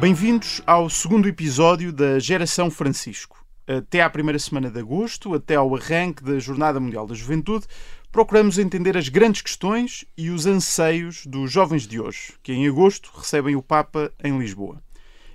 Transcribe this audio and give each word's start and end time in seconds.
Bem-vindos 0.00 0.62
ao 0.64 0.88
segundo 0.88 1.26
episódio 1.28 1.92
da 1.92 2.20
Geração 2.20 2.70
Francisco. 2.70 3.44
Até 3.66 4.00
à 4.00 4.08
primeira 4.08 4.38
semana 4.38 4.70
de 4.70 4.78
agosto, 4.78 5.34
até 5.34 5.56
ao 5.56 5.74
arranque 5.74 6.22
da 6.22 6.38
Jornada 6.38 6.78
Mundial 6.78 7.04
da 7.04 7.16
Juventude, 7.16 7.66
procuramos 8.12 8.60
entender 8.60 8.96
as 8.96 9.08
grandes 9.08 9.42
questões 9.42 10.04
e 10.16 10.30
os 10.30 10.46
anseios 10.46 11.26
dos 11.26 11.50
jovens 11.50 11.84
de 11.84 11.98
hoje, 11.98 12.34
que 12.44 12.52
em 12.52 12.68
agosto 12.68 13.10
recebem 13.12 13.56
o 13.56 13.62
Papa 13.62 14.12
em 14.22 14.38
Lisboa. 14.38 14.80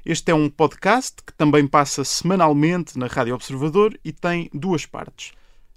Este 0.06 0.32
é 0.32 0.34
um 0.34 0.50
podcast 0.50 1.18
que 1.28 1.34
também 1.34 1.68
passa 1.68 2.06
semanalmente 2.06 2.98
na 2.98 3.08
Rádio 3.08 3.36
Observador 3.36 4.00
e 4.02 4.14
tem 4.14 4.50
duas 4.54 4.86
partes. 4.86 5.34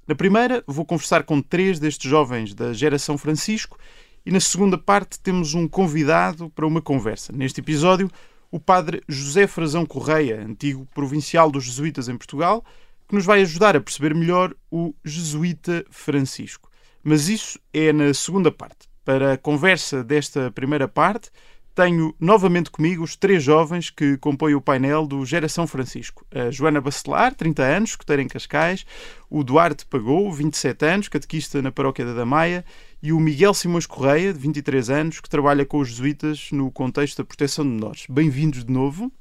Na 0.06 0.14
primeira, 0.14 0.62
vou 0.64 0.84
conversar 0.84 1.24
com 1.24 1.42
três 1.42 1.80
destes 1.80 2.09
jovens 2.09 2.55
da 2.55 2.73
Geração 2.73 3.18
Francisco 3.18 3.80
e 4.24 4.30
na 4.30 4.38
segunda 4.38 4.78
parte 4.78 5.18
temos 5.18 5.55
um 5.55 5.66
convidado 5.66 6.48
para 6.50 6.64
uma 6.64 6.80
conversa. 6.80 7.32
Neste 7.32 7.60
episódio, 7.60 8.09
o 8.50 8.60
padre 8.60 9.02
José 9.09 9.46
Frazão 9.46 9.84
Correia, 9.84 10.41
antigo 10.41 10.86
provincial 10.95 11.50
dos 11.50 11.64
jesuítas 11.64 12.09
em 12.09 12.16
Portugal, 12.16 12.64
que 13.09 13.14
nos 13.14 13.24
vai 13.24 13.42
ajudar 13.42 13.77
a 13.77 13.80
perceber 13.80 14.14
melhor 14.14 14.55
o 14.70 14.95
jesuíta 15.05 15.84
Francisco. 15.91 16.70
Mas 17.02 17.28
isso 17.28 17.59
é 17.72 17.92
na 17.92 18.12
segunda 18.12 18.50
parte. 18.50 18.88
Para 19.05 19.34
a 19.34 19.38
conversa 19.38 20.02
desta 20.02 20.50
primeira 20.50 20.88
parte, 20.88 21.30
tenho 21.76 22.14
novamente 22.18 22.70
comigo 22.70 23.04
os 23.04 23.16
três 23.16 23.42
jovens 23.42 23.90
que 23.90 24.16
compõem 24.16 24.54
o 24.54 24.62
painel 24.62 25.06
do 25.06 25.26
Geração 25.26 25.66
Francisco. 25.66 26.24
A 26.34 26.50
Joana 26.50 26.80
Bacelar, 26.80 27.34
30 27.34 27.62
anos, 27.62 27.90
escoteira 27.90 28.22
em 28.22 28.26
Cascais, 28.26 28.86
o 29.28 29.44
Duarte 29.44 29.84
Pagou, 29.84 30.32
27 30.32 30.86
anos, 30.86 31.08
catequista 31.08 31.60
na 31.60 31.70
Paróquia 31.70 32.06
da 32.06 32.14
Damaia, 32.14 32.64
e 33.02 33.12
o 33.12 33.20
Miguel 33.20 33.52
Simões 33.52 33.84
Correia, 33.84 34.33
de 34.33 34.38
23 34.38 34.88
anos, 34.88 35.20
que 35.20 35.28
trabalha 35.28 35.66
com 35.66 35.78
os 35.78 35.91
jesuítas 35.91 36.48
no 36.50 36.70
contexto 36.70 37.18
da 37.18 37.24
proteção 37.27 37.62
de 37.62 37.72
menores. 37.72 38.06
Bem-vindos 38.08 38.64
de 38.64 38.72
novo. 38.72 39.12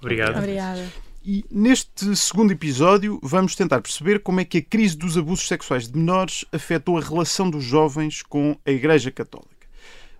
Obrigado. 0.00 0.36
Obrigada. 0.36 0.84
E 1.24 1.44
neste 1.48 2.16
segundo 2.16 2.50
episódio 2.50 3.20
vamos 3.22 3.54
tentar 3.54 3.80
perceber 3.80 4.20
como 4.20 4.40
é 4.40 4.44
que 4.44 4.58
a 4.58 4.62
crise 4.62 4.96
dos 4.96 5.16
abusos 5.16 5.46
sexuais 5.46 5.86
de 5.86 5.96
menores 5.96 6.44
afetou 6.50 6.98
a 6.98 7.00
relação 7.00 7.48
dos 7.48 7.62
jovens 7.62 8.20
com 8.22 8.58
a 8.66 8.70
Igreja 8.72 9.12
Católica. 9.12 9.59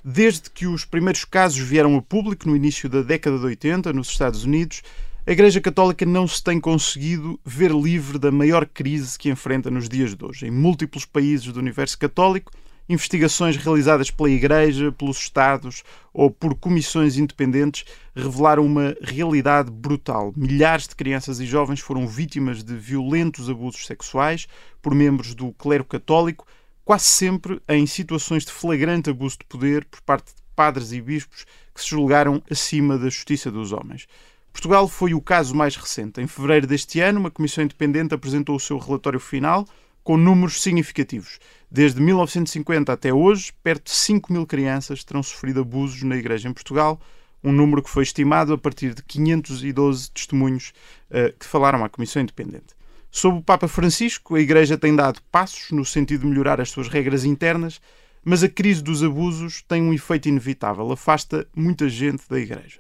Desde 0.02 0.48
que 0.48 0.66
os 0.66 0.86
primeiros 0.86 1.26
casos 1.26 1.58
vieram 1.58 1.94
a 1.94 2.00
público 2.00 2.48
no 2.48 2.56
início 2.56 2.88
da 2.88 3.02
década 3.02 3.38
de 3.38 3.44
80 3.44 3.92
nos 3.92 4.08
Estados 4.08 4.44
Unidos, 4.44 4.82
a 5.26 5.30
Igreja 5.30 5.60
Católica 5.60 6.06
não 6.06 6.26
se 6.26 6.42
tem 6.42 6.58
conseguido 6.58 7.38
ver 7.44 7.70
livre 7.70 8.18
da 8.18 8.32
maior 8.32 8.64
crise 8.64 9.18
que 9.18 9.28
enfrenta 9.28 9.70
nos 9.70 9.90
dias 9.90 10.14
de 10.14 10.24
hoje. 10.24 10.46
Em 10.46 10.50
múltiplos 10.50 11.04
países 11.04 11.52
do 11.52 11.60
universo 11.60 11.98
católico, 11.98 12.50
investigações 12.88 13.58
realizadas 13.58 14.10
pela 14.10 14.30
Igreja, 14.30 14.90
pelos 14.90 15.18
Estados 15.18 15.84
ou 16.14 16.30
por 16.30 16.54
comissões 16.54 17.18
independentes 17.18 17.84
revelaram 18.16 18.64
uma 18.64 18.96
realidade 19.02 19.70
brutal. 19.70 20.32
Milhares 20.34 20.88
de 20.88 20.96
crianças 20.96 21.40
e 21.40 21.46
jovens 21.46 21.80
foram 21.80 22.08
vítimas 22.08 22.64
de 22.64 22.74
violentos 22.74 23.50
abusos 23.50 23.84
sexuais 23.84 24.48
por 24.80 24.94
membros 24.94 25.34
do 25.34 25.52
clero 25.52 25.84
católico 25.84 26.46
quase 26.84 27.04
sempre 27.04 27.60
em 27.68 27.86
situações 27.86 28.44
de 28.44 28.52
flagrante 28.52 29.10
abuso 29.10 29.38
de 29.38 29.44
poder 29.46 29.84
por 29.84 30.00
parte 30.02 30.34
de 30.34 30.42
padres 30.54 30.92
e 30.92 31.00
bispos 31.00 31.44
que 31.74 31.80
se 31.80 31.88
julgaram 31.88 32.42
acima 32.50 32.98
da 32.98 33.08
justiça 33.08 33.50
dos 33.50 33.72
homens. 33.72 34.06
Portugal 34.52 34.88
foi 34.88 35.14
o 35.14 35.20
caso 35.20 35.54
mais 35.54 35.76
recente. 35.76 36.20
Em 36.20 36.26
fevereiro 36.26 36.66
deste 36.66 37.00
ano, 37.00 37.20
uma 37.20 37.30
comissão 37.30 37.64
independente 37.64 38.14
apresentou 38.14 38.56
o 38.56 38.60
seu 38.60 38.78
relatório 38.78 39.20
final 39.20 39.66
com 40.02 40.16
números 40.16 40.60
significativos. 40.60 41.38
Desde 41.70 42.00
1950 42.00 42.92
até 42.92 43.12
hoje, 43.12 43.52
perto 43.62 43.84
de 43.84 43.92
5 43.92 44.32
mil 44.32 44.46
crianças 44.46 45.04
terão 45.04 45.22
sofrido 45.22 45.60
abusos 45.60 46.02
na 46.02 46.16
Igreja 46.16 46.48
em 46.48 46.52
Portugal, 46.52 47.00
um 47.42 47.52
número 47.52 47.82
que 47.82 47.90
foi 47.90 48.02
estimado 48.02 48.52
a 48.52 48.58
partir 48.58 48.94
de 48.94 49.02
512 49.02 50.10
testemunhos 50.10 50.72
uh, 51.10 51.36
que 51.38 51.46
falaram 51.46 51.84
à 51.84 51.88
Comissão 51.88 52.20
Independente. 52.20 52.74
Sob 53.12 53.38
o 53.38 53.42
Papa 53.42 53.66
Francisco, 53.66 54.36
a 54.36 54.40
Igreja 54.40 54.78
tem 54.78 54.94
dado 54.94 55.20
passos 55.32 55.72
no 55.72 55.84
sentido 55.84 56.20
de 56.20 56.26
melhorar 56.28 56.60
as 56.60 56.70
suas 56.70 56.86
regras 56.86 57.24
internas, 57.24 57.80
mas 58.24 58.44
a 58.44 58.48
crise 58.48 58.80
dos 58.82 59.02
abusos 59.02 59.62
tem 59.66 59.82
um 59.82 59.92
efeito 59.92 60.28
inevitável, 60.28 60.92
afasta 60.92 61.44
muita 61.54 61.88
gente 61.88 62.22
da 62.28 62.38
Igreja. 62.38 62.78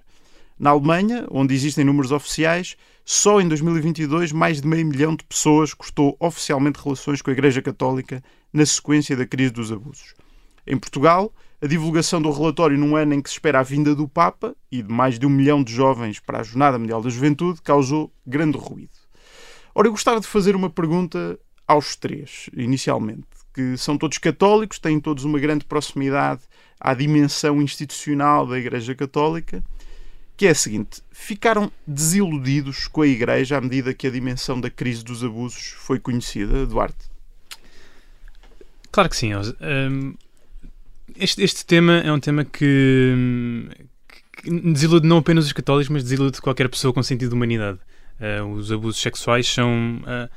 Na 0.56 0.70
Alemanha, 0.70 1.26
onde 1.30 1.52
existem 1.52 1.84
números 1.84 2.12
oficiais, 2.12 2.76
só 3.04 3.40
em 3.40 3.48
2022 3.48 4.30
mais 4.30 4.60
de 4.60 4.68
meio 4.68 4.86
milhão 4.86 5.16
de 5.16 5.24
pessoas 5.24 5.74
cortou 5.74 6.16
oficialmente 6.20 6.78
relações 6.80 7.20
com 7.20 7.30
a 7.30 7.32
Igreja 7.32 7.60
Católica 7.60 8.22
na 8.52 8.64
sequência 8.64 9.16
da 9.16 9.26
crise 9.26 9.52
dos 9.52 9.72
abusos. 9.72 10.14
Em 10.64 10.78
Portugal, 10.78 11.34
a 11.60 11.66
divulgação 11.66 12.22
do 12.22 12.30
relatório 12.30 12.78
num 12.78 12.94
ano 12.94 13.14
em 13.14 13.20
que 13.20 13.28
se 13.28 13.34
espera 13.34 13.58
a 13.58 13.64
vinda 13.64 13.96
do 13.96 14.06
Papa 14.06 14.54
e 14.70 14.80
de 14.80 14.92
mais 14.92 15.18
de 15.18 15.26
um 15.26 15.30
milhão 15.30 15.64
de 15.64 15.72
jovens 15.72 16.20
para 16.20 16.38
a 16.38 16.42
Jornada 16.44 16.78
Mundial 16.78 17.02
da 17.02 17.10
Juventude 17.10 17.60
causou 17.62 18.12
grande 18.24 18.56
ruído. 18.56 18.99
Ora, 19.80 19.88
eu 19.88 19.92
gostava 19.92 20.20
de 20.20 20.26
fazer 20.26 20.54
uma 20.54 20.68
pergunta 20.68 21.38
aos 21.66 21.96
três, 21.96 22.50
inicialmente, 22.54 23.24
que 23.54 23.78
são 23.78 23.96
todos 23.96 24.18
católicos, 24.18 24.78
têm 24.78 25.00
todos 25.00 25.24
uma 25.24 25.38
grande 25.38 25.64
proximidade 25.64 26.42
à 26.78 26.92
dimensão 26.92 27.62
institucional 27.62 28.46
da 28.46 28.58
Igreja 28.58 28.94
Católica, 28.94 29.64
que 30.36 30.46
é 30.46 30.50
a 30.50 30.54
seguinte: 30.54 31.02
ficaram 31.10 31.72
desiludidos 31.86 32.88
com 32.88 33.00
a 33.00 33.06
Igreja 33.06 33.56
à 33.56 33.60
medida 33.62 33.94
que 33.94 34.06
a 34.06 34.10
dimensão 34.10 34.60
da 34.60 34.68
crise 34.68 35.02
dos 35.02 35.24
abusos 35.24 35.72
foi 35.78 35.98
conhecida, 35.98 36.66
Duarte? 36.66 37.10
Claro 38.92 39.08
que 39.08 39.16
sim. 39.16 39.32
Um, 39.34 40.14
este, 41.16 41.42
este 41.42 41.64
tema 41.64 42.00
é 42.00 42.12
um 42.12 42.20
tema 42.20 42.44
que, 42.44 43.14
que 44.42 44.50
desilude 44.50 45.08
não 45.08 45.16
apenas 45.16 45.46
os 45.46 45.54
católicos, 45.54 45.88
mas 45.88 46.02
desilude 46.02 46.38
qualquer 46.42 46.68
pessoa 46.68 46.92
com 46.92 47.02
sentido 47.02 47.30
de 47.30 47.34
humanidade. 47.34 47.78
Uh, 48.20 48.44
os 48.52 48.70
abusos 48.70 49.00
sexuais 49.00 49.46
são 49.46 50.02
uh, 50.02 50.28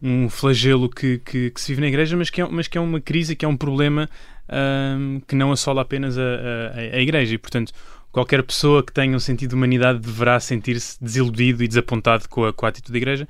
um 0.00 0.28
flagelo 0.28 0.88
que, 0.88 1.18
que, 1.18 1.50
que, 1.50 1.60
se 1.60 1.68
vive 1.68 1.82
na 1.82 1.88
igreja, 1.88 2.16
mas 2.16 2.30
que 2.30 2.40
é, 2.40 2.48
mas 2.48 2.68
que 2.68 2.78
é 2.78 2.80
uma 2.80 3.00
crise, 3.00 3.36
que 3.36 3.44
é 3.44 3.48
um 3.48 3.56
problema 3.56 4.08
uh, 4.48 5.20
que 5.26 5.34
não 5.34 5.52
assola 5.52 5.82
apenas 5.82 6.16
a, 6.18 6.22
a, 6.22 6.96
a, 6.96 7.00
igreja. 7.00 7.34
E, 7.34 7.38
portanto, 7.38 7.72
qualquer 8.10 8.42
pessoa 8.42 8.82
que 8.82 8.92
tenha 8.92 9.14
um 9.16 9.20
sentido 9.20 9.50
de 9.50 9.54
humanidade 9.54 9.98
deverá 9.98 10.40
sentir-se 10.40 11.02
desiludido 11.02 11.62
e 11.62 11.68
desapontado 11.68 12.28
com 12.28 12.44
a, 12.44 12.52
com 12.52 12.66
a 12.66 12.68
atitude 12.68 12.92
da 12.92 12.98
igreja, 12.98 13.28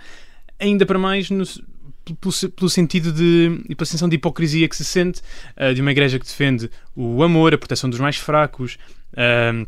ainda 0.59 0.87
para 0.87 0.99
mais 0.99 1.31
no, 1.31 1.45
pelo, 2.21 2.51
pelo, 2.51 2.71
sentido 2.71 3.13
de 3.13 3.61
e 3.69 3.75
pela 3.75 3.87
sensação 3.87 4.09
de 4.09 4.17
hipocrisia 4.17 4.69
que 4.69 4.77
se 4.77 4.85
sente 4.85 5.21
uh, 5.57 5.75
de 5.75 5.81
uma 5.81 5.91
igreja 5.91 6.19
que 6.19 6.27
defende 6.27 6.71
o 6.95 7.23
amor, 7.23 7.55
a 7.55 7.59
proteção 7.59 7.91
dos 7.91 7.99
mais 7.99 8.17
fracos, 8.17 8.79
uh, 9.13 9.67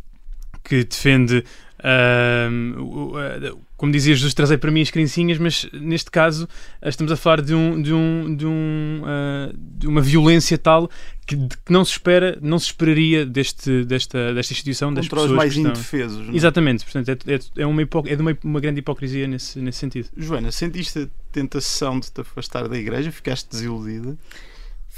que 0.62 0.84
defende 0.84 1.44
uh, 1.81 3.59
como 3.78 3.93
dizia 3.93 4.12
Jesus, 4.12 4.34
trazei 4.34 4.59
para 4.59 4.72
mim 4.72 4.83
as 4.83 4.91
criancinhas, 4.91 5.39
mas 5.39 5.66
neste 5.72 6.11
caso 6.11 6.49
eh, 6.83 6.89
estamos 6.89 7.12
a 7.12 7.16
falar 7.16 7.41
de, 7.41 7.55
um, 7.55 7.81
de, 7.81 7.94
um, 7.94 8.34
de, 8.34 8.44
um, 8.44 9.03
uh, 9.05 9.56
de 9.56 9.87
uma 9.87 10.00
violência 10.00 10.59
tal 10.59 10.91
que, 11.25 11.37
de, 11.37 11.56
que, 11.56 11.72
não 11.72 11.84
se 11.84 11.93
espera, 11.93 12.37
não 12.43 12.59
se 12.59 12.66
esperaria 12.66 13.25
deste, 13.25 13.84
desta, 13.84 14.34
desta 14.34 14.53
instituição, 14.53 14.93
das 14.93 15.06
Contra 15.06 15.16
pessoas 15.16 15.31
os 15.31 15.37
mais 15.37 15.56
estão... 15.56 15.71
indefesos. 15.71 16.27
Não? 16.27 16.34
É? 16.34 16.37
Exatamente, 16.37 16.84
portanto 16.84 17.09
é, 17.09 17.34
é, 17.34 17.41
é, 17.62 17.66
uma, 17.66 17.81
hipo... 17.81 18.03
é 18.05 18.16
de 18.16 18.21
uma, 18.21 18.37
uma 18.43 18.61
grande 18.61 18.81
hipocrisia 18.81 19.28
nesse, 19.28 19.61
nesse 19.61 19.78
sentido. 19.78 20.09
Joana, 20.16 20.50
sentiste 20.50 20.99
a 20.99 21.06
tentação 21.31 22.00
de 22.00 22.10
te 22.10 22.21
afastar 22.21 22.69
da 22.69 22.77
igreja? 22.77 23.12
Ficaste 23.12 23.49
desiludida? 23.49 24.19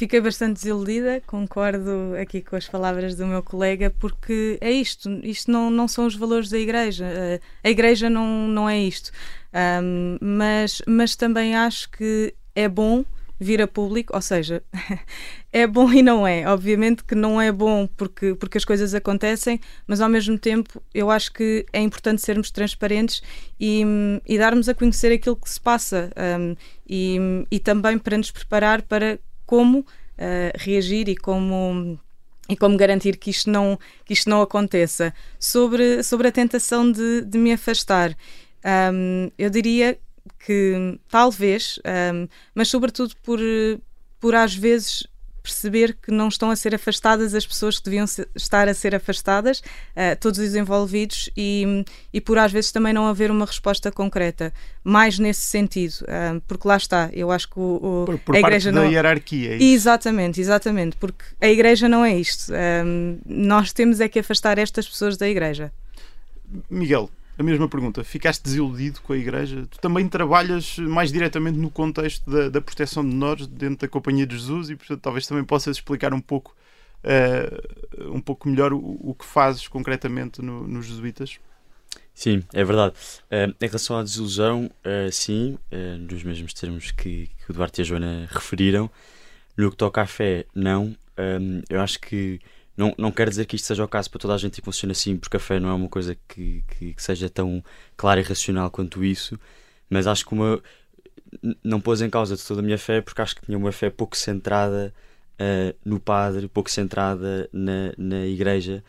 Fiquei 0.01 0.19
bastante 0.19 0.55
desiludida, 0.55 1.23
concordo 1.27 2.15
aqui 2.19 2.41
com 2.41 2.57
as 2.57 2.67
palavras 2.67 3.15
do 3.15 3.27
meu 3.27 3.43
colega, 3.43 3.95
porque 3.99 4.57
é 4.59 4.71
isto, 4.71 5.11
isto 5.23 5.53
não, 5.53 5.69
não 5.69 5.87
são 5.87 6.07
os 6.07 6.17
valores 6.17 6.49
da 6.49 6.59
Igreja, 6.59 7.05
eh, 7.05 7.39
a 7.63 7.69
Igreja 7.69 8.09
não, 8.09 8.49
não 8.49 8.67
é 8.67 8.79
isto. 8.79 9.13
Um, 9.53 10.17
mas, 10.19 10.81
mas 10.89 11.15
também 11.15 11.55
acho 11.55 11.91
que 11.91 12.33
é 12.55 12.67
bom 12.67 13.05
vir 13.39 13.61
a 13.61 13.69
público, 13.69 14.17
ou 14.17 14.23
seja, 14.23 14.63
é 15.53 15.67
bom 15.67 15.93
e 15.93 16.03
não 16.03 16.27
é. 16.27 16.47
Obviamente 16.49 17.05
que 17.05 17.15
não 17.15 17.39
é 17.39 17.53
bom 17.53 17.87
porque, 17.87 18.35
porque 18.35 18.57
as 18.57 18.65
coisas 18.65 18.95
acontecem, 18.95 19.61
mas 19.87 20.01
ao 20.01 20.09
mesmo 20.09 20.39
tempo 20.39 20.83
eu 20.95 21.11
acho 21.11 21.31
que 21.31 21.67
é 21.75 21.81
importante 21.83 22.23
sermos 22.23 22.51
transparentes 22.51 23.23
e, 23.61 23.85
e 24.27 24.39
darmos 24.39 24.67
a 24.67 24.75
conhecer 24.75 25.13
aquilo 25.13 25.37
que 25.37 25.51
se 25.51 25.61
passa 25.61 26.11
um, 26.39 26.57
e, 26.89 27.19
e 27.51 27.59
também 27.59 27.99
para 27.99 28.17
nos 28.17 28.31
preparar 28.31 28.81
para 28.81 29.19
como 29.51 29.81
uh, 29.81 29.85
reagir 30.55 31.09
e 31.09 31.17
como 31.17 31.99
e 32.49 32.57
como 32.57 32.77
garantir 32.77 33.17
que 33.17 33.31
isto 33.31 33.51
não 33.51 33.77
que 34.05 34.13
isto 34.13 34.31
não 34.31 34.41
aconteça. 34.41 35.13
Sobre 35.41 36.05
sobre 36.05 36.29
a 36.29 36.33
tentação 36.33 36.91
de, 36.93 37.23
de 37.23 37.37
me 37.37 37.53
afastar 37.53 38.17
um, 38.95 39.29
eu 39.37 39.51
diria 39.51 39.99
que 40.39 40.97
talvez 41.09 41.81
um, 42.15 42.29
mas 42.55 42.69
sobretudo 42.69 43.13
por 43.25 43.41
por 44.21 44.37
às 44.37 44.55
vezes 44.55 45.05
perceber 45.43 45.97
que 46.01 46.11
não 46.11 46.29
estão 46.29 46.51
a 46.51 46.57
ser 46.57 46.75
afastadas 46.75 47.35
as 47.35 47.47
pessoas 47.47 47.79
que 47.79 47.85
deviam 47.85 48.07
estar 48.35 48.69
a 48.69 48.75
ser 48.75 48.95
afastadas, 48.95 49.61
uh, 49.61 50.17
todos 50.21 50.39
os 50.39 50.55
envolvidos, 50.55 51.31
e, 51.37 51.85
e 52.13 52.21
por 52.21 52.39
às 52.39 52.53
vezes 52.53 52.73
também 52.73 52.93
não 52.93 53.07
haver 53.07 53.31
uma 53.31 53.45
resposta 53.47 53.91
concreta, 53.91 54.53
mais 54.83 55.19
nesse 55.19 55.43
sentido, 55.43 55.95
uh, 56.03 56.41
porque 56.47 56.67
lá 56.67 56.77
está, 56.77 57.11
eu 57.13 57.31
acho 57.31 57.49
que 57.49 57.59
o, 57.59 58.03
o 58.03 58.05
por, 58.07 58.19
por 58.19 58.37
a 58.37 58.41
Igreja 58.41 58.71
não. 58.71 58.83
da 58.83 58.89
hierarquia. 58.89 59.55
É 59.55 59.63
exatamente, 59.63 60.41
exatamente, 60.41 60.97
porque 60.97 61.25
a 61.41 61.49
Igreja 61.49 61.89
não 61.89 62.05
é 62.05 62.17
isto. 62.17 62.53
Um, 62.53 63.19
nós 63.27 63.73
temos 63.73 64.01
é 64.01 64.09
que 64.09 64.19
afastar 64.19 64.59
estas 64.59 64.89
pessoas 64.89 65.17
da 65.17 65.29
Igreja. 65.29 65.73
Miguel, 66.69 67.11
a 67.41 67.43
mesma 67.43 67.67
pergunta. 67.67 68.05
Ficaste 68.05 68.43
desiludido 68.43 69.01
com 69.01 69.15
a 69.15 69.17
Igreja? 69.17 69.67
Tu 69.71 69.81
também 69.81 70.07
trabalhas 70.07 70.77
mais 70.77 71.11
diretamente 71.11 71.59
no 71.59 71.71
contexto 71.71 72.31
da, 72.31 72.51
da 72.51 72.61
proteção 72.61 73.03
de 73.03 73.15
menores 73.15 73.47
dentro 73.47 73.79
da 73.79 73.89
Companhia 73.89 74.27
de 74.27 74.37
Jesus 74.37 74.69
e, 74.69 74.77
portanto, 74.77 75.01
talvez 75.01 75.27
também 75.27 75.43
possas 75.43 75.79
explicar 75.79 76.13
um 76.13 76.21
pouco, 76.21 76.55
uh, 77.03 78.15
um 78.15 78.21
pouco 78.21 78.47
melhor 78.47 78.75
o, 78.75 78.79
o, 78.79 79.15
que 79.15 79.25
fazes 79.25 79.67
concretamente 79.67 80.43
no, 80.43 80.69
nos 80.69 80.85
Jesuítas. 80.85 81.39
Sim, 82.15 82.45
é 82.53 82.63
verdade. 82.63 82.95
Uh, 83.31 83.55
em 83.59 83.67
relação 83.67 83.97
à 83.97 84.03
desilusão, 84.03 84.71
uh, 84.85 85.11
sim, 85.11 85.59
nos 86.11 86.23
mesmos 86.23 86.53
termos 86.53 86.91
que, 86.91 87.31
que 87.39 87.51
o 87.51 87.55
Duarte 87.55 87.81
e 87.81 87.83
a 87.83 87.85
Joana 87.85 88.29
referiram. 88.31 88.91
No 89.57 89.71
que 89.71 89.79
toca 89.79 90.03
à 90.03 90.07
fé, 90.07 90.45
não. 90.55 90.95
eu 91.71 91.81
acho 91.81 91.99
que 92.01 92.39
não, 92.81 92.95
não 92.97 93.13
quero 93.13 93.29
dizer 93.29 93.45
que 93.45 93.57
isto 93.57 93.67
seja 93.67 93.85
o 93.85 93.89
caso 93.89 94.11
para 94.11 94.19
toda 94.19 94.35
a 94.35 94.39
gente 94.39 94.57
e 94.57 94.61
que 94.63 94.65
funcione 94.65 94.93
assim, 94.93 95.19
porque 95.19 95.37
a 95.37 95.41
fé 95.41 95.61
não 95.61 95.69
é 95.69 95.75
uma 95.75 95.89
coisa 95.89 96.17
que, 96.27 96.65
que, 96.67 96.95
que 96.95 97.03
seja 97.03 97.29
tão 97.29 97.63
clara 97.95 98.21
e 98.21 98.23
racional 98.23 98.71
quanto 98.71 99.05
isso, 99.05 99.39
mas 99.91 100.07
acho 100.07 100.25
que 100.25 100.33
uma. 100.33 100.63
Não 101.63 101.79
pôs 101.79 102.01
em 102.01 102.09
causa 102.09 102.35
de 102.35 102.43
toda 102.43 102.61
a 102.61 102.63
minha 102.63 102.79
fé, 102.79 103.03
porque 103.03 103.21
acho 103.21 103.37
que 103.37 103.45
tinha 103.45 103.59
uma 103.59 103.71
fé 103.71 103.91
pouco 103.91 104.17
centrada 104.17 104.95
uh, 105.35 105.77
no 105.85 106.01
padre, 106.01 106.49
pouco 106.49 106.71
centrada 106.71 107.49
na, 107.53 107.93
na 107.99 108.27
igreja. 108.27 108.83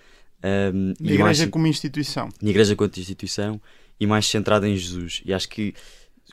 Um, 0.73 0.93
e 0.99 1.09
a 1.09 1.13
igreja 1.13 1.23
mais, 1.23 1.45
como 1.47 1.67
instituição. 1.67 2.29
Na 2.41 2.49
igreja 2.49 2.75
como 2.75 2.89
instituição 2.95 3.61
e 3.99 4.07
mais 4.07 4.25
centrada 4.25 4.67
em 4.67 4.75
Jesus. 4.75 5.21
E 5.25 5.33
acho 5.33 5.49
que 5.49 5.75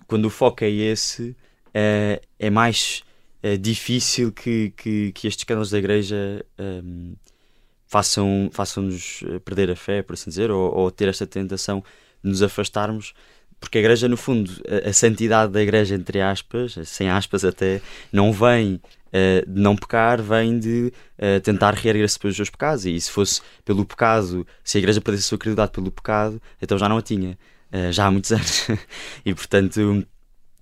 quando 0.06 0.26
o 0.26 0.30
foco 0.30 0.62
é 0.62 0.70
esse, 0.70 1.30
uh, 1.30 2.26
é 2.38 2.50
mais 2.50 3.02
uh, 3.42 3.58
difícil 3.58 4.32
que, 4.32 4.72
que, 4.76 5.12
que 5.12 5.26
estes 5.26 5.44
canais 5.44 5.70
da 5.70 5.78
igreja. 5.78 6.46
Um, 6.56 7.16
façam-nos 7.16 7.37
façam 7.88 8.50
eh, 9.24 9.38
perder 9.40 9.70
a 9.70 9.76
fé, 9.76 10.02
por 10.02 10.12
assim 10.12 10.30
dizer, 10.30 10.50
ou, 10.50 10.72
ou, 10.74 10.90
ter 10.90 11.08
esta 11.08 11.26
tentação 11.26 11.82
de 12.22 12.30
nos 12.30 12.42
afastarmos, 12.42 13.14
porque 13.58 13.78
a 13.78 13.80
Igreja, 13.80 14.06
no 14.08 14.16
fundo, 14.16 14.50
a, 14.68 14.90
a 14.90 14.92
santidade 14.92 15.52
da 15.52 15.62
Igreja, 15.62 15.94
entre 15.94 16.20
aspas, 16.20 16.76
sem 16.84 17.08
aspas 17.08 17.44
até, 17.44 17.80
não 18.12 18.32
vem 18.32 18.74
uh, 18.74 19.50
de 19.50 19.60
não 19.60 19.74
pecar, 19.74 20.20
vem 20.20 20.58
de 20.58 20.92
uh, 21.18 21.40
tentar 21.40 21.74
reerguer-se 21.74 22.18
pelos 22.18 22.36
seus 22.36 22.50
pecados, 22.50 22.84
e 22.84 23.00
se 23.00 23.10
fosse 23.10 23.40
pelo 23.64 23.84
pecado, 23.84 24.46
se 24.62 24.76
a 24.76 24.80
Igreja 24.80 25.00
perdesse 25.00 25.26
a 25.26 25.28
sua 25.28 25.38
credibilidade 25.38 25.72
pelo 25.72 25.90
pecado, 25.90 26.40
então 26.60 26.78
já 26.78 26.88
não 26.88 26.98
a 26.98 27.02
tinha. 27.02 27.38
Uh, 27.72 27.92
já 27.92 28.06
há 28.06 28.10
muitos 28.10 28.30
anos. 28.32 28.68
e 29.24 29.34
portanto, 29.34 30.06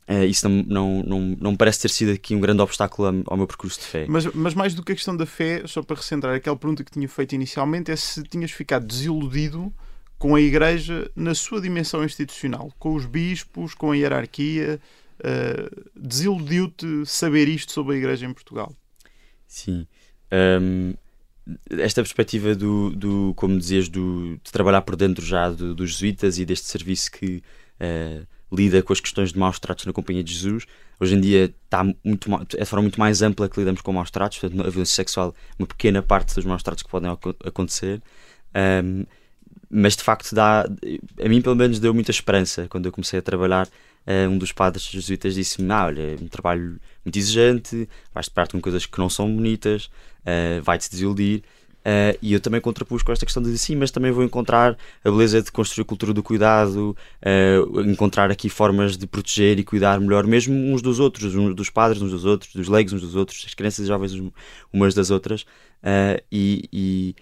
Uh, 0.08 0.24
isso 0.24 0.48
não, 0.48 0.62
não, 0.62 1.02
não, 1.02 1.36
não 1.40 1.56
parece 1.56 1.80
ter 1.80 1.88
sido 1.88 2.12
aqui 2.12 2.34
um 2.34 2.40
grande 2.40 2.62
obstáculo 2.62 3.24
ao 3.26 3.36
meu 3.36 3.46
percurso 3.46 3.80
de 3.80 3.86
fé. 3.86 4.06
Mas, 4.08 4.24
mas 4.26 4.54
mais 4.54 4.72
do 4.72 4.84
que 4.84 4.92
a 4.92 4.94
questão 4.94 5.16
da 5.16 5.26
fé, 5.26 5.62
só 5.66 5.82
para 5.82 5.96
recentrar 5.96 6.36
aquela 6.36 6.56
pergunta 6.56 6.84
que 6.84 6.92
tinha 6.92 7.08
feito 7.08 7.34
inicialmente, 7.34 7.90
é 7.90 7.96
se 7.96 8.22
tinhas 8.22 8.52
ficado 8.52 8.86
desiludido 8.86 9.72
com 10.16 10.36
a 10.36 10.40
Igreja 10.40 11.10
na 11.16 11.34
sua 11.34 11.60
dimensão 11.60 12.04
institucional, 12.04 12.72
com 12.78 12.94
os 12.94 13.04
bispos, 13.04 13.74
com 13.74 13.90
a 13.90 13.96
hierarquia. 13.96 14.80
Uh, 15.18 15.90
Desiludiu-te 15.96 17.04
saber 17.04 17.48
isto 17.48 17.72
sobre 17.72 17.96
a 17.96 17.98
Igreja 17.98 18.26
em 18.26 18.32
Portugal? 18.32 18.72
Sim. 19.48 19.88
Um, 20.32 20.94
esta 21.68 22.00
perspectiva 22.00 22.54
do, 22.54 22.90
do 22.90 23.34
como 23.34 23.58
dizias, 23.58 23.88
do, 23.88 24.36
de 24.36 24.52
trabalhar 24.52 24.82
por 24.82 24.94
dentro 24.94 25.24
já 25.24 25.50
do, 25.50 25.74
dos 25.74 25.92
jesuítas 25.92 26.38
e 26.38 26.44
deste 26.44 26.66
serviço 26.68 27.10
que. 27.10 27.42
Uh, 27.80 28.24
lida 28.52 28.82
com 28.82 28.92
as 28.92 29.00
questões 29.00 29.32
de 29.32 29.38
maus 29.38 29.58
tratos 29.58 29.84
na 29.86 29.92
Companhia 29.92 30.22
de 30.22 30.32
Jesus. 30.32 30.66
Hoje 31.00 31.14
em 31.14 31.20
dia 31.20 31.54
está 31.64 31.84
muito, 32.04 32.30
é 32.56 32.60
de 32.60 32.64
forma 32.64 32.82
muito 32.82 32.98
mais 32.98 33.22
ampla 33.22 33.48
que 33.48 33.58
lidamos 33.58 33.80
com 33.80 33.92
maus 33.92 34.10
tratos, 34.10 34.38
portanto, 34.38 34.60
a 34.60 34.70
violência 34.70 34.94
sexual 34.94 35.34
é 35.36 35.62
uma 35.62 35.66
pequena 35.66 36.02
parte 36.02 36.34
dos 36.34 36.44
maus 36.44 36.62
tratos 36.62 36.82
que 36.82 36.88
podem 36.88 37.10
acontecer. 37.44 38.00
Um, 38.84 39.04
mas 39.68 39.96
de 39.96 40.02
facto 40.02 40.34
dá, 40.34 40.64
a 41.22 41.28
mim 41.28 41.42
pelo 41.42 41.56
menos 41.56 41.80
deu 41.80 41.92
muita 41.92 42.10
esperança 42.10 42.66
quando 42.68 42.86
eu 42.86 42.92
comecei 42.92 43.18
a 43.18 43.22
trabalhar. 43.22 43.68
Uh, 44.06 44.30
um 44.30 44.38
dos 44.38 44.52
padres 44.52 44.84
jesuítas 44.84 45.34
disse-me: 45.34 45.72
ah, 45.72 45.86
Olha, 45.86 46.00
é 46.00 46.16
um 46.20 46.28
trabalho 46.28 46.80
muito 47.04 47.18
exigente, 47.18 47.88
vais-te 48.14 48.32
com 48.52 48.60
coisas 48.60 48.86
que 48.86 48.98
não 48.98 49.10
são 49.10 49.34
bonitas, 49.34 49.86
uh, 50.20 50.62
vai-te 50.62 50.88
desiludir, 50.88 51.42
Uh, 51.86 52.18
e 52.20 52.32
eu 52.32 52.40
também 52.40 52.60
contrapus 52.60 53.04
com 53.04 53.12
esta 53.12 53.24
questão 53.24 53.40
de 53.40 53.56
sim, 53.56 53.76
mas 53.76 53.92
também 53.92 54.10
vou 54.10 54.24
encontrar 54.24 54.76
a 55.04 55.08
beleza 55.08 55.40
de 55.40 55.52
construir 55.52 55.84
cultura 55.84 56.12
do 56.12 56.20
cuidado, 56.20 56.96
uh, 57.22 57.80
encontrar 57.82 58.28
aqui 58.28 58.48
formas 58.48 58.96
de 58.96 59.06
proteger 59.06 59.60
e 59.60 59.64
cuidar 59.64 60.00
melhor, 60.00 60.26
mesmo 60.26 60.52
uns 60.52 60.82
dos 60.82 60.98
outros, 60.98 61.36
uns 61.36 61.54
dos 61.54 61.70
padres 61.70 62.02
uns 62.02 62.10
dos 62.10 62.24
outros, 62.24 62.52
dos 62.52 62.66
leigos 62.66 62.92
uns 62.92 63.02
dos 63.02 63.14
outros, 63.14 63.44
as 63.46 63.54
crianças 63.54 63.84
e 63.84 63.86
jovens 63.86 64.20
umas 64.72 64.94
das 64.94 65.12
outras. 65.12 65.42
Uh, 65.80 66.20
e 66.32 67.14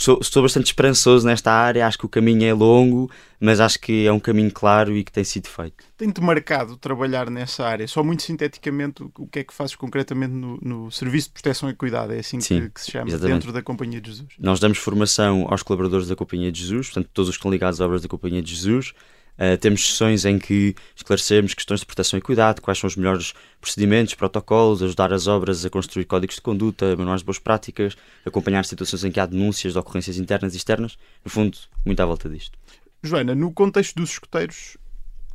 sou, 0.00 0.18
estou 0.20 0.42
bastante 0.42 0.66
esperançoso 0.66 1.26
nesta 1.26 1.52
área, 1.52 1.86
acho 1.86 1.98
que 1.98 2.06
o 2.06 2.08
caminho 2.08 2.44
é 2.44 2.54
longo, 2.54 3.10
mas 3.38 3.60
acho 3.60 3.78
que 3.78 4.06
é 4.06 4.12
um 4.12 4.18
caminho 4.18 4.50
claro 4.50 4.96
e 4.96 5.04
que 5.04 5.12
tem 5.12 5.22
sido 5.22 5.48
feito. 5.48 5.84
Tem-te 5.96 6.20
marcado 6.22 6.76
trabalhar 6.76 7.30
nessa 7.30 7.66
área? 7.66 7.86
Só 7.86 8.02
muito 8.02 8.22
sinteticamente, 8.22 9.02
o 9.02 9.26
que 9.26 9.40
é 9.40 9.44
que 9.44 9.52
fazes 9.52 9.76
concretamente 9.76 10.32
no, 10.32 10.58
no 10.62 10.90
Serviço 10.90 11.28
de 11.28 11.34
Proteção 11.34 11.68
e 11.68 11.74
Cuidado? 11.74 12.12
É 12.14 12.20
assim 12.20 12.40
Sim, 12.40 12.62
que, 12.62 12.70
que, 12.70 12.80
se 12.80 12.92
chama, 12.92 13.08
exatamente. 13.08 13.34
dentro 13.34 13.52
da 13.52 13.62
Companhia 13.62 14.00
de 14.00 14.10
Jesus? 14.10 14.28
Nós 14.38 14.58
damos 14.58 14.78
formação 14.78 15.46
aos 15.48 15.62
colaboradores 15.62 16.08
da 16.08 16.16
Companhia 16.16 16.50
de 16.50 16.60
Jesus, 16.60 16.86
portanto, 16.88 17.10
todos 17.12 17.28
os 17.28 17.36
que 17.36 17.40
estão 17.40 17.50
ligados 17.50 17.80
às 17.80 17.84
obras 17.84 18.00
da 18.00 18.08
Companhia 18.08 18.42
de 18.42 18.54
Jesus. 18.54 18.94
Uh, 19.40 19.56
temos 19.56 19.86
sessões 19.86 20.26
em 20.26 20.38
que 20.38 20.74
esclarecemos 20.94 21.54
questões 21.54 21.80
de 21.80 21.86
proteção 21.86 22.18
e 22.18 22.22
cuidado, 22.22 22.60
quais 22.60 22.78
são 22.78 22.86
os 22.86 22.94
melhores 22.94 23.32
procedimentos, 23.58 24.12
protocolos, 24.12 24.82
ajudar 24.82 25.14
as 25.14 25.26
obras 25.26 25.64
a 25.64 25.70
construir 25.70 26.04
códigos 26.04 26.36
de 26.36 26.42
conduta, 26.42 26.94
manuais 26.94 27.22
de 27.22 27.24
boas 27.24 27.38
práticas, 27.38 27.96
acompanhar 28.26 28.66
situações 28.66 29.02
em 29.02 29.10
que 29.10 29.18
há 29.18 29.24
denúncias 29.24 29.72
de 29.72 29.78
ocorrências 29.78 30.18
internas 30.18 30.52
e 30.52 30.58
externas. 30.58 30.98
No 31.24 31.30
fundo, 31.30 31.56
muito 31.86 32.00
à 32.00 32.04
volta 32.04 32.28
disto. 32.28 32.58
Joana, 33.02 33.34
no 33.34 33.50
contexto 33.50 33.96
dos 33.96 34.10
escuteiros, 34.10 34.76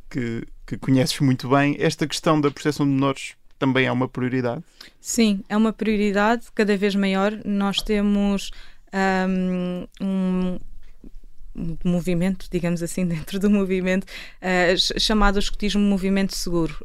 que, 0.08 0.44
que 0.64 0.78
conheces 0.78 1.18
muito 1.18 1.48
bem, 1.48 1.76
esta 1.80 2.06
questão 2.06 2.40
da 2.40 2.48
proteção 2.48 2.86
de 2.86 2.92
menores 2.92 3.34
também 3.58 3.86
é 3.86 3.92
uma 3.92 4.08
prioridade? 4.08 4.62
Sim, 5.00 5.42
é 5.48 5.56
uma 5.56 5.72
prioridade 5.72 6.46
cada 6.54 6.76
vez 6.76 6.94
maior. 6.94 7.32
Nós 7.44 7.78
temos 7.78 8.50
um, 10.00 10.58
movimento, 11.84 12.46
digamos 12.50 12.82
assim, 12.82 13.06
dentro 13.06 13.38
do 13.38 13.50
movimento, 13.50 14.04
uh, 14.04 15.00
chamado 15.00 15.38
escutismo 15.38 15.80
movimento 15.80 16.34
seguro. 16.34 16.76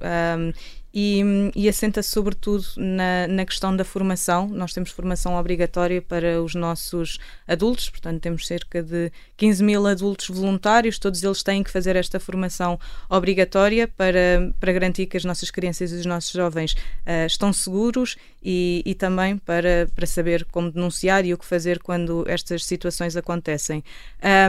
E, 0.93 1.21
e 1.55 1.69
assenta 1.69 2.03
sobretudo 2.03 2.65
na, 2.77 3.27
na 3.27 3.45
questão 3.45 3.75
da 3.75 3.83
formação. 3.83 4.47
Nós 4.47 4.73
temos 4.73 4.91
formação 4.91 5.35
obrigatória 5.35 6.01
para 6.01 6.41
os 6.41 6.55
nossos 6.55 7.17
adultos, 7.47 7.89
portanto, 7.89 8.21
temos 8.21 8.45
cerca 8.45 8.83
de 8.83 9.11
15 9.37 9.63
mil 9.63 9.87
adultos 9.87 10.27
voluntários, 10.29 10.99
todos 10.99 11.23
eles 11.23 11.43
têm 11.43 11.63
que 11.63 11.71
fazer 11.71 11.95
esta 11.95 12.19
formação 12.19 12.79
obrigatória 13.09 13.87
para, 13.87 14.53
para 14.59 14.73
garantir 14.73 15.05
que 15.05 15.17
as 15.17 15.23
nossas 15.23 15.49
crianças 15.49 15.91
e 15.91 15.95
os 15.95 16.05
nossos 16.05 16.31
jovens 16.31 16.73
uh, 16.73 17.25
estão 17.25 17.53
seguros 17.53 18.17
e, 18.43 18.81
e 18.85 18.93
também 18.95 19.37
para, 19.37 19.89
para 19.95 20.05
saber 20.05 20.45
como 20.45 20.71
denunciar 20.71 21.25
e 21.25 21.33
o 21.33 21.37
que 21.37 21.45
fazer 21.45 21.79
quando 21.79 22.25
estas 22.27 22.65
situações 22.65 23.15
acontecem. 23.15 23.83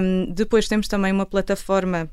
Um, 0.02 0.32
depois 0.32 0.68
temos 0.68 0.88
também 0.88 1.12
uma 1.12 1.26
plataforma 1.26 2.10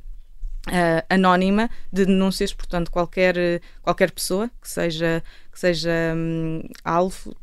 Uh, 0.68 1.02
anónima 1.10 1.70
de 1.92 2.06
denúncias, 2.06 2.54
portanto, 2.54 2.92
qualquer, 2.92 3.62
qualquer 3.82 4.12
pessoa 4.12 4.52
que 4.62 4.70
seja, 4.70 5.24
que 5.52 5.60
seja 5.60 5.90
um, 6.16 6.62
alvo. 6.84 7.36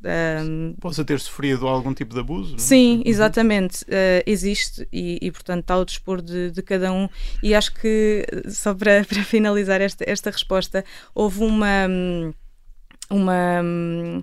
Um, 0.45 0.75
Possa 0.79 1.05
ter 1.05 1.19
sofrido 1.19 1.67
algum 1.67 1.95
tipo 1.95 2.15
de 2.15 2.21
abuso? 2.21 2.51
Não? 2.51 2.57
É? 2.57 2.59
Sim, 2.59 2.97
uhum. 2.99 3.03
exatamente. 3.07 3.83
Uh, 3.85 4.23
existe 4.27 4.87
e, 4.93 5.19
e, 5.21 5.33
portanto, 5.33 5.61
está 5.61 5.75
ao 5.75 5.85
dispor 5.85 6.21
de, 6.21 6.51
de, 6.51 6.63
cada 6.63 6.93
um. 6.93 7.09
E 7.43 7.55
acho 7.55 7.75
que, 7.75 8.25
só 8.49 8.75
para, 8.75 9.03
para 9.09 9.25
finalizar 9.25 9.81
esta, 9.81 10.05
esta 10.07 10.31
resposta, 10.31 10.85
houve 11.15 11.43
uma. 11.43 11.87
Hum, 11.89 12.33
uma 13.09 13.63
hum, 13.63 14.23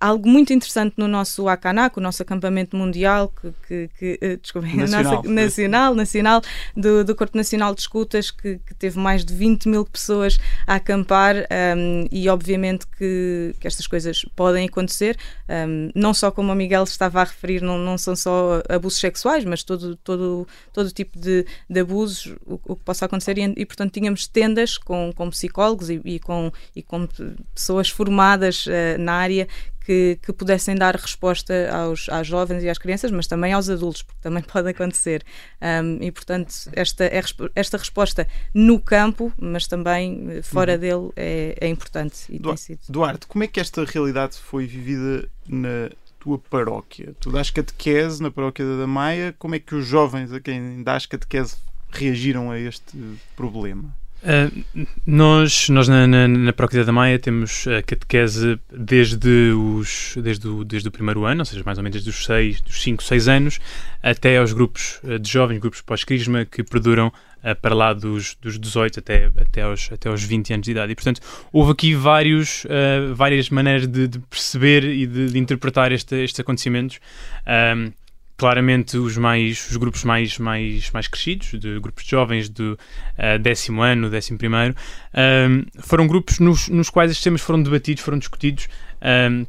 algo 0.00 0.26
muito 0.26 0.52
interessante 0.52 0.94
no 0.96 1.06
nosso 1.06 1.46
ACANAC, 1.46 1.98
o 1.98 2.00
nosso 2.00 2.22
acampamento 2.22 2.74
mundial, 2.76 3.28
que, 3.40 3.52
que, 3.68 3.90
que 3.98 4.18
eh, 4.20 4.36
desculpem, 4.36 4.74
nacional, 4.74 5.14
nossa, 5.16 5.28
nacional, 5.28 5.94
nacional 5.94 6.42
do, 6.74 7.04
do 7.04 7.14
Corpo 7.14 7.36
Nacional 7.36 7.74
de 7.74 7.82
Escutas, 7.82 8.30
que, 8.30 8.58
que, 8.66 8.74
teve 8.74 8.98
mais 8.98 9.24
de 9.24 9.34
20 9.34 9.68
mil 9.68 9.84
pessoas 9.84 10.38
a 10.66 10.76
acampar 10.76 11.36
um, 11.76 12.08
e 12.10 12.28
obviamente 12.30 12.86
que, 12.86 13.54
que 13.60 13.66
estas 13.66 13.86
coisas 13.86 14.24
podem 14.34 14.66
acontecer, 14.66 15.18
um, 15.48 15.90
não 15.94 16.14
só 16.14 16.30
como 16.30 16.50
o 16.50 16.54
Miguel 16.54 16.84
estava 16.84 17.20
a 17.20 17.24
referir, 17.24 17.60
não, 17.60 17.78
não 17.78 17.98
são 17.98 18.16
só 18.16 18.62
abusos 18.70 18.98
sexuais, 18.98 19.44
mas 19.44 19.62
todo, 19.62 19.96
todo, 19.96 20.48
todo 20.72 20.90
tipo 20.90 21.18
de, 21.18 21.44
de 21.68 21.80
abusos, 21.80 22.34
o, 22.46 22.58
o 22.64 22.76
que 22.76 22.84
possa 22.84 23.04
acontecer. 23.04 23.36
E, 23.36 23.54
e, 23.54 23.66
portanto 23.66 23.92
tínhamos 23.92 24.26
tendas 24.26 24.78
com, 24.78 25.12
com 25.14 25.28
psicólogos 25.28 25.90
e, 25.90 26.00
e, 26.04 26.18
com, 26.18 26.50
e 26.74 26.82
com 26.82 27.06
pessoas 27.54 27.90
formadas 27.90 28.64
uh, 28.66 28.98
na 28.98 29.12
área 29.12 29.46
que, 29.90 30.20
que 30.22 30.32
pudessem 30.32 30.76
dar 30.76 30.94
resposta 30.94 31.52
aos, 31.72 32.08
às 32.10 32.24
jovens 32.24 32.62
e 32.62 32.68
às 32.68 32.78
crianças, 32.78 33.10
mas 33.10 33.26
também 33.26 33.52
aos 33.52 33.68
adultos, 33.68 34.02
porque 34.02 34.20
também 34.20 34.40
pode 34.46 34.68
acontecer. 34.68 35.24
Um, 35.60 36.00
e, 36.00 36.12
portanto, 36.12 36.54
esta, 36.72 37.06
é, 37.06 37.20
esta 37.56 37.76
resposta 37.76 38.28
no 38.54 38.78
campo, 38.78 39.32
mas 39.36 39.66
também 39.66 40.28
eh, 40.30 40.42
fora 40.42 40.74
uhum. 40.74 40.78
dele, 40.78 41.10
é, 41.16 41.56
é 41.60 41.66
importante. 41.66 42.20
E 42.28 42.38
Duarte, 42.38 42.78
Duarte, 42.88 43.26
como 43.26 43.42
é 43.42 43.48
que 43.48 43.58
esta 43.58 43.84
realidade 43.84 44.36
foi 44.36 44.64
vivida 44.64 45.28
na 45.48 45.90
tua 46.20 46.38
paróquia? 46.38 47.12
Tu 47.18 47.32
dás 47.32 47.50
catequese 47.50 48.22
na 48.22 48.30
paróquia 48.30 48.64
da 48.64 48.86
Maia, 48.86 49.34
como 49.40 49.56
é 49.56 49.58
que 49.58 49.74
os 49.74 49.84
jovens 49.84 50.32
a 50.32 50.38
quem 50.38 50.84
dás 50.84 51.04
catequese 51.04 51.56
reagiram 51.90 52.52
a 52.52 52.60
este 52.60 52.96
problema? 53.34 53.92
Uh, 54.22 54.86
nós, 55.06 55.70
nós 55.70 55.88
na, 55.88 56.06
na, 56.06 56.28
na 56.28 56.52
da 56.52 56.92
Maia 56.92 57.18
temos 57.18 57.66
a 57.66 57.82
catequese 57.82 58.60
desde, 58.70 59.52
os, 59.52 60.14
desde, 60.22 60.46
o, 60.46 60.62
desde 60.62 60.88
o 60.88 60.92
primeiro 60.92 61.24
ano, 61.24 61.40
ou 61.40 61.44
seja, 61.44 61.62
mais 61.64 61.78
ou 61.78 61.84
menos 61.84 61.94
desde 61.94 62.10
os 62.10 62.26
6, 62.26 62.60
dos 62.60 62.82
5, 62.82 63.02
6 63.02 63.28
anos, 63.28 63.60
até 64.02 64.36
aos 64.36 64.52
grupos 64.52 65.00
de 65.20 65.30
jovens, 65.30 65.58
grupos 65.58 65.80
pós-crisma, 65.80 66.44
que 66.44 66.62
perduram 66.62 67.08
uh, 67.08 67.56
para 67.60 67.74
lá 67.74 67.92
dos, 67.94 68.36
dos 68.40 68.58
18 68.58 68.98
até, 68.98 69.30
até, 69.40 69.62
aos, 69.62 69.90
até 69.90 70.08
aos 70.08 70.22
20 70.22 70.52
anos 70.52 70.64
de 70.64 70.70
idade. 70.72 70.92
E, 70.92 70.94
portanto, 70.94 71.20
houve 71.50 71.72
aqui 71.72 71.94
vários, 71.94 72.64
uh, 72.64 73.14
várias 73.14 73.48
maneiras 73.48 73.86
de, 73.86 74.06
de 74.06 74.18
perceber 74.18 74.84
e 74.84 75.06
de, 75.06 75.30
de 75.30 75.38
interpretar 75.38 75.92
este, 75.92 76.16
estes 76.16 76.40
acontecimentos. 76.40 76.98
Um, 77.46 77.92
claramente 78.40 78.96
os 78.96 79.18
mais 79.18 79.68
os 79.70 79.76
grupos 79.76 80.02
mais 80.02 80.38
mais 80.38 80.90
mais 80.92 81.06
crescidos 81.06 81.48
de 81.60 81.78
grupos 81.78 82.04
de 82.04 82.10
jovens 82.10 82.48
do 82.48 82.72
uh, 82.72 83.38
décimo 83.38 83.82
ano 83.82 84.08
décimo 84.08 84.38
primeiro 84.38 84.74
um, 85.14 85.66
foram 85.82 86.06
grupos 86.06 86.38
nos, 86.38 86.66
nos 86.70 86.88
quais 86.88 87.10
estes 87.10 87.22
temas 87.22 87.42
foram 87.42 87.62
debatidos 87.62 88.02
foram 88.02 88.18
discutidos 88.18 88.66
um, 89.02 89.44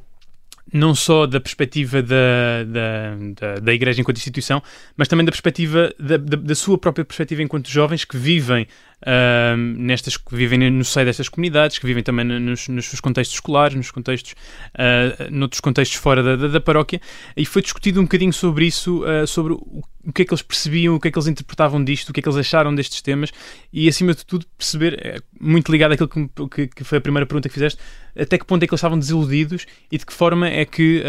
não 0.72 0.96
só 0.96 1.26
da 1.26 1.40
perspectiva 1.40 2.02
da, 2.02 2.64
da, 2.66 3.16
da, 3.40 3.60
da, 3.60 3.74
Igreja 3.74 4.02
enquanto 4.02 4.18
instituição, 4.18 4.62
mas 4.96 5.08
também 5.08 5.26
da 5.26 5.32
perspectiva 5.32 5.94
da, 6.00 6.18
da, 6.18 6.38
da 6.38 6.56
sua 6.56 6.78
própria 6.78 7.04
perspectiva 7.04 7.42
enquanto 7.42 7.70
jovens 7.70 8.06
que 8.06 8.18
vivem 8.18 8.68
uh, 9.02 9.58
nestas, 9.58 10.18
que 10.18 10.36
vivem 10.36 10.70
no 10.70 10.86
seio 10.86 11.06
destas 11.06 11.30
comunidades, 11.30 11.78
que 11.78 11.86
vivem 11.86 12.04
também 12.04 12.26
nos, 12.26 12.68
nos 12.68 12.86
seus 12.86 13.00
contextos 13.00 13.36
escolares, 13.38 13.76
nos 13.76 13.92
contextos, 13.92 14.34
uh, 14.34 15.32
noutros 15.32 15.62
contextos 15.62 15.98
fora 15.98 16.24
da, 16.24 16.48
da, 16.48 16.62
paróquia, 16.62 17.02
e 17.36 17.46
foi 17.46 17.62
discutido 17.62 18.00
um 18.00 18.04
bocadinho 18.04 18.34
sobre 18.34 18.66
isso, 18.66 19.04
uh, 19.04 19.26
sobre 19.28 19.54
o, 19.54 19.84
o, 20.04 20.14
que 20.14 20.22
é 20.22 20.26
que 20.26 20.34
eles 20.34 20.42
percebiam, 20.42 20.96
o 20.96 21.00
que 21.00 21.08
é 21.08 21.12
que 21.12 21.18
eles 21.18 21.28
interpretavam 21.28 21.84
disto, 21.84 22.10
o 22.10 22.14
que 22.14 22.20
é 22.20 22.24
que 22.24 22.30
eles 22.30 22.38
acharam 22.38 22.74
destes 22.74 23.02
temas, 23.02 23.32
e 23.72 23.88
acima 23.88 24.14
de 24.14 24.26
tudo 24.26 24.46
perceber, 24.58 25.00
é, 25.06 25.20
muito 25.40 25.72
ligado 25.72 25.94
àquilo 25.94 26.10
que, 26.10 26.30
que, 26.50 26.68
que, 26.68 26.84
foi 26.84 26.98
a 26.98 27.02
primeira 27.02 27.26
pergunta 27.26 27.50
que 27.50 27.54
fizeste, 27.54 27.82
até 28.18 28.38
que 28.38 28.46
ponto 28.46 28.64
é 28.64 28.68
que 28.68 28.74
eles 28.74 28.80
estavam 28.80 29.00
desiludidos 29.00 29.66
e 29.92 29.98
de 29.98 30.06
que 30.06 30.14
forma 30.14 30.48
é 30.48 30.66
que 30.66 31.04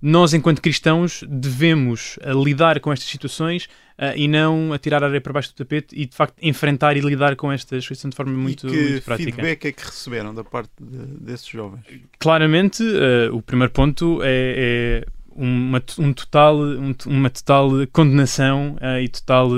nós, 0.00 0.32
enquanto 0.32 0.62
cristãos, 0.62 1.24
devemos 1.28 2.18
uh, 2.18 2.42
lidar 2.42 2.78
com 2.78 2.92
estas 2.92 3.08
situações 3.08 3.64
uh, 3.98 4.16
e 4.16 4.28
não 4.28 4.72
atirar 4.72 5.02
areia 5.02 5.20
para 5.20 5.32
baixo 5.32 5.50
do 5.50 5.56
tapete 5.56 5.88
e, 5.92 6.06
de 6.06 6.14
facto, 6.14 6.36
enfrentar 6.40 6.96
e 6.96 7.00
lidar 7.00 7.34
com 7.34 7.50
estas 7.50 7.82
situações 7.82 8.10
de 8.12 8.16
forma 8.16 8.32
muito, 8.32 8.68
e 8.68 8.70
que 8.70 8.90
muito 8.90 9.04
prática. 9.04 9.32
feedback 9.32 9.64
é 9.66 9.72
que 9.72 9.84
receberam 9.84 10.32
da 10.32 10.44
parte 10.44 10.70
de, 10.80 11.04
desses 11.20 11.48
jovens? 11.48 11.84
Claramente, 12.18 12.82
uh, 12.82 13.34
o 13.34 13.42
primeiro 13.42 13.72
ponto 13.72 14.20
é, 14.22 15.04
é 15.04 15.06
uma, 15.34 15.82
um 15.98 16.12
total, 16.12 16.56
um, 16.60 16.94
uma 17.06 17.30
total 17.30 17.70
condenação 17.92 18.76
e 19.02 19.08
total 19.08 19.50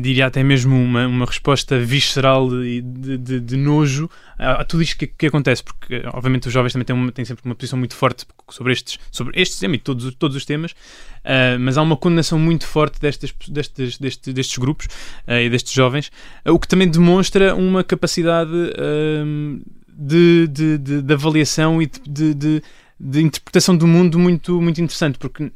diria 0.00 0.26
até 0.26 0.42
mesmo 0.42 0.74
uma, 0.74 1.06
uma 1.06 1.26
resposta 1.26 1.78
visceral 1.78 2.48
de, 2.48 2.80
de, 2.80 3.18
de, 3.18 3.40
de 3.40 3.56
nojo 3.56 4.08
a, 4.38 4.62
a, 4.62 4.64
tudo 4.64 4.82
isto 4.82 4.96
que, 4.96 5.06
que, 5.06 5.26
acontece, 5.26 5.62
porque 5.62 6.02
obviamente 6.12 6.46
os 6.46 6.52
jovens 6.52 6.72
também 6.72 6.86
têm, 6.86 6.96
uma, 6.96 7.12
têm, 7.12 7.24
sempre 7.26 7.44
uma 7.44 7.54
posição 7.54 7.78
muito 7.78 7.94
forte 7.94 8.24
sobre 8.48 8.72
estes, 8.72 8.98
sobre 9.10 9.38
estes 9.40 9.58
temas 9.58 9.76
e 9.76 9.80
todos, 9.80 10.14
todos 10.14 10.36
os 10.36 10.46
temas, 10.46 10.72
uh, 10.72 11.58
mas 11.60 11.76
há 11.76 11.82
uma 11.82 11.96
condenação 11.96 12.38
muito 12.38 12.66
forte 12.66 12.98
destes, 12.98 13.34
destes, 13.48 13.98
destes, 13.98 14.32
destes 14.32 14.56
grupos 14.56 14.86
uh, 15.28 15.32
e 15.32 15.50
destes 15.50 15.72
jovens, 15.74 16.10
uh, 16.46 16.52
o 16.52 16.58
que 16.58 16.66
também 16.66 16.88
demonstra 16.88 17.54
uma 17.54 17.84
capacidade 17.84 18.50
de, 19.88 20.48
de, 20.48 20.78
de, 20.78 21.02
de, 21.02 21.12
avaliação 21.12 21.82
e 21.82 21.86
de, 21.86 22.34
de, 22.34 22.62
de, 22.98 23.20
interpretação 23.20 23.76
do 23.76 23.86
mundo 23.86 24.18
muito, 24.18 24.60
muito 24.60 24.80
interessante, 24.80 25.18
porque 25.18 25.52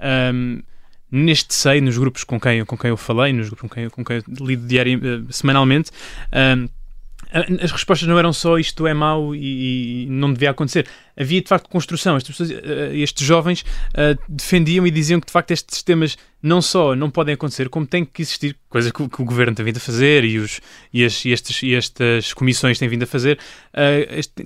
um, 0.00 0.62
neste 1.10 1.54
seio, 1.54 1.82
nos 1.82 1.96
grupos 1.96 2.24
com 2.24 2.38
quem, 2.38 2.64
com 2.64 2.76
quem 2.76 2.90
eu 2.90 2.96
falei, 2.96 3.32
nos 3.32 3.48
grupos 3.48 3.68
com 3.68 3.74
quem, 3.74 3.88
com 3.88 4.04
quem 4.04 4.16
eu 4.16 4.46
lido 4.46 4.66
diário, 4.66 4.98
uh, 4.98 5.32
semanalmente, 5.32 5.90
uh, 5.90 6.68
as 7.62 7.70
respostas 7.70 8.08
não 8.08 8.18
eram 8.18 8.32
só 8.32 8.58
isto 8.58 8.86
é 8.86 8.94
mau 8.94 9.34
e, 9.34 10.04
e, 10.04 10.06
não 10.08 10.32
devia 10.32 10.48
acontecer. 10.48 10.86
Havia 11.14 11.42
de 11.42 11.48
facto 11.48 11.68
construção. 11.68 12.16
Pessoas, 12.18 12.48
uh, 12.48 12.54
estes 12.94 13.26
jovens 13.26 13.66
defendiam 14.26 14.86
e 14.86 14.90
diziam 14.90 15.20
que 15.20 15.26
de 15.26 15.32
facto 15.32 15.50
estes 15.50 15.82
temas 15.82 16.16
não 16.42 16.62
só 16.62 16.96
não 16.96 17.10
podem 17.10 17.34
acontecer, 17.34 17.68
como 17.68 17.86
tem 17.86 18.02
que 18.02 18.22
existir, 18.22 18.56
coisa 18.70 18.90
que, 18.90 19.08
que 19.08 19.20
o 19.20 19.24
governo 19.26 19.54
tem 19.54 19.64
vindo 19.64 19.76
a 19.76 19.80
fazer 19.80 20.24
e, 20.24 20.38
os, 20.38 20.60
e, 20.92 21.04
as, 21.04 21.22
e, 21.24 21.30
estes, 21.30 21.62
e 21.62 21.74
estas 21.74 22.32
comissões 22.32 22.78
têm 22.78 22.88
vindo 22.88 23.02
a 23.02 23.06
fazer, 23.06 23.38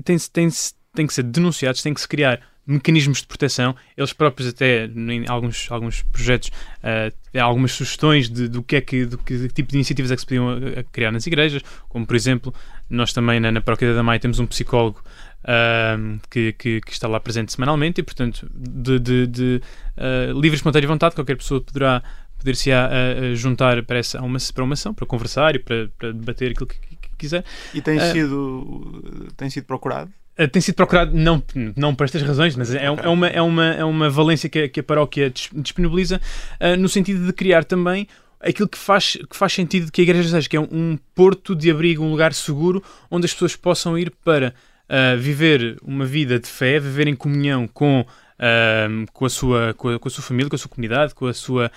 tem, 0.05 0.19
tem, 0.33 0.49
tem 0.95 1.07
que 1.07 1.15
ser 1.15 1.23
denunciados, 1.23 1.83
tem 1.83 1.95
que 1.95 2.01
se 2.01 2.09
criar 2.09 2.41
mecanismos 2.67 3.21
de 3.21 3.27
proteção. 3.27 3.75
Eles 3.97 4.13
próprios 4.13 4.49
até 4.49 4.87
em 4.87 5.29
alguns, 5.29 5.71
alguns 5.71 6.03
projetos 6.03 6.49
uh, 6.49 7.41
algumas 7.41 7.73
sugestões 7.73 8.29
de, 8.29 8.49
do 8.49 8.63
que 8.63 8.77
é 8.77 8.81
que, 8.81 9.05
do 9.07 9.19
que 9.19 9.49
tipo 9.49 9.71
de 9.71 9.77
iniciativas 9.77 10.11
é 10.11 10.15
que 10.15 10.21
se 10.21 10.27
podiam 10.27 10.51
a, 10.51 10.59
eh, 10.59 10.81
a 10.81 10.83
criar 10.85 11.11
nas 11.11 11.27
igrejas, 11.27 11.63
como 11.89 12.07
por 12.07 12.15
exemplo, 12.15 12.55
nós 12.89 13.13
também 13.13 13.41
na, 13.41 13.51
na 13.51 13.61
Paróquia 13.61 13.95
da 13.95 14.03
Maia 14.03 14.21
temos 14.21 14.39
um 14.39 14.47
psicólogo 14.47 15.03
uh, 15.45 16.21
que, 16.31 16.53
que, 16.53 16.81
que, 16.81 16.93
está 16.93 17.09
lá 17.09 17.19
presente 17.19 17.53
semanalmente 17.53 18.01
e 18.01 18.05
portanto 18.05 18.49
de, 18.55 18.99
de, 18.99 19.27
de 19.27 19.63
uh, 19.97 20.39
livre 20.39 20.57
espontânea 20.57 20.87
vontade 20.87 21.15
qualquer 21.15 21.37
pessoa 21.37 21.61
poderá 21.61 22.03
poder-se 22.39 22.73
a, 22.73 22.87
a, 22.87 23.35
juntar 23.35 23.83
para, 23.85 23.99
essa, 23.99 24.21
uma, 24.21 24.39
para 24.53 24.65
uma 24.65 24.75
ação, 24.75 24.93
para 24.93 25.07
conversar 25.07 25.55
e 25.55 25.59
para, 25.59 25.89
para 25.97 26.13
debater 26.13 26.51
aquilo 26.51 26.67
que, 26.67 26.77
que, 26.79 27.09
quiser. 27.17 27.45
E 27.73 27.81
tem, 27.81 28.01
sido, 28.01 29.33
tem 29.37 29.49
sido 29.49 29.65
procurado? 29.65 30.13
Uh, 30.39 30.49
tem 30.49 30.63
sido 30.63 30.75
procurado, 30.77 31.15
não, 31.15 31.43
não 31.77 31.95
por 31.95 32.05
estas 32.05 32.23
razões, 32.23 32.57
mas 32.57 32.75
é, 32.75 32.91
okay. 32.91 33.05
é, 33.05 33.09
uma, 33.09 33.29
é, 33.29 33.43
uma, 33.43 33.67
é 33.75 33.85
uma 33.85 34.09
valência 34.09 34.49
que 34.49 34.61
a, 34.61 34.69
que 34.69 34.81
a 34.81 34.83
paróquia 34.83 35.33
disponibiliza 35.55 36.21
uh, 36.61 36.77
no 36.77 36.89
sentido 36.89 37.27
de 37.27 37.33
criar 37.33 37.65
também 37.65 38.09
aquilo 38.41 38.69
que 38.69 38.79
faz, 38.79 39.19
que 39.31 39.37
faz 39.37 39.53
sentido 39.53 39.93
que 39.93 40.01
a 40.01 40.05
igreja 40.05 40.29
seja, 40.29 40.49
que 40.49 40.57
é 40.57 40.61
um, 40.61 40.69
um 40.71 40.99
porto 41.15 41.55
de 41.55 41.71
abrigo, 41.71 42.03
um 42.03 42.11
lugar 42.11 42.33
seguro 42.33 42.83
onde 43.11 43.27
as 43.27 43.33
pessoas 43.33 43.55
possam 43.55 43.97
ir 43.97 44.11
para 44.25 44.55
uh, 44.89 45.19
viver 45.19 45.79
uma 45.83 46.05
vida 46.05 46.39
de 46.39 46.49
fé, 46.49 46.79
viver 46.79 47.07
em 47.07 47.15
comunhão 47.15 47.69
com 47.69 48.05
um, 48.39 49.07
com, 49.13 49.25
a 49.25 49.31
sua, 49.31 49.75
com 49.75 49.89
a, 49.89 49.99
com, 49.99 50.09
a, 50.09 50.11
sua 50.11 50.23
família, 50.23 50.49
com 50.49 50.57
a 50.57 50.59
sua 50.59 50.69
comunidade, 50.69 51.15
com 51.15 51.27
a 51.27 51.35
sua, 51.35 51.71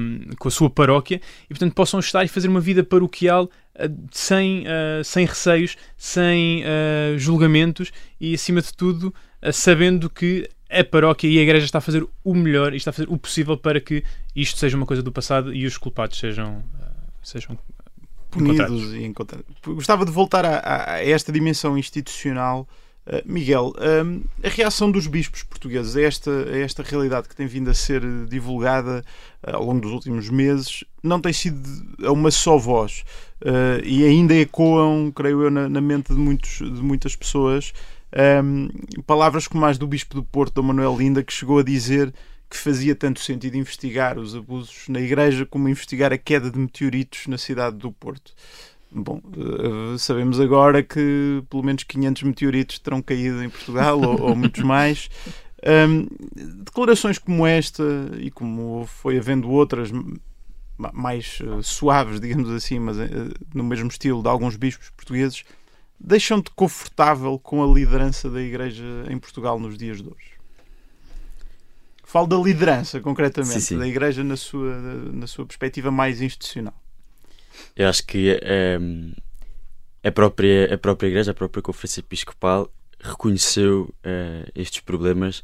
um, 0.00 0.20
com 0.38 0.48
a 0.48 0.50
sua 0.50 0.70
paróquia 0.70 1.20
e, 1.44 1.48
portanto, 1.48 1.74
possam 1.74 2.00
estar 2.00 2.24
e 2.24 2.28
fazer 2.28 2.48
uma 2.48 2.60
vida 2.60 2.82
paroquial 2.82 3.44
uh, 3.44 4.08
sem, 4.10 4.62
uh, 4.62 5.04
sem 5.04 5.26
receios, 5.26 5.76
sem 5.96 6.62
uh, 6.62 7.18
julgamentos 7.18 7.92
e, 8.20 8.34
acima 8.34 8.60
de 8.60 8.72
tudo, 8.72 9.14
sabendo 9.52 10.08
que 10.08 10.48
a 10.70 10.84
paróquia 10.84 11.28
e 11.28 11.38
a 11.38 11.42
igreja 11.42 11.66
está 11.66 11.78
a 11.78 11.82
fazer 11.82 12.06
o 12.24 12.34
melhor 12.34 12.72
e 12.72 12.76
está 12.76 12.90
a 12.90 12.92
fazer 12.92 13.08
o 13.10 13.18
possível 13.18 13.56
para 13.56 13.80
que 13.80 14.04
isto 14.34 14.58
seja 14.58 14.76
uma 14.76 14.86
coisa 14.86 15.02
do 15.02 15.12
passado 15.12 15.52
e 15.52 15.66
os 15.66 15.76
culpados 15.76 16.18
sejam, 16.18 16.62
sejam 17.22 17.58
punidos 18.30 18.94
e 18.94 19.04
encontrados. 19.04 19.46
Gostava 19.66 20.06
de 20.06 20.12
voltar 20.12 20.46
a, 20.46 20.92
a 20.92 21.04
esta 21.04 21.30
dimensão 21.30 21.76
institucional 21.76 22.66
Uh, 22.68 22.91
Miguel, 23.24 23.72
uh, 23.76 24.22
a 24.44 24.48
reação 24.48 24.90
dos 24.90 25.06
bispos 25.06 25.42
portugueses 25.42 25.96
a 25.96 26.02
esta, 26.02 26.30
a 26.30 26.58
esta 26.58 26.82
realidade 26.82 27.28
que 27.28 27.34
tem 27.34 27.46
vindo 27.46 27.68
a 27.68 27.74
ser 27.74 28.02
divulgada 28.28 29.04
uh, 29.46 29.56
ao 29.56 29.64
longo 29.64 29.80
dos 29.80 29.90
últimos 29.90 30.28
meses 30.30 30.84
não 31.02 31.20
tem 31.20 31.32
sido 31.32 31.60
a 32.06 32.12
uma 32.12 32.30
só 32.30 32.56
voz 32.56 33.04
e 33.82 34.04
ainda 34.04 34.36
ecoam, 34.36 35.10
creio 35.10 35.42
eu, 35.42 35.50
na, 35.50 35.80
mente 35.80 36.12
de, 36.12 36.18
muitos, 36.18 36.58
de 36.58 36.80
muitas 36.80 37.16
pessoas 37.16 37.72
um, 38.12 38.68
palavras 39.06 39.48
como 39.48 39.64
as 39.64 39.78
do 39.78 39.86
bispo 39.86 40.14
do 40.14 40.22
Porto, 40.22 40.54
Dom 40.54 40.62
Manuel 40.62 40.96
Linda, 40.96 41.22
que 41.22 41.32
chegou 41.32 41.58
a 41.58 41.62
dizer 41.62 42.12
que 42.48 42.58
fazia 42.58 42.94
tanto 42.94 43.20
sentido 43.20 43.56
investigar 43.56 44.18
os 44.18 44.36
abusos 44.36 44.86
na 44.86 45.00
Igreja 45.00 45.46
como 45.46 45.70
investigar 45.70 46.12
a 46.12 46.18
queda 46.18 46.50
de 46.50 46.58
meteoritos 46.58 47.26
na 47.26 47.38
cidade 47.38 47.78
do 47.78 47.90
Porto. 47.90 48.34
Bom, 48.94 49.22
uh, 49.36 49.98
sabemos 49.98 50.38
agora 50.38 50.82
que 50.82 51.42
pelo 51.48 51.62
menos 51.62 51.82
500 51.82 52.22
meteoritos 52.24 52.78
terão 52.78 53.00
caído 53.00 53.42
em 53.42 53.48
Portugal, 53.48 53.98
ou, 53.98 54.20
ou, 54.20 54.36
muitos 54.36 54.62
mais. 54.62 55.08
Um, 55.64 56.08
declarações 56.64 57.18
como 57.18 57.46
esta, 57.46 57.82
e 58.18 58.30
como 58.30 58.84
foi 58.86 59.16
havendo 59.16 59.48
outras 59.48 59.90
mais 60.76 61.38
uh, 61.40 61.62
suaves, 61.62 62.20
digamos 62.20 62.50
assim, 62.50 62.78
mas 62.78 62.98
uh, 62.98 63.34
no 63.54 63.64
mesmo 63.64 63.88
estilo 63.88 64.22
de 64.22 64.28
alguns 64.28 64.56
bispos 64.56 64.90
portugueses, 64.90 65.44
deixam-te 65.98 66.50
confortável 66.50 67.38
com 67.38 67.62
a 67.62 67.74
liderança 67.74 68.28
da 68.28 68.42
Igreja 68.42 68.84
em 69.08 69.18
Portugal 69.18 69.58
nos 69.58 69.78
dias 69.78 70.02
de 70.02 70.08
hoje? 70.08 70.32
Falo 72.04 72.26
da 72.26 72.36
liderança, 72.36 73.00
concretamente, 73.00 73.54
sim, 73.54 73.60
sim. 73.60 73.78
da 73.78 73.88
Igreja 73.88 74.22
na 74.22 74.36
sua, 74.36 74.76
na 75.12 75.26
sua 75.26 75.46
perspectiva 75.46 75.90
mais 75.90 76.20
institucional. 76.20 76.81
Eu 77.76 77.88
acho 77.88 78.06
que 78.06 78.38
um, 78.80 79.12
a, 80.02 80.10
própria, 80.10 80.74
a 80.74 80.78
própria 80.78 81.08
Igreja, 81.08 81.30
a 81.30 81.34
própria 81.34 81.62
Conferência 81.62 82.00
Episcopal 82.00 82.70
reconheceu 83.02 83.92
uh, 84.04 84.50
estes 84.54 84.80
problemas 84.80 85.42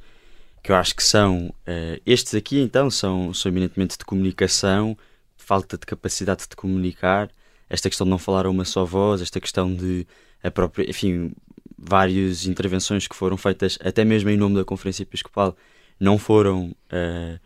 que 0.63 0.71
eu 0.71 0.77
acho 0.77 0.95
que 0.95 1.03
são 1.03 1.49
uh, 1.49 2.01
estes 2.07 2.35
aqui 2.35 2.61
então 2.61 2.91
são, 2.91 3.35
são 3.35 3.51
eminentemente 3.51 3.99
de 3.99 4.05
comunicação 4.05 4.97
falta 5.37 5.77
de 5.77 5.85
capacidade 5.85 6.45
de 6.49 6.57
comunicar 6.57 7.31
esta 7.69 7.89
questão 7.89 8.07
de 8.07 8.11
não 8.11 8.19
falar 8.19 8.47
a 8.47 8.51
uma 8.51 8.65
só 8.65 8.85
voz 8.85 9.21
esta 9.21 9.41
questão 9.41 9.75
de 9.75 10.07
a 10.43 10.51
própria 10.51 10.89
enfim 10.89 11.33
várias 11.77 12.47
intervenções 12.47 13.07
que 13.07 13.17
foram 13.17 13.37
feitas 13.37 13.79
até 13.83 14.05
mesmo 14.05 14.31
em 14.31 14.37
nome 14.37 14.57
da 14.57 14.65
Conferência 14.65 15.03
Episcopal 15.03 15.57
não 15.99 16.17
foram 16.17 16.75
uh, 16.93 17.41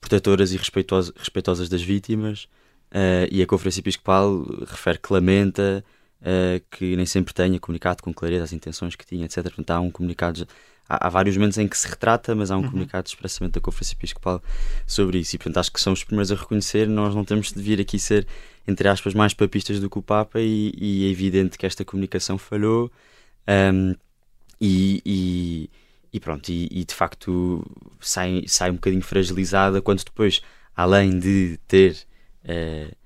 protetoras 0.00 0.52
e 0.52 0.56
respeitosas, 0.56 1.14
respeitosas 1.16 1.68
das 1.68 1.82
vítimas 1.82 2.48
uh, 2.92 3.28
e 3.30 3.42
a 3.42 3.46
Conferência 3.46 3.80
Episcopal 3.80 4.44
refere 4.66 4.98
que 4.98 5.12
lamenta 5.12 5.84
uh, 6.20 6.64
que 6.70 6.96
nem 6.96 7.06
sempre 7.06 7.34
tenha 7.34 7.58
comunicado 7.58 8.02
com 8.02 8.12
clareza 8.12 8.44
as 8.44 8.52
intenções 8.52 8.94
que 8.94 9.06
tinha, 9.06 9.24
etc. 9.24 9.42
Portanto, 9.44 9.70
há 9.70 9.80
um 9.80 9.90
comunicado. 9.90 10.46
Há, 10.88 11.06
há 11.06 11.10
vários 11.10 11.36
momentos 11.36 11.58
em 11.58 11.66
que 11.66 11.76
se 11.76 11.88
retrata, 11.88 12.34
mas 12.34 12.50
há 12.50 12.56
um 12.56 12.62
uhum. 12.62 12.70
comunicado 12.70 13.08
expressamente 13.08 13.54
da 13.54 13.60
Conferência 13.60 13.94
Episcopal 13.94 14.42
sobre 14.86 15.18
isso. 15.18 15.34
E, 15.34 15.38
portanto, 15.38 15.58
acho 15.58 15.72
que 15.72 15.80
são 15.80 15.92
os 15.92 16.04
primeiros 16.04 16.30
a 16.30 16.36
reconhecer. 16.36 16.88
Nós 16.88 17.14
não 17.14 17.24
temos 17.24 17.52
de 17.52 17.60
vir 17.60 17.80
aqui 17.80 17.98
ser, 17.98 18.26
entre 18.66 18.88
aspas, 18.88 19.14
mais 19.14 19.34
papistas 19.34 19.80
do 19.80 19.90
que 19.90 19.98
o 19.98 20.02
Papa, 20.02 20.40
e, 20.40 20.72
e 20.76 21.06
é 21.06 21.10
evidente 21.10 21.58
que 21.58 21.66
esta 21.66 21.84
comunicação 21.84 22.38
falhou. 22.38 22.90
Um, 23.48 23.94
e, 24.60 25.02
e, 25.04 25.70
e, 26.12 26.20
pronto, 26.20 26.48
e, 26.48 26.68
e, 26.70 26.84
de 26.84 26.94
facto 26.94 27.64
sai, 28.00 28.44
sai 28.46 28.70
um 28.70 28.74
bocadinho 28.74 29.02
fragilizada 29.02 29.82
quando 29.82 30.02
depois, 30.04 30.40
além 30.74 31.18
de 31.18 31.58
ter 31.68 31.96
uh, 32.46 32.96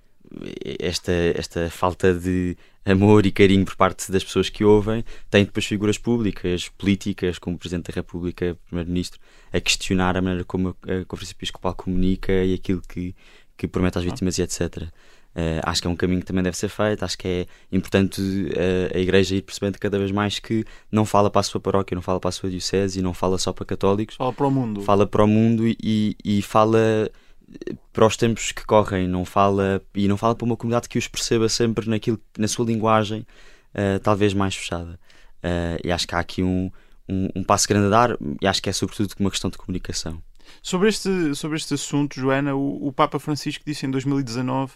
esta, 0.78 1.12
esta 1.34 1.68
falta 1.70 2.14
de 2.14 2.56
amor 2.84 3.26
e 3.26 3.32
carinho 3.32 3.64
por 3.64 3.76
parte 3.76 4.10
das 4.10 4.22
pessoas 4.22 4.48
que 4.48 4.64
ouvem, 4.64 5.04
tem 5.28 5.44
depois 5.44 5.66
figuras 5.66 5.98
públicas, 5.98 6.68
políticas, 6.68 7.38
como 7.38 7.56
o 7.56 7.58
Presidente 7.58 7.90
da 7.90 7.94
República, 7.94 8.56
Primeiro-Ministro, 8.66 9.20
a 9.52 9.60
questionar 9.60 10.16
a 10.16 10.22
maneira 10.22 10.44
como 10.44 10.70
a 10.70 11.04
Conferência 11.04 11.34
Episcopal 11.34 11.74
comunica 11.74 12.32
e 12.32 12.54
aquilo 12.54 12.80
que, 12.88 13.14
que 13.56 13.66
promete 13.66 13.98
às 13.98 14.04
vítimas 14.04 14.38
e 14.38 14.42
etc. 14.42 14.88
Uh, 15.30 15.62
acho 15.62 15.80
que 15.80 15.86
é 15.86 15.90
um 15.90 15.94
caminho 15.94 16.20
que 16.20 16.26
também 16.26 16.42
deve 16.42 16.56
ser 16.56 16.68
feito. 16.68 17.04
Acho 17.04 17.16
que 17.16 17.28
é 17.28 17.46
importante 17.70 18.20
uh, 18.20 18.96
a 18.96 18.98
Igreja 18.98 19.36
ir 19.36 19.42
percebendo 19.42 19.78
cada 19.78 19.98
vez 19.98 20.10
mais 20.10 20.38
que 20.38 20.64
não 20.90 21.04
fala 21.04 21.30
para 21.30 21.40
a 21.40 21.44
sua 21.44 21.60
paróquia, 21.60 21.94
não 21.94 22.02
fala 22.02 22.18
para 22.18 22.30
a 22.30 22.32
sua 22.32 22.50
diocese 22.50 22.98
e 22.98 23.02
não 23.02 23.14
fala 23.14 23.38
só 23.38 23.52
para 23.52 23.64
católicos. 23.64 24.16
Fala 24.16 24.32
para 24.32 24.46
o 24.46 24.50
mundo. 24.50 24.82
Fala 24.82 25.06
para 25.06 25.24
o 25.24 25.28
mundo 25.28 25.66
e, 25.66 26.16
e 26.24 26.42
fala 26.42 26.78
eh, 26.78 27.12
para 27.92 28.06
os 28.06 28.16
tempos 28.16 28.52
que 28.52 28.64
correm. 28.64 29.08
Não 29.08 29.24
fala 29.24 29.82
e 29.94 30.08
não 30.08 30.16
fala 30.16 30.34
para 30.34 30.44
uma 30.44 30.56
comunidade 30.56 30.88
que 30.88 30.98
os 30.98 31.08
perceba 31.08 31.48
sempre 31.48 31.88
naquilo, 31.88 32.20
na 32.38 32.48
sua 32.48 32.64
linguagem, 32.64 33.26
uh, 33.74 33.98
talvez 34.00 34.34
mais 34.34 34.54
fechada. 34.54 34.98
e 35.84 35.90
acho 35.90 36.06
que 36.06 36.14
há 36.14 36.18
aqui 36.18 36.42
um, 36.42 36.70
um, 37.08 37.28
um 37.36 37.44
passo 37.44 37.68
grande 37.68 37.86
a 37.86 37.90
dar. 37.90 38.16
E 38.40 38.46
acho 38.46 38.62
que 38.62 38.68
é 38.68 38.72
sobretudo 38.72 39.14
uma 39.18 39.30
questão 39.30 39.50
de 39.50 39.58
comunicação. 39.58 40.22
Sobre 40.62 40.88
este, 40.88 41.34
sobre 41.34 41.56
este 41.56 41.74
assunto, 41.74 42.18
Joana, 42.18 42.54
o, 42.54 42.88
o 42.88 42.92
Papa 42.92 43.18
Francisco 43.18 43.62
disse 43.64 43.86
em 43.86 43.90
2019 43.90 44.72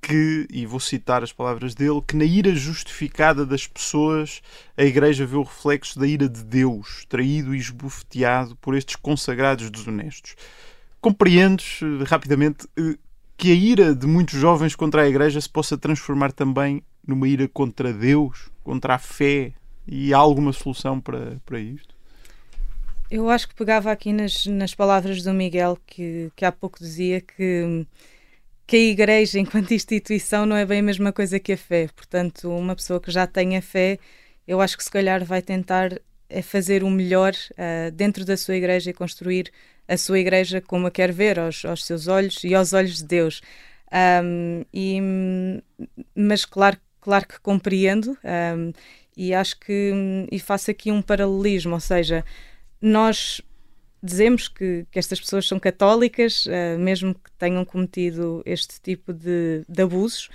que, 0.00 0.46
e 0.50 0.64
vou 0.64 0.80
citar 0.80 1.22
as 1.22 1.32
palavras 1.32 1.74
dele, 1.74 2.00
que 2.06 2.16
na 2.16 2.24
ira 2.24 2.54
justificada 2.54 3.44
das 3.44 3.66
pessoas 3.66 4.40
a 4.76 4.84
Igreja 4.84 5.26
vê 5.26 5.36
o 5.36 5.42
reflexo 5.42 5.98
da 5.98 6.06
ira 6.06 6.28
de 6.28 6.44
Deus, 6.44 7.04
traído 7.08 7.54
e 7.54 7.58
esbofeteado 7.58 8.56
por 8.56 8.76
estes 8.76 8.96
consagrados 8.96 9.70
desonestos. 9.70 10.36
Compreendes 11.00 11.80
eh, 11.82 12.04
rapidamente 12.04 12.66
eh, 12.76 12.96
que 13.36 13.52
a 13.52 13.54
ira 13.54 13.94
de 13.94 14.06
muitos 14.06 14.38
jovens 14.38 14.74
contra 14.74 15.02
a 15.02 15.08
Igreja 15.08 15.40
se 15.40 15.48
possa 15.48 15.78
transformar 15.78 16.32
também 16.32 16.82
numa 17.06 17.28
ira 17.28 17.48
contra 17.48 17.92
Deus, 17.92 18.50
contra 18.64 18.94
a 18.94 18.98
fé? 18.98 19.52
E 19.86 20.12
há 20.12 20.18
alguma 20.18 20.52
solução 20.52 21.00
para, 21.00 21.40
para 21.46 21.58
isto? 21.58 21.94
Eu 23.10 23.30
acho 23.30 23.48
que 23.48 23.54
pegava 23.54 23.90
aqui 23.90 24.12
nas, 24.12 24.44
nas 24.44 24.74
palavras 24.74 25.22
do 25.22 25.32
Miguel, 25.32 25.78
que, 25.86 26.30
que 26.36 26.44
há 26.44 26.52
pouco 26.52 26.78
dizia 26.78 27.20
que 27.20 27.86
que 28.68 28.76
a 28.76 28.80
Igreja, 28.80 29.38
enquanto 29.38 29.72
instituição, 29.72 30.44
não 30.44 30.54
é 30.54 30.66
bem 30.66 30.80
a 30.80 30.82
mesma 30.82 31.10
coisa 31.10 31.40
que 31.40 31.54
a 31.54 31.56
fé. 31.56 31.88
Portanto, 31.96 32.50
uma 32.50 32.76
pessoa 32.76 33.00
que 33.00 33.10
já 33.10 33.26
tem 33.26 33.56
a 33.56 33.62
fé, 33.62 33.98
eu 34.46 34.60
acho 34.60 34.76
que 34.76 34.84
se 34.84 34.90
calhar 34.90 35.24
vai 35.24 35.40
tentar 35.40 35.98
é 36.28 36.42
fazer 36.42 36.84
o 36.84 36.90
melhor 36.90 37.32
uh, 37.52 37.90
dentro 37.92 38.24
da 38.24 38.36
sua 38.36 38.56
igreja 38.56 38.90
e 38.90 38.92
construir 38.92 39.50
a 39.88 39.96
sua 39.96 40.18
igreja 40.18 40.60
como 40.60 40.86
a 40.86 40.90
quer 40.90 41.10
ver, 41.10 41.38
aos, 41.38 41.64
aos 41.64 41.84
seus 41.84 42.06
olhos 42.06 42.44
e 42.44 42.54
aos 42.54 42.72
olhos 42.72 42.98
de 42.98 43.04
Deus. 43.04 43.40
Um, 44.22 44.64
e, 44.72 45.00
mas 46.14 46.44
claro, 46.44 46.76
claro 47.00 47.26
que 47.26 47.40
compreendo 47.40 48.16
um, 48.22 48.72
e 49.16 49.32
acho 49.32 49.58
que 49.58 49.92
e 50.30 50.38
faço 50.38 50.70
aqui 50.70 50.92
um 50.92 51.00
paralelismo, 51.00 51.74
ou 51.74 51.80
seja, 51.80 52.22
nós 52.80 53.40
dizemos 54.02 54.46
que, 54.46 54.86
que 54.90 54.98
estas 54.98 55.18
pessoas 55.18 55.48
são 55.48 55.58
católicas, 55.58 56.44
uh, 56.46 56.78
mesmo 56.78 57.14
que 57.14 57.30
tenham 57.38 57.64
cometido 57.64 58.42
este 58.44 58.80
tipo 58.80 59.12
de, 59.12 59.64
de 59.66 59.82
abusos, 59.82 60.28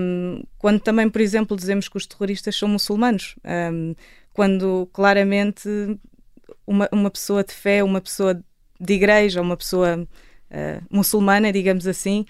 um, 0.00 0.42
quando 0.56 0.80
também, 0.80 1.10
por 1.10 1.20
exemplo, 1.20 1.56
dizemos 1.56 1.88
que 1.88 1.96
os 1.98 2.06
terroristas 2.06 2.56
são 2.56 2.68
muçulmanos, 2.68 3.36
quando 4.32 4.88
claramente 4.92 5.68
uma, 6.66 6.88
uma 6.92 7.10
pessoa 7.10 7.44
de 7.44 7.52
fé, 7.52 7.82
uma 7.82 8.00
pessoa 8.00 8.42
de 8.80 8.94
igreja, 8.94 9.40
uma 9.40 9.56
pessoa 9.56 10.06
uh, 10.50 10.84
muçulmana, 10.90 11.52
digamos 11.52 11.86
assim, 11.86 12.24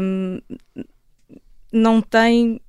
um, 0.00 0.40
não 1.72 2.00
tem 2.00 2.60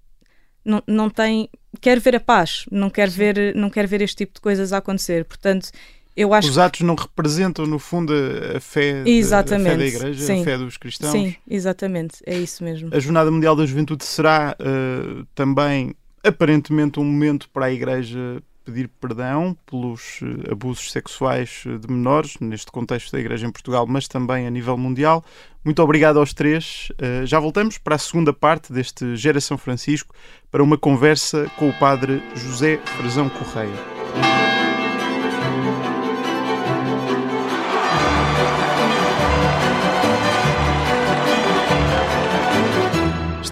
não, 0.66 0.82
não 0.88 1.10
tem 1.10 1.50
quer 1.82 2.00
ver 2.00 2.16
a 2.16 2.20
paz, 2.20 2.66
não 2.72 2.90
quer 2.90 3.10
ver 3.10 3.56
não 3.56 3.70
quer 3.70 3.88
ver 3.88 4.02
este 4.02 4.18
tipo 4.18 4.36
de 4.36 4.42
coisas 4.42 4.72
a 4.72 4.78
acontecer. 4.78 5.26
Portanto, 5.26 5.70
eu 6.16 6.34
acho 6.34 6.48
Os 6.48 6.58
atos 6.58 6.82
não 6.82 6.96
representam, 6.96 7.66
no 7.66 7.80
fundo, 7.80 8.14
a 8.56 8.60
fé, 8.60 9.04
exatamente. 9.06 9.70
a 9.70 9.72
fé 9.72 9.78
da 9.78 9.86
Igreja, 9.86 10.26
Sim. 10.26 10.42
a 10.42 10.44
fé 10.44 10.58
dos 10.58 10.78
cristãos. 10.78 11.12
Sim, 11.12 11.36
exatamente, 11.50 12.18
é 12.26 12.38
isso 12.38 12.64
mesmo. 12.64 12.90
A 12.94 13.00
Jornada 13.00 13.32
Mundial 13.32 13.56
da 13.56 13.66
Juventude 13.66 14.06
será 14.06 14.56
uh, 14.60 15.26
também, 15.34 15.96
aparentemente, 16.24 17.00
um 17.00 17.04
momento 17.04 17.50
para 17.50 17.66
a 17.66 17.74
Igreja 17.74 18.42
pedir 18.64 18.88
perdão 18.88 19.56
pelos 19.66 20.22
uh, 20.22 20.52
abusos 20.52 20.92
sexuais 20.92 21.64
de 21.66 21.92
menores, 21.92 22.38
neste 22.40 22.72
contexto 22.72 23.12
da 23.12 23.20
Igreja 23.20 23.46
em 23.48 23.52
Portugal, 23.52 23.86
mas 23.88 24.08
também 24.08 24.48
a 24.48 24.50
nível 24.50 24.78
mundial. 24.78 25.24
Muito 25.64 25.82
obrigado 25.82 26.20
aos 26.20 26.34
três. 26.34 26.92
Uh, 26.92 27.26
já 27.26 27.40
voltamos 27.40 27.78
para 27.78 27.96
a 27.96 28.00
segunda 28.00 28.34
parte 28.34 28.72
deste 28.72 29.16
Geração 29.16 29.58
Francisco 29.58 30.14
para 30.52 30.64
uma 30.64 30.78
conversa 30.78 31.50
com 31.58 31.70
o 31.70 31.74
Padre 31.74 32.22
José 32.36 32.78
Frazão 32.98 33.30
Correia. 33.30 33.74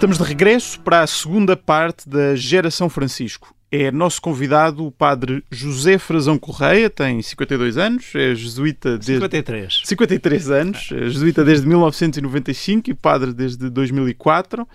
Estamos 0.02 0.18
de 0.18 0.24
regresso 0.24 0.80
para 0.80 1.02
a 1.02 1.08
segunda 1.08 1.56
parte 1.56 2.10
da 2.10 2.36
Geração 2.36 2.90
Francisco. 2.90 3.54
É 3.72 3.90
nosso 3.90 4.22
convidado 4.22 4.86
o 4.86 4.92
padre 4.92 5.46
José 5.50 5.98
Frazão 5.98 6.38
Correia, 6.38 6.90
tem 6.90 7.22
52 7.22 7.78
anos, 7.78 8.14
é 8.16 8.36
jesuíta 8.36 8.98
desde... 8.98 9.14
53. 9.14 9.82
53 9.86 10.52
anos, 10.52 10.90
é 10.92 11.10
jesuíta 11.10 11.46
desde 11.46 11.66
1995 11.66 12.90
e 12.90 12.94
padre 12.94 13.34
desde 13.34 13.70
2004. 13.70 14.68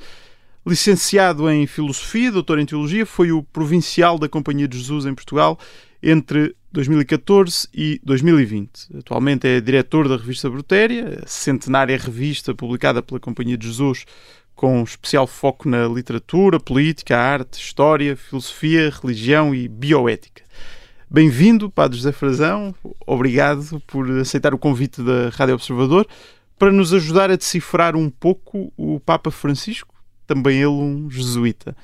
Licenciado 0.67 1.49
em 1.51 1.67
Filosofia, 1.67 2.33
doutor 2.33 2.59
em 2.59 2.65
Teologia, 2.65 3.05
foi 3.05 3.33
o 3.33 3.43
provincial 3.43 4.19
da 4.19 4.31
Companhia 4.31 4.67
de 4.67 4.79
Jesus 4.79 5.05
em 5.05 5.15
Portugal 5.15 5.59
entre 6.03 6.57
2014 6.73 7.69
e 7.75 8.01
2020. 8.03 8.97
Atualmente 8.99 9.47
é 9.47 9.61
diretor 9.61 10.09
da 10.09 10.17
revista 10.17 10.49
Brutéria, 10.49 11.23
centenária 11.27 11.97
revista 11.99 12.55
publicada 12.55 13.03
pela 13.03 13.21
Companhia 13.21 13.59
de 13.59 13.67
Jesus 13.67 14.07
com 14.57 14.83
especial 14.83 15.27
foco 15.27 15.69
na 15.69 15.87
literatura, 15.87 16.59
política, 16.59 17.16
arte, 17.16 17.61
história, 17.61 18.16
filosofia, 18.16 18.90
religião 18.90 19.55
e 19.55 19.69
bioética. 19.69 20.42
Bem-vindo, 21.09 21.71
Padre 21.71 21.99
José 21.99 22.11
Frazão. 22.11 22.75
Obrigado 23.07 23.81
por 23.87 24.11
aceitar 24.19 24.55
o 24.55 24.59
convite 24.59 25.03
da 25.03 25.29
Rádio 25.29 25.55
Observador 25.55 26.09
para 26.59 26.73
nos 26.73 26.95
ajudar 26.95 27.31
a 27.31 27.37
decifrar 27.37 27.95
um 27.95 28.09
pouco 28.09 28.73
o 28.77 28.99
Papa 28.99 29.31
Francisco, 29.31 29.95
também 30.27 30.57
ele 30.57 30.66
um 30.69 31.11
jesuíta. 31.11 31.77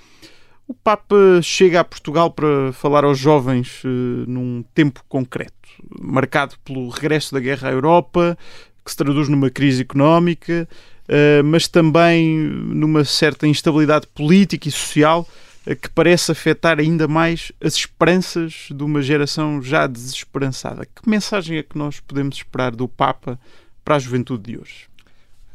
O 0.66 0.72
Papa 0.72 1.14
chega 1.42 1.80
a 1.80 1.85
Portugal 1.85 2.30
para 2.30 2.72
falar 2.72 3.04
aos 3.04 3.18
jovens 3.18 3.85
uh, 3.85 3.88
num 4.26 4.64
tempo 4.74 5.04
concreto, 5.06 5.68
marcado 6.00 6.54
pelo 6.64 6.88
regresso 6.88 7.35
da 7.35 7.40
guerra 7.40 7.68
à 7.68 7.72
Europa, 7.72 8.38
que 8.82 8.90
se 8.90 8.96
traduz 8.96 9.28
numa 9.28 9.50
crise 9.50 9.82
económica, 9.82 10.66
eh, 11.01 11.01
mas 11.44 11.68
também 11.68 12.37
numa 12.37 13.05
certa 13.05 13.46
instabilidade 13.46 14.07
política 14.07 14.68
e 14.68 14.72
social 14.72 15.27
uh, 15.66 15.77
que 15.77 15.88
parece 15.90 16.33
afetar 16.33 16.79
ainda 16.79 17.07
mais 17.07 17.53
as 17.62 17.75
esperanças 17.75 18.68
de 18.70 18.83
uma 18.83 19.03
geração 19.03 19.62
já 19.62 19.87
desesperançada. 19.87 20.87
Que 20.87 21.09
mensagem 21.09 21.59
é 21.59 21.62
que 21.62 21.77
nós 21.77 22.01
podemos 22.01 22.37
esperar 22.37 22.75
do 22.75 22.88
Papa 22.88 23.38
para 23.85 23.96
a 23.96 23.98
juventude 23.98 24.53
de 24.53 24.59
hoje? 24.59 24.92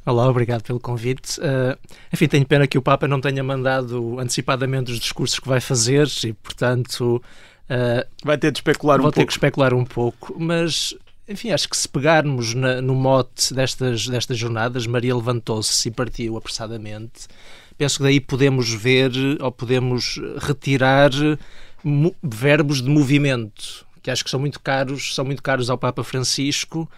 Olá, 0.05 0.29
obrigado 0.29 0.63
pelo 0.63 0.79
convite. 0.79 1.37
Uh, 1.41 1.77
enfim, 2.13 2.27
tenho 2.27 2.45
pena 2.45 2.65
que 2.65 2.77
o 2.77 2.81
Papa 2.81 3.09
não 3.09 3.19
tenha 3.19 3.43
mandado 3.43 4.17
antecipadamente 4.19 4.89
os 4.89 4.99
discursos 4.99 5.37
que 5.37 5.47
vai 5.47 5.59
fazer 5.59 6.07
e, 6.23 6.31
portanto. 6.31 7.21
Uh, 7.69 8.07
vai 8.23 8.37
ter 8.37 8.49
de 8.51 8.59
especular 8.59 8.99
um 8.99 9.03
pouco. 9.03 9.15
Vou 9.15 9.21
ter 9.21 9.25
que 9.25 9.33
especular 9.33 9.73
um 9.73 9.83
pouco, 9.83 10.33
mas 10.39 10.95
enfim, 11.27 11.51
acho 11.51 11.69
que 11.69 11.77
se 11.77 11.87
pegarmos 11.87 12.53
na, 12.53 12.81
no 12.81 12.95
mote 12.95 13.53
destas, 13.53 14.07
destas 14.07 14.37
jornadas, 14.37 14.87
Maria 14.87 15.15
levantou-se 15.15 15.87
e 15.87 15.91
partiu 15.91 16.37
apressadamente. 16.37 17.27
Penso 17.77 17.97
que 17.97 18.03
daí 18.03 18.19
podemos 18.19 18.73
ver 18.73 19.11
ou 19.39 19.51
podemos 19.51 20.19
retirar 20.39 21.11
verbos 22.23 22.81
de 22.81 22.89
movimento, 22.89 23.85
que 24.01 24.09
acho 24.09 24.23
que 24.23 24.29
são 24.29 24.39
muito 24.39 24.59
caros, 24.59 25.13
são 25.13 25.25
muito 25.25 25.43
caros 25.43 25.69
ao 25.69 25.77
Papa 25.77 26.03
Francisco. 26.03 26.89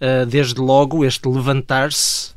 Uh, 0.00 0.24
desde 0.24 0.60
logo 0.60 1.04
este 1.04 1.26
levantar-se 1.26 2.32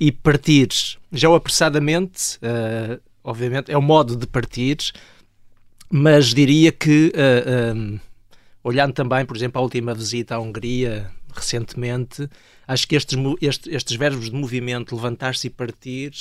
e 0.00 0.10
partir. 0.10 0.68
já 1.12 1.28
o 1.28 1.34
apressadamente, 1.36 2.38
uh, 2.38 3.00
obviamente, 3.22 3.70
é 3.70 3.78
o 3.78 3.82
modo 3.82 4.16
de 4.16 4.26
partir, 4.26 4.78
mas 5.88 6.34
diria 6.34 6.72
que, 6.72 7.12
uh, 7.14 8.00
olhando 8.64 8.94
também, 8.94 9.26
por 9.26 9.36
exemplo, 9.36 9.60
a 9.60 9.62
última 9.62 9.94
visita 9.94 10.34
à 10.34 10.40
Hungria, 10.40 11.10
recentemente, 11.32 12.28
acho 12.66 12.88
que 12.88 12.96
estes, 12.96 13.16
estes, 13.42 13.72
estes 13.72 13.96
verbos 13.96 14.30
de 14.30 14.34
movimento, 14.34 14.96
levantar-se 14.96 15.46
e 15.46 15.50
partir, 15.50 16.12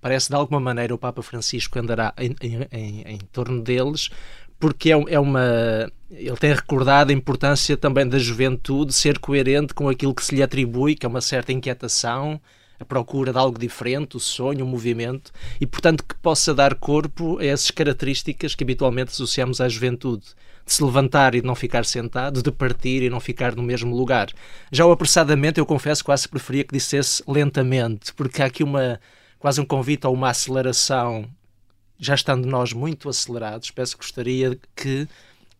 parece 0.00 0.28
de 0.28 0.34
alguma 0.34 0.58
maneira 0.58 0.94
o 0.94 0.98
Papa 0.98 1.22
Francisco 1.22 1.78
andará 1.78 2.12
em, 2.18 2.34
em, 2.42 2.66
em, 2.72 3.02
em 3.06 3.18
torno 3.32 3.62
deles, 3.62 4.10
porque 4.58 4.92
é, 4.92 5.04
é, 5.08 5.20
uma. 5.20 5.90
Ele 6.10 6.36
tem 6.36 6.52
recordado 6.52 7.10
a 7.10 7.12
importância 7.12 7.76
também 7.76 8.06
da 8.06 8.18
juventude 8.18 8.92
ser 8.92 9.18
coerente 9.18 9.74
com 9.74 9.88
aquilo 9.88 10.14
que 10.14 10.24
se 10.24 10.34
lhe 10.34 10.42
atribui, 10.42 10.94
que 10.94 11.06
é 11.06 11.08
uma 11.08 11.20
certa 11.20 11.52
inquietação, 11.52 12.40
a 12.78 12.84
procura 12.84 13.32
de 13.32 13.38
algo 13.38 13.58
diferente, 13.58 14.16
o 14.16 14.20
sonho, 14.20 14.64
o 14.64 14.68
movimento, 14.68 15.32
e 15.60 15.66
portanto 15.66 16.04
que 16.04 16.14
possa 16.16 16.54
dar 16.54 16.74
corpo 16.74 17.38
a 17.38 17.44
essas 17.44 17.70
características 17.70 18.54
que 18.54 18.64
habitualmente 18.64 19.10
associamos 19.10 19.60
à 19.60 19.68
juventude. 19.68 20.24
De 20.66 20.72
se 20.72 20.82
levantar 20.82 21.34
e 21.34 21.40
de 21.40 21.46
não 21.46 21.54
ficar 21.54 21.84
sentado, 21.84 22.42
de 22.42 22.50
partir 22.50 23.02
e 23.02 23.10
não 23.10 23.20
ficar 23.20 23.54
no 23.54 23.62
mesmo 23.62 23.94
lugar. 23.94 24.28
Já 24.72 24.86
o 24.86 24.92
apressadamente, 24.92 25.60
eu 25.60 25.66
confesso, 25.66 26.04
quase 26.04 26.28
preferia 26.28 26.64
que 26.64 26.72
dissesse 26.72 27.22
lentamente, 27.28 28.12
porque 28.14 28.42
há 28.42 28.46
aqui 28.46 28.62
uma 28.64 28.98
quase 29.38 29.60
um 29.60 29.64
convite 29.66 30.06
a 30.06 30.08
uma 30.08 30.30
aceleração 30.30 31.28
já 31.98 32.14
estando 32.14 32.46
nós 32.46 32.72
muito 32.72 33.08
acelerados, 33.08 33.70
peço 33.70 33.96
que 33.96 34.02
gostaria 34.02 34.58
que, 34.74 35.08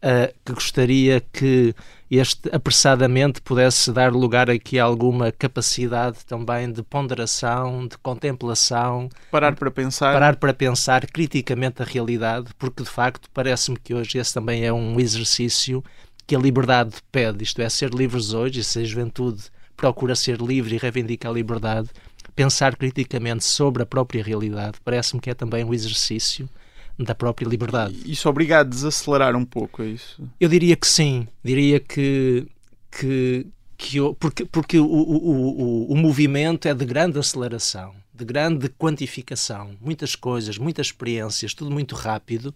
uh, 0.05 0.33
que 0.45 0.53
gostaria 0.53 1.21
que 1.33 1.75
este 2.11 2.55
apressadamente 2.55 3.41
pudesse 3.41 3.91
dar 3.91 4.13
lugar 4.13 4.51
aqui 4.51 4.79
a 4.79 4.85
alguma 4.85 5.33
capacidade 5.33 6.19
também 6.27 6.71
de 6.71 6.83
ponderação, 6.83 7.89
de 7.89 7.97
contemplação. 7.99 9.09
Parar 9.31 9.57
para 9.57 9.71
pensar. 9.71 10.13
Parar 10.13 10.37
para 10.37 10.55
pensar 10.55 11.07
criticamente 11.07 11.83
a 11.83 11.85
realidade, 11.85 12.51
porque 12.59 12.83
de 12.83 12.91
facto 12.91 13.29
parece-me 13.33 13.79
que 13.79 13.95
hoje 13.95 14.19
esse 14.19 14.35
também 14.35 14.65
é 14.65 14.73
um 14.73 15.01
exercício 15.01 15.83
que 16.27 16.37
a 16.37 16.39
liberdade 16.39 16.97
pede, 17.11 17.43
isto 17.43 17.61
é, 17.61 17.69
ser 17.69 17.91
livres 17.91 18.33
hoje, 18.33 18.61
e 18.61 18.65
se 18.65 18.79
a 18.79 18.85
juventude 18.85 19.43
procura 19.77 20.15
ser 20.15 20.41
livre 20.41 20.75
e 20.75 20.79
reivindica 20.79 21.29
a 21.29 21.33
liberdade, 21.33 21.91
pensar 22.35 22.77
criticamente 22.77 23.45
sobre 23.45 23.83
a 23.83 23.87
própria 23.87 24.23
realidade 24.23 24.79
parece-me 24.85 25.21
que 25.21 25.31
é 25.31 25.35
também 25.35 25.65
um 25.65 25.75
exercício 25.75 26.49
da 26.99 27.15
própria 27.15 27.47
liberdade. 27.47 27.97
Isso 28.07 28.29
obriga 28.29 28.61
a 28.61 28.63
desacelerar 28.63 29.35
um 29.37 29.45
pouco, 29.45 29.83
é 29.83 29.87
isso? 29.87 30.23
Eu 30.39 30.49
diria 30.49 30.77
que 30.77 30.87
sim. 30.87 31.27
Diria 31.43 31.81
que, 31.81 32.47
que, 32.91 33.47
que 33.77 33.97
eu, 33.97 34.15
porque, 34.15 34.45
porque 34.45 34.79
o, 34.79 34.87
o, 34.87 35.87
o, 35.89 35.93
o 35.93 35.97
movimento 35.97 36.69
é 36.69 36.75
de 36.75 36.85
grande 36.85 37.19
aceleração, 37.19 37.95
de 38.15 38.25
grande 38.25 38.69
quantificação, 38.69 39.71
muitas 39.81 40.15
coisas, 40.15 40.57
muitas 40.57 40.87
experiências, 40.87 41.53
tudo 41.53 41.71
muito 41.71 41.95
rápido. 41.95 42.55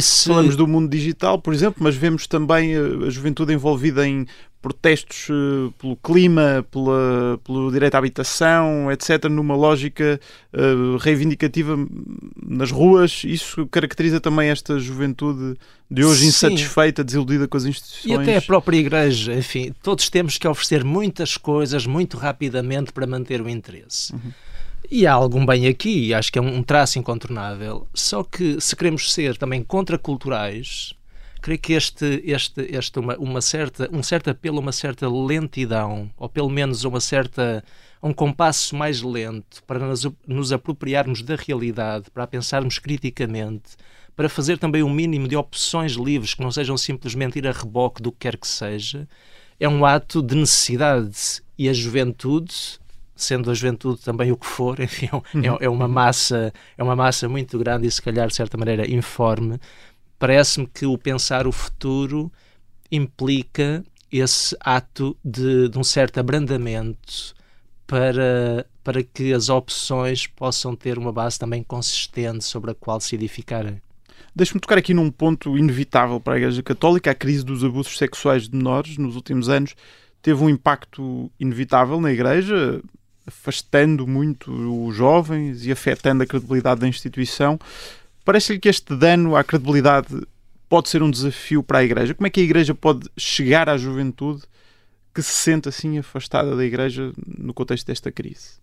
Se... 0.00 0.28
Falamos 0.28 0.56
do 0.56 0.66
mundo 0.66 0.88
digital, 0.88 1.38
por 1.38 1.52
exemplo, 1.52 1.82
mas 1.82 1.94
vemos 1.94 2.26
também 2.26 2.74
a 2.74 3.10
juventude 3.10 3.52
envolvida 3.52 4.06
em 4.06 4.26
protestos 4.62 5.28
uh, 5.28 5.72
pelo 5.72 5.96
clima, 5.96 6.64
pela, 6.70 7.38
pelo 7.44 7.70
direito 7.72 7.96
à 7.96 7.98
habitação, 7.98 8.90
etc., 8.92 9.24
numa 9.24 9.56
lógica 9.56 10.20
uh, 10.54 10.96
reivindicativa 10.98 11.76
nas 12.40 12.70
ruas. 12.70 13.24
Isso 13.24 13.66
caracteriza 13.66 14.20
também 14.20 14.48
esta 14.48 14.78
juventude 14.78 15.56
de 15.90 16.04
hoje 16.04 16.22
Sim. 16.22 16.28
insatisfeita, 16.28 17.02
desiludida 17.02 17.48
com 17.48 17.56
as 17.56 17.64
instituições. 17.64 18.06
E 18.06 18.14
até 18.14 18.36
a 18.36 18.42
própria 18.42 18.78
Igreja, 18.78 19.34
enfim, 19.34 19.74
todos 19.82 20.08
temos 20.08 20.38
que 20.38 20.46
oferecer 20.46 20.84
muitas 20.84 21.36
coisas 21.36 21.84
muito 21.84 22.16
rapidamente 22.16 22.92
para 22.92 23.06
manter 23.06 23.42
o 23.42 23.48
interesse. 23.48 24.14
Uhum. 24.14 24.32
E 24.90 25.06
há 25.06 25.12
algum 25.12 25.44
bem 25.44 25.66
aqui, 25.66 26.12
acho 26.14 26.30
que 26.30 26.38
é 26.38 26.42
um 26.42 26.62
traço 26.62 26.98
incontornável. 26.98 27.86
Só 27.94 28.22
que 28.22 28.60
se 28.60 28.76
queremos 28.76 29.12
ser 29.12 29.36
também 29.36 29.62
contraculturais, 29.62 30.94
creio 31.42 31.58
que 31.58 31.72
este, 31.74 32.22
este, 32.24 32.62
este 32.74 32.98
uma, 32.98 33.16
uma 33.18 33.40
certa, 33.42 33.90
um 33.92 34.02
certo 34.02 34.30
apelo 34.30 34.60
uma 34.60 34.72
certa 34.72 35.08
lentidão, 35.08 36.10
ou 36.16 36.28
pelo 36.28 36.48
menos 36.48 36.84
uma 36.84 37.00
certa 37.00 37.62
um 38.02 38.12
compasso 38.12 38.74
mais 38.74 39.00
lento 39.00 39.62
para 39.64 39.78
nos, 39.78 40.06
nos 40.26 40.52
apropriarmos 40.52 41.22
da 41.22 41.36
realidade, 41.36 42.10
para 42.10 42.26
pensarmos 42.26 42.78
criticamente, 42.78 43.76
para 44.16 44.28
fazer 44.28 44.58
também 44.58 44.82
um 44.82 44.90
mínimo 44.90 45.28
de 45.28 45.36
opções 45.36 45.92
livres 45.92 46.34
que 46.34 46.42
não 46.42 46.50
sejam 46.50 46.76
simplesmente 46.76 47.38
ir 47.38 47.46
a 47.46 47.52
reboque 47.52 48.02
do 48.02 48.10
que 48.10 48.18
quer 48.20 48.36
que 48.36 48.46
seja, 48.46 49.08
é 49.58 49.68
um 49.68 49.84
ato 49.84 50.20
de 50.20 50.34
necessidade. 50.34 51.42
E 51.56 51.68
a 51.68 51.72
juventude, 51.72 52.52
sendo 53.14 53.50
a 53.50 53.54
juventude 53.54 54.00
também 54.00 54.32
o 54.32 54.36
que 54.36 54.46
for, 54.46 54.78
enfim, 54.82 55.08
é, 55.36 55.64
é, 55.64 55.68
uma 55.68 55.86
massa, 55.86 56.52
é 56.76 56.82
uma 56.82 56.96
massa 56.96 57.28
muito 57.28 57.56
grande 57.58 57.86
e 57.86 57.90
se 57.90 58.02
calhar 58.02 58.26
de 58.26 58.34
certa 58.34 58.58
maneira 58.58 58.90
informe, 58.90 59.60
parece-me 60.22 60.68
que 60.68 60.86
o 60.86 60.96
pensar 60.96 61.48
o 61.48 61.52
futuro 61.52 62.30
implica 62.92 63.82
esse 64.12 64.56
ato 64.60 65.16
de, 65.24 65.68
de 65.68 65.76
um 65.76 65.82
certo 65.82 66.20
abrandamento 66.20 67.34
para, 67.88 68.64
para 68.84 69.02
que 69.02 69.32
as 69.32 69.48
opções 69.48 70.28
possam 70.28 70.76
ter 70.76 70.96
uma 70.96 71.12
base 71.12 71.40
também 71.40 71.64
consistente 71.64 72.44
sobre 72.44 72.70
a 72.70 72.74
qual 72.76 73.00
se 73.00 73.16
edificarem. 73.16 73.82
Deixe-me 74.32 74.60
tocar 74.60 74.78
aqui 74.78 74.94
num 74.94 75.10
ponto 75.10 75.58
inevitável 75.58 76.20
para 76.20 76.34
a 76.34 76.36
Igreja 76.36 76.62
Católica. 76.62 77.10
A 77.10 77.16
crise 77.16 77.44
dos 77.44 77.64
abusos 77.64 77.98
sexuais 77.98 78.48
de 78.48 78.56
menores 78.56 78.96
nos 78.98 79.16
últimos 79.16 79.48
anos 79.48 79.74
teve 80.22 80.40
um 80.40 80.48
impacto 80.48 81.32
inevitável 81.40 82.00
na 82.00 82.12
Igreja, 82.12 82.80
afastando 83.26 84.06
muito 84.06 84.52
os 84.86 84.94
jovens 84.94 85.66
e 85.66 85.72
afetando 85.72 86.22
a 86.22 86.26
credibilidade 86.26 86.80
da 86.80 86.86
instituição. 86.86 87.58
Parece-lhe 88.24 88.58
que 88.58 88.68
este 88.68 88.94
dano 88.94 89.36
à 89.36 89.42
credibilidade 89.42 90.26
pode 90.68 90.88
ser 90.88 91.02
um 91.02 91.10
desafio 91.10 91.62
para 91.62 91.78
a 91.78 91.84
Igreja? 91.84 92.14
Como 92.14 92.26
é 92.26 92.30
que 92.30 92.40
a 92.40 92.44
Igreja 92.44 92.74
pode 92.74 93.08
chegar 93.16 93.68
à 93.68 93.76
juventude 93.76 94.42
que 95.14 95.22
se 95.22 95.32
sente 95.32 95.68
assim 95.68 95.98
afastada 95.98 96.56
da 96.56 96.64
Igreja 96.64 97.12
no 97.26 97.52
contexto 97.52 97.86
desta 97.86 98.10
crise? 98.10 98.62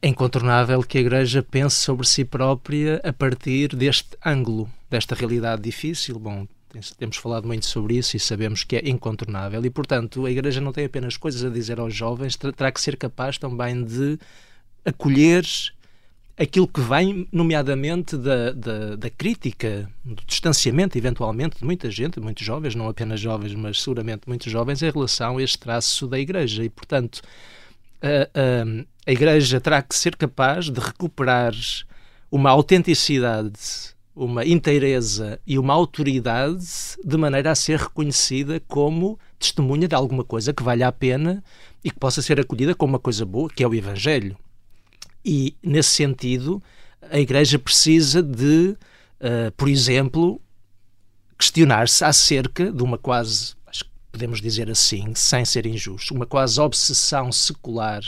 É 0.00 0.08
incontornável 0.08 0.82
que 0.82 0.98
a 0.98 1.00
Igreja 1.00 1.42
pense 1.42 1.76
sobre 1.76 2.06
si 2.06 2.24
própria 2.24 3.00
a 3.02 3.12
partir 3.12 3.74
deste 3.74 4.16
ângulo, 4.24 4.70
desta 4.88 5.14
realidade 5.14 5.62
difícil. 5.62 6.18
Bom, 6.18 6.46
temos 6.96 7.16
falado 7.16 7.46
muito 7.46 7.66
sobre 7.66 7.98
isso 7.98 8.16
e 8.16 8.20
sabemos 8.20 8.64
que 8.64 8.76
é 8.76 8.88
incontornável. 8.88 9.64
E, 9.64 9.70
portanto, 9.70 10.24
a 10.24 10.30
Igreja 10.30 10.60
não 10.60 10.72
tem 10.72 10.84
apenas 10.84 11.16
coisas 11.16 11.44
a 11.44 11.50
dizer 11.50 11.80
aos 11.80 11.94
jovens, 11.94 12.36
terá 12.36 12.70
que 12.70 12.80
ser 12.80 12.96
capaz 12.96 13.38
também 13.38 13.82
de 13.82 14.18
acolher 14.84 15.44
aquilo 16.36 16.66
que 16.66 16.80
vem, 16.80 17.28
nomeadamente, 17.32 18.16
da, 18.16 18.52
da, 18.52 18.96
da, 18.96 19.10
crítica, 19.10 19.88
do 20.04 20.22
distanciamento, 20.26 20.96
eventualmente, 20.96 21.58
de 21.58 21.64
muita 21.64 21.90
gente, 21.90 22.20
muitos 22.20 22.44
jovens, 22.44 22.74
não 22.74 22.88
apenas 22.88 23.20
jovens, 23.20 23.54
mas 23.54 23.80
seguramente 23.80 24.22
muitos 24.26 24.50
jovens, 24.50 24.82
em 24.82 24.90
relação 24.90 25.38
a 25.38 25.42
este 25.42 25.58
traço 25.58 26.06
da 26.06 26.18
Igreja. 26.18 26.64
E, 26.64 26.70
portanto, 26.70 27.20
a, 28.00 28.28
a, 28.38 28.84
a 29.06 29.12
Igreja 29.12 29.60
terá 29.60 29.82
que 29.82 29.94
ser 29.94 30.16
capaz 30.16 30.70
de 30.70 30.80
recuperar 30.80 31.54
uma 32.30 32.50
autenticidade, 32.50 33.92
uma 34.14 34.44
inteireza 34.44 35.38
e 35.46 35.58
uma 35.58 35.74
autoridade 35.74 36.66
de 37.04 37.16
maneira 37.16 37.50
a 37.50 37.54
ser 37.54 37.78
reconhecida 37.78 38.60
como 38.66 39.18
testemunha 39.38 39.86
de 39.86 39.94
alguma 39.94 40.24
coisa 40.24 40.52
que 40.52 40.62
valha 40.62 40.88
a 40.88 40.92
pena 40.92 41.42
e 41.84 41.90
que 41.90 41.98
possa 41.98 42.22
ser 42.22 42.40
acolhida 42.40 42.74
como 42.74 42.92
uma 42.92 42.98
coisa 42.98 43.24
boa, 43.24 43.50
que 43.50 43.62
é 43.62 43.68
o 43.68 43.74
Evangelho. 43.74 44.36
E, 45.24 45.54
nesse 45.62 45.90
sentido, 45.90 46.62
a 47.10 47.18
Igreja 47.18 47.58
precisa 47.58 48.22
de, 48.22 48.76
uh, 49.20 49.52
por 49.56 49.68
exemplo, 49.68 50.40
questionar-se 51.38 52.04
acerca 52.04 52.70
de 52.70 52.82
uma 52.82 52.98
quase, 52.98 53.54
acho 53.66 53.84
que 53.84 53.90
podemos 54.10 54.40
dizer 54.40 54.70
assim, 54.70 55.14
sem 55.14 55.44
ser 55.44 55.66
injusto, 55.66 56.14
uma 56.14 56.26
quase 56.26 56.60
obsessão 56.60 57.32
secular 57.32 58.02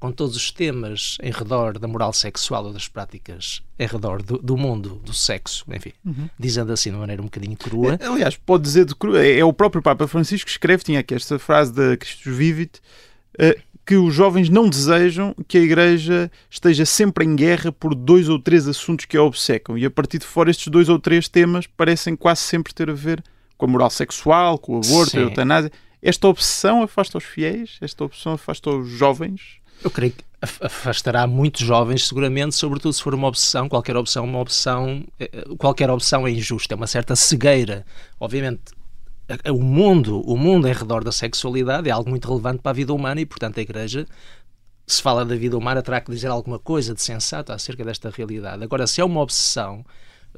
com 0.00 0.10
todos 0.10 0.34
os 0.34 0.50
temas 0.50 1.18
em 1.22 1.30
redor 1.30 1.78
da 1.78 1.86
moral 1.86 2.12
sexual 2.12 2.64
ou 2.64 2.72
das 2.72 2.88
práticas 2.88 3.62
em 3.78 3.86
redor 3.86 4.22
do, 4.22 4.38
do 4.38 4.56
mundo 4.56 5.00
do 5.04 5.12
sexo, 5.12 5.64
enfim, 5.70 5.92
uhum. 6.04 6.28
dizendo 6.38 6.72
assim 6.72 6.88
de 6.88 6.96
uma 6.96 7.00
maneira 7.00 7.20
um 7.20 7.26
bocadinho 7.26 7.56
crua. 7.56 7.98
É, 8.00 8.06
aliás, 8.06 8.34
pode 8.34 8.62
dizer 8.62 8.86
de 8.86 8.94
crua, 8.94 9.22
é, 9.22 9.38
é 9.38 9.44
o 9.44 9.52
próprio 9.52 9.82
Papa 9.82 10.08
Francisco 10.08 10.46
que 10.46 10.52
escreve, 10.52 10.82
tinha 10.82 11.00
aqui 11.00 11.14
esta 11.14 11.38
frase 11.38 11.72
da 11.72 11.98
Christus 11.98 12.34
Vivit, 12.34 12.80
uh, 13.38 13.60
que 13.90 13.96
os 13.96 14.14
jovens 14.14 14.48
não 14.48 14.68
desejam 14.68 15.34
que 15.48 15.58
a 15.58 15.60
Igreja 15.60 16.30
esteja 16.48 16.86
sempre 16.86 17.24
em 17.24 17.34
guerra 17.34 17.72
por 17.72 17.92
dois 17.92 18.28
ou 18.28 18.38
três 18.38 18.68
assuntos 18.68 19.04
que 19.04 19.16
a 19.16 19.22
obcecam. 19.24 19.76
E 19.76 19.84
a 19.84 19.90
partir 19.90 20.18
de 20.18 20.26
fora, 20.26 20.48
estes 20.48 20.68
dois 20.68 20.88
ou 20.88 20.96
três 20.96 21.26
temas 21.26 21.66
parecem 21.66 22.14
quase 22.14 22.42
sempre 22.42 22.72
ter 22.72 22.88
a 22.88 22.92
ver 22.92 23.20
com 23.58 23.66
a 23.66 23.68
moral 23.68 23.90
sexual, 23.90 24.58
com 24.58 24.74
o 24.74 24.76
aborto, 24.76 25.10
Sim. 25.10 25.18
a 25.18 25.20
eutanásia. 25.22 25.72
Esta 26.00 26.28
obsessão 26.28 26.84
afasta 26.84 27.18
os 27.18 27.24
fiéis? 27.24 27.78
Esta 27.80 28.04
obsessão 28.04 28.34
afasta 28.34 28.70
os 28.70 28.88
jovens? 28.88 29.56
Eu 29.82 29.90
creio 29.90 30.12
que 30.12 30.22
afastará 30.40 31.26
muitos 31.26 31.62
jovens, 31.62 32.06
seguramente, 32.06 32.54
sobretudo 32.54 32.92
se 32.92 33.02
for 33.02 33.12
uma 33.12 33.26
obsessão, 33.26 33.68
qualquer 33.68 33.96
obsessão, 33.96 34.24
uma 34.24 34.38
opção, 34.38 35.04
eh, 35.18 35.46
qualquer 35.58 35.90
opção 35.90 36.28
é 36.28 36.30
injusta, 36.30 36.74
é 36.74 36.76
uma 36.76 36.86
certa 36.86 37.16
cegueira. 37.16 37.84
Obviamente, 38.20 38.62
o 39.50 39.62
mundo, 39.62 40.20
o 40.20 40.36
mundo 40.36 40.68
em 40.68 40.72
redor 40.72 41.04
da 41.04 41.12
sexualidade 41.12 41.88
é 41.88 41.92
algo 41.92 42.10
muito 42.10 42.28
relevante 42.28 42.62
para 42.62 42.70
a 42.70 42.74
vida 42.74 42.92
humana 42.92 43.20
e, 43.20 43.26
portanto, 43.26 43.58
a 43.58 43.62
Igreja 43.62 44.06
se 44.86 45.00
fala 45.00 45.24
da 45.24 45.36
vida 45.36 45.56
humana, 45.56 45.82
terá 45.82 46.00
que 46.00 46.10
dizer 46.10 46.28
alguma 46.28 46.58
coisa 46.58 46.94
de 46.94 47.02
sensato 47.02 47.52
acerca 47.52 47.84
desta 47.84 48.10
realidade. 48.10 48.64
Agora, 48.64 48.86
se 48.86 49.00
é 49.00 49.04
uma 49.04 49.20
obsessão, 49.20 49.84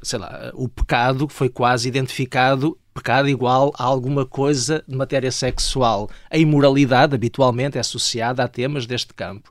sei 0.03 0.19
lá, 0.19 0.51
o 0.53 0.69
pecado 0.69 1.27
foi 1.27 1.49
quase 1.49 1.87
identificado, 1.87 2.77
pecado 2.93 3.27
igual 3.27 3.73
a 3.77 3.83
alguma 3.83 4.25
coisa 4.25 4.83
de 4.87 4.95
matéria 4.95 5.31
sexual. 5.31 6.07
A 6.29 6.37
imoralidade, 6.37 7.15
habitualmente, 7.15 7.77
é 7.77 7.81
associada 7.81 8.43
a 8.43 8.47
temas 8.47 8.85
deste 8.85 9.13
campo 9.13 9.49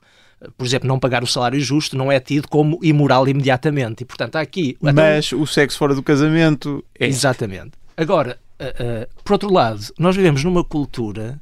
por 0.57 0.65
exemplo, 0.65 0.87
não 0.87 0.99
pagar 0.99 1.23
o 1.23 1.27
salário 1.27 1.59
justo 1.59 1.95
não 1.95 2.11
é 2.11 2.19
tido 2.19 2.47
como 2.47 2.79
imoral 2.81 3.27
imediatamente. 3.27 4.01
E, 4.01 4.05
portanto, 4.05 4.35
há 4.35 4.41
aqui. 4.41 4.77
Mas 4.81 5.31
o 5.31 5.45
sexo 5.45 5.77
fora 5.77 5.95
do 5.95 6.03
casamento 6.03 6.83
é. 6.99 7.07
Exatamente. 7.07 7.71
Agora, 7.95 8.37
uh, 8.63 9.03
uh, 9.03 9.23
por 9.23 9.33
outro 9.33 9.51
lado, 9.51 9.81
nós 9.97 10.15
vivemos 10.15 10.43
numa 10.43 10.63
cultura 10.63 11.41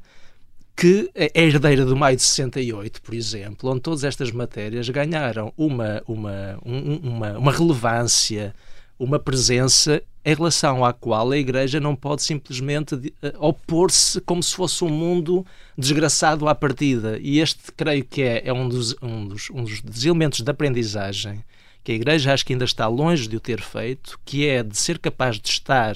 que 0.76 1.12
é 1.14 1.30
herdeira 1.44 1.86
do 1.86 1.96
maio 1.96 2.16
de 2.16 2.24
68, 2.24 3.02
por 3.02 3.14
exemplo, 3.14 3.70
onde 3.70 3.82
todas 3.82 4.04
estas 4.04 4.32
matérias 4.32 4.90
ganharam 4.90 5.54
uma, 5.56 6.02
uma, 6.08 6.58
um, 6.66 6.96
uma, 7.04 7.38
uma 7.38 7.52
relevância, 7.52 8.56
uma 8.98 9.20
presença 9.20 10.02
em 10.24 10.36
relação 10.36 10.86
à 10.86 10.94
qual 10.94 11.32
a 11.32 11.38
Igreja 11.38 11.80
não 11.80 11.96
pode 11.96 12.24
simplesmente 12.24 12.96
uh, 12.96 13.12
opor-se 13.40 14.22
como 14.22 14.42
se 14.42 14.56
fosse 14.56 14.84
um 14.84 14.90
mundo 14.90 15.46
desgraçado 15.78 16.48
à 16.48 16.56
partida. 16.56 17.20
E 17.22 17.40
este, 17.40 17.72
creio 17.76 18.04
que 18.06 18.22
é, 18.22 18.44
é 18.46 18.54
um, 18.54 18.68
dos, 18.68 18.96
um, 19.02 19.28
dos, 19.28 19.50
um 19.50 19.64
dos 19.64 20.06
elementos 20.06 20.42
de 20.42 20.50
aprendizagem 20.50 21.44
que 21.84 21.92
a 21.92 21.96
Igreja 21.96 22.34
acho 22.34 22.46
que 22.46 22.54
ainda 22.54 22.66
está 22.66 22.88
longe 22.88 23.28
de 23.28 23.36
o 23.36 23.40
ter 23.40 23.62
feito, 23.62 24.20
que 24.24 24.48
é 24.48 24.62
de 24.62 24.78
ser 24.78 25.00
capaz 25.00 25.40
de 25.40 25.50
estar 25.50 25.96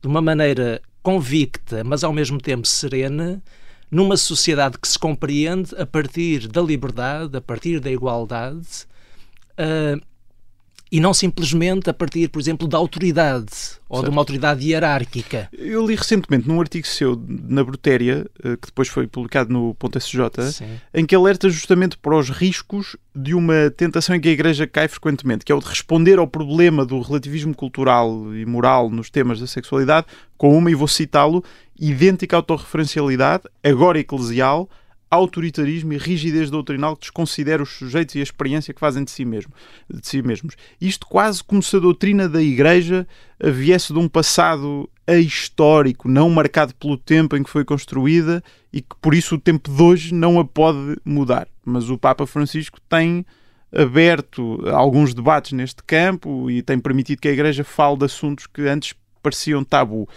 de 0.00 0.08
uma 0.08 0.20
maneira 0.20 0.80
convicta, 1.02 1.82
mas 1.84 2.04
ao 2.04 2.12
mesmo 2.12 2.40
tempo 2.40 2.66
serena, 2.66 3.42
numa 3.90 4.16
sociedade 4.16 4.78
que 4.78 4.86
se 4.86 4.98
compreende 4.98 5.74
a 5.76 5.86
partir 5.86 6.46
da 6.48 6.60
liberdade, 6.60 7.36
a 7.36 7.40
partir 7.40 7.80
da 7.80 7.90
igualdade. 7.90 8.86
Uh, 9.58 10.00
e 10.90 11.00
não 11.00 11.12
simplesmente 11.12 11.90
a 11.90 11.94
partir, 11.94 12.28
por 12.28 12.40
exemplo, 12.40 12.66
da 12.66 12.78
autoridade 12.78 13.78
ou 13.88 13.98
certo. 13.98 14.04
de 14.04 14.10
uma 14.10 14.20
autoridade 14.20 14.66
hierárquica. 14.66 15.48
Eu 15.52 15.86
li 15.86 15.94
recentemente 15.94 16.46
num 16.46 16.60
artigo 16.60 16.86
seu 16.86 17.20
na 17.28 17.64
Brutéria, 17.64 18.26
eh, 18.42 18.56
que 18.56 18.66
depois 18.66 18.88
foi 18.88 19.06
publicado 19.06 19.52
no 19.52 19.76
.sj, 19.96 20.52
Sim. 20.52 20.66
em 20.92 21.06
que 21.06 21.14
alerta 21.14 21.48
justamente 21.48 21.96
para 21.96 22.16
os 22.16 22.28
riscos 22.28 22.96
de 23.14 23.34
uma 23.34 23.70
tentação 23.76 24.14
em 24.14 24.20
que 24.20 24.28
a 24.28 24.32
Igreja 24.32 24.66
cai 24.66 24.88
frequentemente, 24.88 25.44
que 25.44 25.52
é 25.52 25.54
o 25.54 25.60
de 25.60 25.66
responder 25.66 26.18
ao 26.18 26.26
problema 26.26 26.84
do 26.84 27.00
relativismo 27.00 27.54
cultural 27.54 28.34
e 28.34 28.44
moral 28.44 28.90
nos 28.90 29.10
temas 29.10 29.40
da 29.40 29.46
sexualidade 29.46 30.06
com 30.36 30.56
uma, 30.56 30.70
e 30.70 30.74
vou 30.74 30.88
citá-lo, 30.88 31.42
idêntica 31.78 32.36
autorreferencialidade, 32.36 33.44
agora 33.62 33.98
eclesial, 33.98 34.68
autoritarismo 35.10 35.92
e 35.92 35.98
rigidez 35.98 36.50
doutrinal 36.50 36.94
que 36.94 37.02
desconsidera 37.02 37.62
os 37.62 37.70
sujeitos 37.70 38.14
e 38.14 38.20
a 38.20 38.22
experiência 38.22 38.74
que 38.74 38.80
fazem 38.80 39.04
de 39.04 39.10
si, 39.10 39.24
mesmo, 39.24 39.52
de 39.88 40.06
si 40.06 40.22
mesmos. 40.22 40.54
Isto 40.80 41.06
quase 41.06 41.42
como 41.42 41.62
se 41.62 41.76
a 41.76 41.80
doutrina 41.80 42.28
da 42.28 42.42
Igreja 42.42 43.06
viesse 43.42 43.92
de 43.92 43.98
um 43.98 44.08
passado 44.08 44.88
ahistórico, 45.06 46.08
não 46.08 46.28
marcado 46.28 46.74
pelo 46.74 46.98
tempo 46.98 47.36
em 47.36 47.42
que 47.42 47.48
foi 47.48 47.64
construída 47.64 48.42
e 48.72 48.82
que 48.82 48.94
por 49.00 49.14
isso 49.14 49.36
o 49.36 49.40
tempo 49.40 49.70
de 49.70 49.82
hoje 49.82 50.12
não 50.12 50.38
a 50.38 50.44
pode 50.44 50.96
mudar. 51.04 51.48
Mas 51.64 51.88
o 51.88 51.96
Papa 51.96 52.26
Francisco 52.26 52.78
tem 52.88 53.24
aberto 53.72 54.62
alguns 54.70 55.14
debates 55.14 55.52
neste 55.52 55.82
campo 55.82 56.50
e 56.50 56.62
tem 56.62 56.78
permitido 56.78 57.20
que 57.20 57.28
a 57.28 57.32
Igreja 57.32 57.64
fale 57.64 57.96
de 57.96 58.04
assuntos 58.04 58.46
que 58.46 58.62
antes 58.62 58.94
pareciam 59.22 59.64
tabu. 59.64 60.08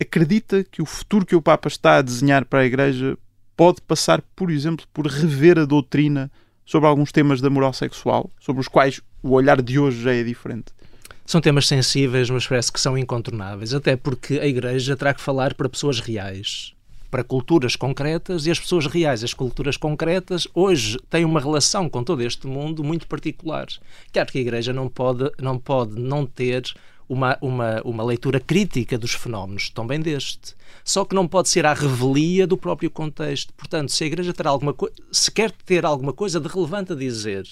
Acredita 0.00 0.62
que 0.62 0.80
o 0.80 0.86
futuro 0.86 1.26
que 1.26 1.36
o 1.36 1.42
Papa 1.42 1.68
está 1.68 1.96
a 1.96 2.02
desenhar 2.02 2.44
para 2.44 2.60
a 2.60 2.66
Igreja 2.66 3.16
pode 3.58 3.82
passar, 3.82 4.22
por 4.36 4.52
exemplo, 4.52 4.86
por 4.94 5.08
rever 5.08 5.58
a 5.58 5.64
doutrina 5.64 6.30
sobre 6.64 6.88
alguns 6.88 7.10
temas 7.10 7.40
da 7.40 7.50
moral 7.50 7.72
sexual, 7.72 8.30
sobre 8.38 8.60
os 8.60 8.68
quais 8.68 9.00
o 9.20 9.32
olhar 9.32 9.60
de 9.60 9.80
hoje 9.80 10.00
já 10.00 10.14
é 10.14 10.22
diferente. 10.22 10.66
São 11.26 11.40
temas 11.40 11.66
sensíveis, 11.66 12.30
mas 12.30 12.46
parece 12.46 12.70
que 12.70 12.78
são 12.78 12.96
incontornáveis, 12.96 13.74
até 13.74 13.96
porque 13.96 14.38
a 14.38 14.46
Igreja 14.46 14.96
terá 14.96 15.12
que 15.12 15.20
falar 15.20 15.54
para 15.54 15.68
pessoas 15.68 15.98
reais, 15.98 16.72
para 17.10 17.24
culturas 17.24 17.74
concretas 17.74 18.46
e 18.46 18.50
as 18.52 18.60
pessoas 18.60 18.86
reais, 18.86 19.24
as 19.24 19.34
culturas 19.34 19.76
concretas, 19.76 20.46
hoje 20.54 20.96
têm 21.10 21.24
uma 21.24 21.40
relação 21.40 21.88
com 21.88 22.04
todo 22.04 22.22
este 22.22 22.46
mundo 22.46 22.84
muito 22.84 23.08
particular. 23.08 23.66
Claro 24.12 24.30
que 24.30 24.38
a 24.38 24.40
Igreja 24.40 24.72
não 24.72 24.88
pode 24.88 25.28
não, 25.36 25.58
pode 25.58 26.00
não 26.00 26.24
ter 26.24 26.62
uma, 27.08 27.38
uma, 27.40 27.80
uma 27.82 28.04
leitura 28.04 28.38
crítica 28.38 28.98
dos 28.98 29.12
fenómenos, 29.12 29.70
também 29.70 30.00
deste 30.00 30.56
só 30.88 31.04
que 31.04 31.14
não 31.14 31.28
pode 31.28 31.50
ser 31.50 31.66
à 31.66 31.74
revelia 31.74 32.46
do 32.46 32.56
próprio 32.56 32.90
contexto. 32.90 33.52
Portanto, 33.52 33.92
se 33.92 34.04
a 34.04 34.06
Igreja 34.06 34.32
terá 34.32 34.48
alguma 34.48 34.74
se 35.12 35.30
quer 35.30 35.50
ter 35.50 35.84
alguma 35.84 36.14
coisa 36.14 36.40
de 36.40 36.48
relevante 36.48 36.94
a 36.94 36.96
dizer 36.96 37.46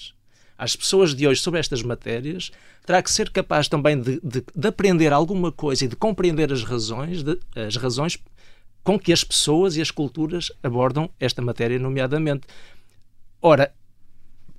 às 0.57 0.75
pessoas 0.75 1.13
de 1.13 1.27
hoje 1.27 1.39
sobre 1.39 1.59
estas 1.59 1.83
matérias, 1.83 2.51
terá 2.83 2.99
que 2.99 3.11
ser 3.11 3.29
capaz 3.29 3.67
também 3.67 4.01
de, 4.01 4.19
de, 4.23 4.43
de 4.55 4.67
aprender 4.67 5.13
alguma 5.13 5.51
coisa 5.51 5.85
e 5.85 5.87
de 5.87 5.95
compreender 5.95 6.51
as 6.51 6.63
razões, 6.63 7.21
de, 7.21 7.37
as 7.55 7.75
razões 7.75 8.17
com 8.83 8.97
que 8.97 9.13
as 9.13 9.23
pessoas 9.23 9.77
e 9.77 9.81
as 9.81 9.91
culturas 9.91 10.51
abordam 10.63 11.07
esta 11.19 11.39
matéria, 11.39 11.77
nomeadamente. 11.77 12.47
Ora, 13.39 13.71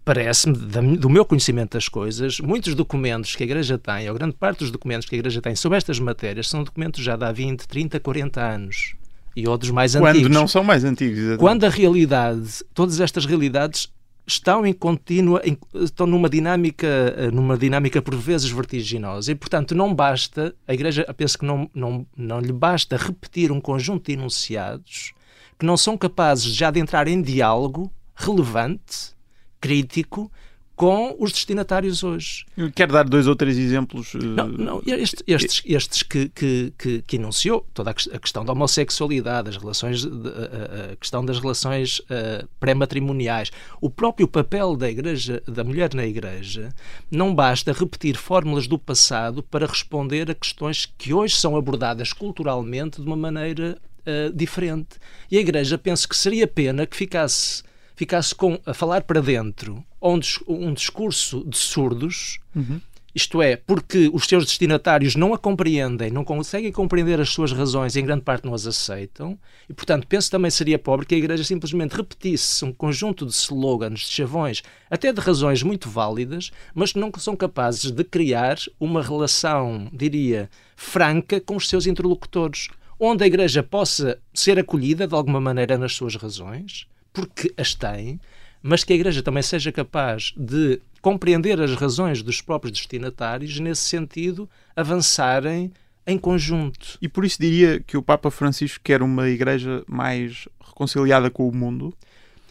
parece-me, 0.08 0.56
do 0.96 1.10
meu 1.10 1.22
conhecimento 1.22 1.74
das 1.74 1.86
coisas, 1.86 2.40
muitos 2.40 2.74
documentos 2.74 3.36
que 3.36 3.42
a 3.42 3.46
Igreja 3.46 3.76
tem, 3.76 4.08
ou 4.08 4.16
grande 4.16 4.34
parte 4.34 4.60
dos 4.60 4.70
documentos 4.70 5.06
que 5.06 5.14
a 5.14 5.18
Igreja 5.18 5.42
tem 5.42 5.54
sobre 5.54 5.76
estas 5.76 6.00
matérias, 6.00 6.48
são 6.48 6.64
documentos 6.64 7.04
já 7.04 7.14
de 7.14 7.26
há 7.26 7.30
20, 7.30 7.68
30, 7.68 8.00
40 8.00 8.40
anos. 8.40 8.94
E 9.36 9.46
outros 9.46 9.70
mais 9.70 9.92
Quando 9.92 10.06
antigos. 10.06 10.28
Quando 10.28 10.32
não 10.32 10.48
são 10.48 10.64
mais 10.64 10.82
antigos. 10.82 11.18
Exatamente. 11.18 11.40
Quando 11.40 11.64
a 11.64 11.68
realidade, 11.68 12.64
todas 12.72 13.00
estas 13.00 13.26
realidades 13.26 13.92
estão 14.26 14.64
em 14.64 14.72
contínua, 14.72 15.42
estão 15.74 16.06
numa 16.06 16.30
dinâmica, 16.30 17.30
numa 17.30 17.58
dinâmica 17.58 18.00
por 18.00 18.16
vezes 18.16 18.48
vertiginosa 18.48 19.30
e, 19.30 19.34
portanto, 19.34 19.74
não 19.74 19.94
basta, 19.94 20.54
a 20.66 20.72
Igreja 20.72 21.04
penso 21.14 21.38
que 21.38 21.44
não, 21.44 21.68
não, 21.74 22.06
não 22.16 22.40
lhe 22.40 22.52
basta 22.52 22.96
repetir 22.96 23.52
um 23.52 23.60
conjunto 23.60 24.06
de 24.06 24.14
enunciados 24.14 25.12
que 25.58 25.66
não 25.66 25.76
são 25.76 25.98
capazes 25.98 26.54
já 26.54 26.70
de 26.70 26.80
entrar 26.80 27.06
em 27.08 27.20
diálogo 27.20 27.92
relevante 28.16 29.17
crítico 29.60 30.30
com 30.78 31.16
os 31.18 31.32
destinatários 31.32 32.04
hoje. 32.04 32.46
Eu 32.56 32.70
quero 32.70 32.92
dar 32.92 33.02
dois 33.02 33.26
ou 33.26 33.34
três 33.34 33.58
exemplos. 33.58 34.14
Não, 34.14 34.46
não 34.46 34.82
estes, 34.86 35.24
estes, 35.26 35.62
estes 35.66 36.02
que, 36.04 36.28
que, 36.28 36.72
que, 36.78 37.02
que, 37.02 37.16
enunciou, 37.16 37.66
toda 37.74 37.90
a 37.90 37.94
questão 37.94 38.44
da 38.44 38.52
homossexualidade, 38.52 39.48
as 39.48 39.56
relações, 39.56 40.06
a 40.06 40.94
questão 40.94 41.24
das 41.24 41.40
relações 41.40 41.98
uh, 41.98 42.48
pré-matrimoniais, 42.60 43.50
o 43.80 43.90
próprio 43.90 44.28
papel 44.28 44.76
da 44.76 44.88
igreja, 44.88 45.42
da 45.48 45.64
mulher 45.64 45.92
na 45.94 46.06
igreja, 46.06 46.68
não 47.10 47.34
basta 47.34 47.72
repetir 47.72 48.16
fórmulas 48.16 48.68
do 48.68 48.78
passado 48.78 49.42
para 49.42 49.66
responder 49.66 50.30
a 50.30 50.34
questões 50.34 50.86
que 50.96 51.12
hoje 51.12 51.34
são 51.34 51.56
abordadas 51.56 52.12
culturalmente 52.12 53.00
de 53.00 53.06
uma 53.06 53.16
maneira 53.16 53.76
uh, 54.06 54.32
diferente. 54.32 54.90
E 55.28 55.36
a 55.36 55.40
igreja 55.40 55.76
penso 55.76 56.08
que 56.08 56.16
seria 56.16 56.46
pena 56.46 56.86
que 56.86 56.96
ficasse 56.96 57.64
ficasse 57.98 58.32
com, 58.32 58.60
a 58.64 58.72
falar 58.72 59.02
para 59.02 59.20
dentro 59.20 59.84
um, 60.00 60.20
um 60.46 60.72
discurso 60.72 61.44
de 61.44 61.58
surdos, 61.58 62.38
uhum. 62.54 62.80
isto 63.12 63.42
é, 63.42 63.56
porque 63.56 64.08
os 64.12 64.24
seus 64.24 64.44
destinatários 64.44 65.16
não 65.16 65.34
a 65.34 65.38
compreendem, 65.38 66.08
não 66.08 66.24
conseguem 66.24 66.70
compreender 66.70 67.20
as 67.20 67.30
suas 67.30 67.50
razões 67.50 67.96
e 67.96 68.00
em 68.00 68.04
grande 68.04 68.22
parte 68.22 68.46
não 68.46 68.54
as 68.54 68.68
aceitam, 68.68 69.36
e 69.68 69.74
portanto 69.74 70.06
penso 70.06 70.30
também 70.30 70.48
seria 70.48 70.78
pobre 70.78 71.06
que 71.06 71.14
a 71.16 71.18
Igreja 71.18 71.42
simplesmente 71.42 71.96
repetisse 71.96 72.64
um 72.64 72.72
conjunto 72.72 73.26
de 73.26 73.32
slogans, 73.32 74.02
de 74.02 74.10
chavões, 74.12 74.62
até 74.88 75.12
de 75.12 75.20
razões 75.20 75.64
muito 75.64 75.90
válidas, 75.90 76.52
mas 76.72 76.92
que 76.92 77.00
não 77.00 77.10
são 77.18 77.34
capazes 77.34 77.90
de 77.90 78.04
criar 78.04 78.58
uma 78.78 79.02
relação, 79.02 79.90
diria, 79.92 80.48
franca 80.76 81.40
com 81.40 81.56
os 81.56 81.68
seus 81.68 81.84
interlocutores, 81.84 82.68
onde 83.00 83.24
a 83.24 83.26
Igreja 83.26 83.60
possa 83.60 84.20
ser 84.32 84.56
acolhida 84.56 85.04
de 85.04 85.16
alguma 85.16 85.40
maneira 85.40 85.76
nas 85.76 85.94
suas 85.94 86.14
razões 86.14 86.86
porque 87.18 87.52
as 87.56 87.74
tem, 87.74 88.20
mas 88.62 88.84
que 88.84 88.92
a 88.92 88.96
Igreja 88.96 89.24
também 89.24 89.42
seja 89.42 89.72
capaz 89.72 90.32
de 90.36 90.80
compreender 91.02 91.60
as 91.60 91.74
razões 91.74 92.22
dos 92.22 92.40
próprios 92.40 92.72
destinatários, 92.78 93.58
nesse 93.58 93.82
sentido, 93.82 94.48
avançarem 94.76 95.72
em 96.06 96.16
conjunto. 96.16 96.96
E 97.02 97.08
por 97.08 97.24
isso 97.24 97.40
diria 97.40 97.80
que 97.80 97.96
o 97.96 98.02
Papa 98.02 98.30
Francisco 98.30 98.80
quer 98.84 99.02
uma 99.02 99.28
Igreja 99.28 99.82
mais 99.88 100.48
reconciliada 100.64 101.28
com 101.28 101.48
o 101.48 101.54
mundo? 101.54 101.92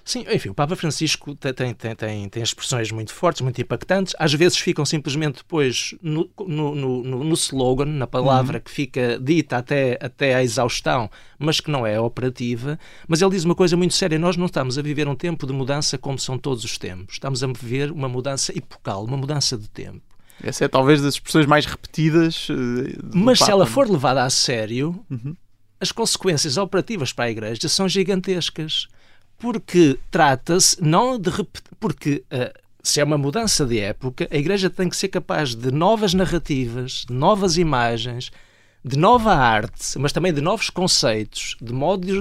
Sim, 0.07 0.23
enfim, 0.31 0.47
o 0.47 0.53
Papa 0.53 0.73
Francisco 0.77 1.35
tem, 1.35 1.53
tem, 1.53 1.93
tem, 1.93 2.29
tem 2.29 2.41
expressões 2.41 2.89
muito 2.93 3.13
fortes, 3.13 3.41
muito 3.41 3.59
impactantes. 3.59 4.15
Às 4.17 4.33
vezes 4.33 4.57
ficam 4.57 4.85
simplesmente 4.85 5.39
depois 5.39 5.95
no, 6.01 6.29
no, 6.47 6.73
no, 6.73 7.23
no 7.25 7.33
slogan, 7.33 7.87
na 7.87 8.07
palavra 8.07 8.57
uhum. 8.57 8.63
que 8.63 8.71
fica 8.71 9.19
dita 9.19 9.57
até, 9.57 9.99
até 10.01 10.33
à 10.33 10.41
exaustão, 10.41 11.11
mas 11.37 11.59
que 11.59 11.69
não 11.69 11.85
é 11.85 11.99
operativa. 11.99 12.79
Mas 13.05 13.21
ele 13.21 13.31
diz 13.31 13.43
uma 13.43 13.53
coisa 13.53 13.75
muito 13.75 13.95
séria: 13.95 14.17
nós 14.17 14.37
não 14.37 14.45
estamos 14.45 14.77
a 14.77 14.81
viver 14.81 15.09
um 15.09 15.15
tempo 15.15 15.45
de 15.45 15.51
mudança 15.51 15.97
como 15.97 16.17
são 16.17 16.37
todos 16.37 16.63
os 16.63 16.77
tempos. 16.77 17.15
Estamos 17.15 17.43
a 17.43 17.47
viver 17.47 17.91
uma 17.91 18.07
mudança 18.07 18.57
epocal, 18.57 19.03
uma 19.03 19.17
mudança 19.17 19.57
de 19.57 19.67
tempo. 19.67 19.99
Essa 20.41 20.63
é 20.63 20.67
talvez 20.69 21.01
das 21.01 21.15
expressões 21.15 21.45
mais 21.45 21.65
repetidas. 21.65 22.47
Uh, 22.47 22.55
mas 23.13 23.39
Papa. 23.39 23.45
se 23.45 23.51
ela 23.51 23.65
for 23.65 23.89
levada 23.89 24.23
a 24.23 24.29
sério, 24.29 25.03
uhum. 25.11 25.35
as 25.81 25.91
consequências 25.91 26.55
operativas 26.55 27.11
para 27.11 27.25
a 27.25 27.29
Igreja 27.29 27.67
são 27.67 27.89
gigantescas 27.89 28.87
porque 29.37 29.99
trata-se 30.09 30.81
não 30.81 31.19
de 31.19 31.31
porque 31.79 32.23
uh, 32.31 32.67
se 32.81 33.01
é 33.01 33.03
uma 33.03 33.17
mudança 33.17 33.65
de 33.65 33.79
época, 33.79 34.27
a 34.31 34.37
Igreja 34.37 34.69
tem 34.69 34.89
que 34.89 34.95
ser 34.95 35.09
capaz 35.09 35.53
de 35.53 35.71
novas 35.71 36.13
narrativas, 36.13 37.05
novas 37.09 37.57
imagens, 37.57 38.31
de 38.83 38.97
nova 38.97 39.33
arte, 39.33 39.97
mas 39.99 40.13
também 40.13 40.31
de 40.31 40.39
novos 40.39 40.69
conceitos, 40.69 41.57
de, 41.61 41.73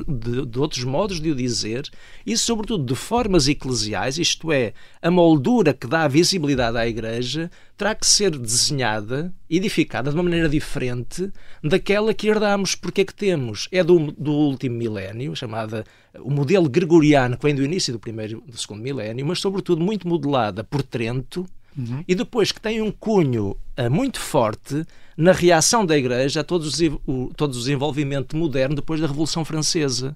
de, 0.06 0.46
de, 0.46 0.58
outros 0.58 0.82
modos 0.84 1.20
de 1.20 1.30
o 1.30 1.34
dizer 1.34 1.88
e, 2.24 2.36
sobretudo, 2.36 2.84
de 2.84 2.94
formas 2.94 3.46
eclesiais, 3.46 4.18
isto 4.18 4.50
é, 4.50 4.72
a 5.00 5.10
moldura 5.10 5.72
que 5.72 5.86
dá 5.86 6.08
visibilidade 6.08 6.76
à 6.76 6.86
Igreja, 6.86 7.50
terá 7.76 7.94
que 7.94 8.06
ser 8.06 8.36
desenhada, 8.36 9.32
edificada 9.48 10.10
de 10.10 10.16
uma 10.16 10.24
maneira 10.24 10.48
diferente 10.48 11.30
daquela 11.62 12.12
que 12.12 12.28
herdamos, 12.28 12.74
porque 12.74 13.02
é 13.02 13.04
que 13.04 13.14
temos. 13.14 13.68
É 13.70 13.84
do, 13.84 14.10
do 14.12 14.32
último 14.32 14.76
milénio, 14.76 15.36
chamada 15.36 15.84
o 16.18 16.30
modelo 16.30 16.68
gregoriano, 16.68 17.36
que 17.36 17.44
vem 17.44 17.54
do 17.54 17.62
início 17.62 17.92
do 17.92 18.00
primeiro 18.00 18.42
do 18.46 18.56
segundo 18.56 18.82
milénio, 18.82 19.24
mas, 19.24 19.38
sobretudo, 19.38 19.84
muito 19.84 20.08
modelada 20.08 20.64
por 20.64 20.82
Trento 20.82 21.46
uhum. 21.76 22.04
e 22.06 22.14
depois 22.14 22.52
que 22.52 22.60
tem 22.60 22.80
um 22.80 22.90
cunho 22.90 23.56
uh, 23.78 23.90
muito 23.90 24.20
forte 24.20 24.84
na 25.16 25.32
reação 25.32 25.84
da 25.84 25.96
Igreja 25.96 26.40
a 26.40 26.44
todos 26.44 26.80
os, 26.80 26.90
o, 27.06 27.32
todo 27.36 27.54
o 27.54 27.58
desenvolvimento 27.58 28.36
moderno 28.36 28.76
depois 28.76 29.00
da 29.00 29.06
Revolução 29.06 29.44
Francesa. 29.44 30.14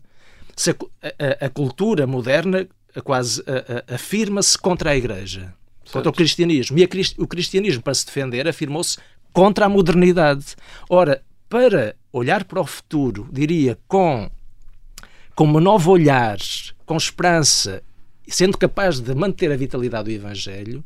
Se 0.54 0.70
a, 0.70 0.74
a, 1.42 1.46
a 1.46 1.48
cultura 1.48 2.06
moderna 2.06 2.68
quase 3.04 3.42
afirma-se 3.86 4.58
contra 4.58 4.90
a 4.90 4.96
Igreja, 4.96 5.54
certo. 5.84 5.92
contra 5.92 6.10
o 6.10 6.12
cristianismo. 6.12 6.78
E 6.78 6.88
o 7.18 7.26
cristianismo, 7.26 7.82
para 7.82 7.94
se 7.94 8.04
defender, 8.04 8.48
afirmou-se 8.48 8.98
contra 9.32 9.66
a 9.66 9.68
modernidade. 9.68 10.56
Ora, 10.88 11.22
para 11.48 11.96
olhar 12.12 12.44
para 12.44 12.60
o 12.60 12.66
futuro, 12.66 13.28
diria, 13.32 13.78
com, 13.86 14.30
com 15.34 15.44
um 15.44 15.60
novo 15.60 15.90
olhar, 15.90 16.38
com 16.84 16.96
esperança, 16.96 17.82
sendo 18.26 18.58
capaz 18.58 19.00
de 19.00 19.14
manter 19.14 19.50
a 19.50 19.56
vitalidade 19.56 20.04
do 20.04 20.10
Evangelho, 20.10 20.84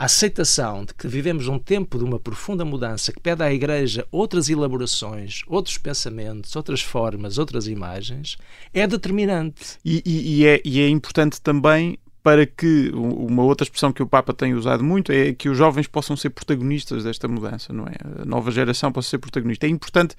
a 0.00 0.06
aceitação 0.06 0.86
de 0.86 0.94
que 0.94 1.06
vivemos 1.06 1.46
um 1.46 1.58
tempo 1.58 1.98
de 1.98 2.04
uma 2.04 2.18
profunda 2.18 2.64
mudança 2.64 3.12
que 3.12 3.20
pede 3.20 3.42
à 3.42 3.52
Igreja 3.52 4.06
outras 4.10 4.48
elaborações, 4.48 5.42
outros 5.46 5.76
pensamentos, 5.76 6.56
outras 6.56 6.80
formas, 6.80 7.36
outras 7.36 7.66
imagens, 7.66 8.38
é 8.72 8.86
determinante. 8.86 9.78
E, 9.84 10.02
e, 10.06 10.38
e, 10.38 10.46
é, 10.46 10.62
e 10.64 10.80
é 10.80 10.88
importante 10.88 11.38
também 11.42 11.98
para 12.22 12.46
que 12.46 12.90
uma 12.94 13.42
outra 13.42 13.62
expressão 13.62 13.92
que 13.92 14.02
o 14.02 14.06
Papa 14.06 14.32
tem 14.32 14.54
usado 14.54 14.82
muito 14.82 15.12
é 15.12 15.34
que 15.34 15.50
os 15.50 15.58
jovens 15.58 15.86
possam 15.86 16.16
ser 16.16 16.30
protagonistas 16.30 17.04
desta 17.04 17.28
mudança, 17.28 17.70
não 17.70 17.84
é? 17.84 18.22
A 18.22 18.24
nova 18.24 18.50
geração 18.50 18.90
possa 18.90 19.10
ser 19.10 19.18
protagonista. 19.18 19.66
É 19.66 19.68
importante, 19.68 20.16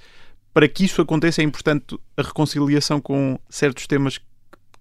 para 0.53 0.67
que 0.67 0.85
isso 0.85 1.01
aconteça, 1.01 1.41
é 1.41 1.43
importante 1.43 1.97
a 2.15 2.21
reconciliação 2.21 3.01
com 3.01 3.39
certos 3.49 3.87
temas 3.87 4.19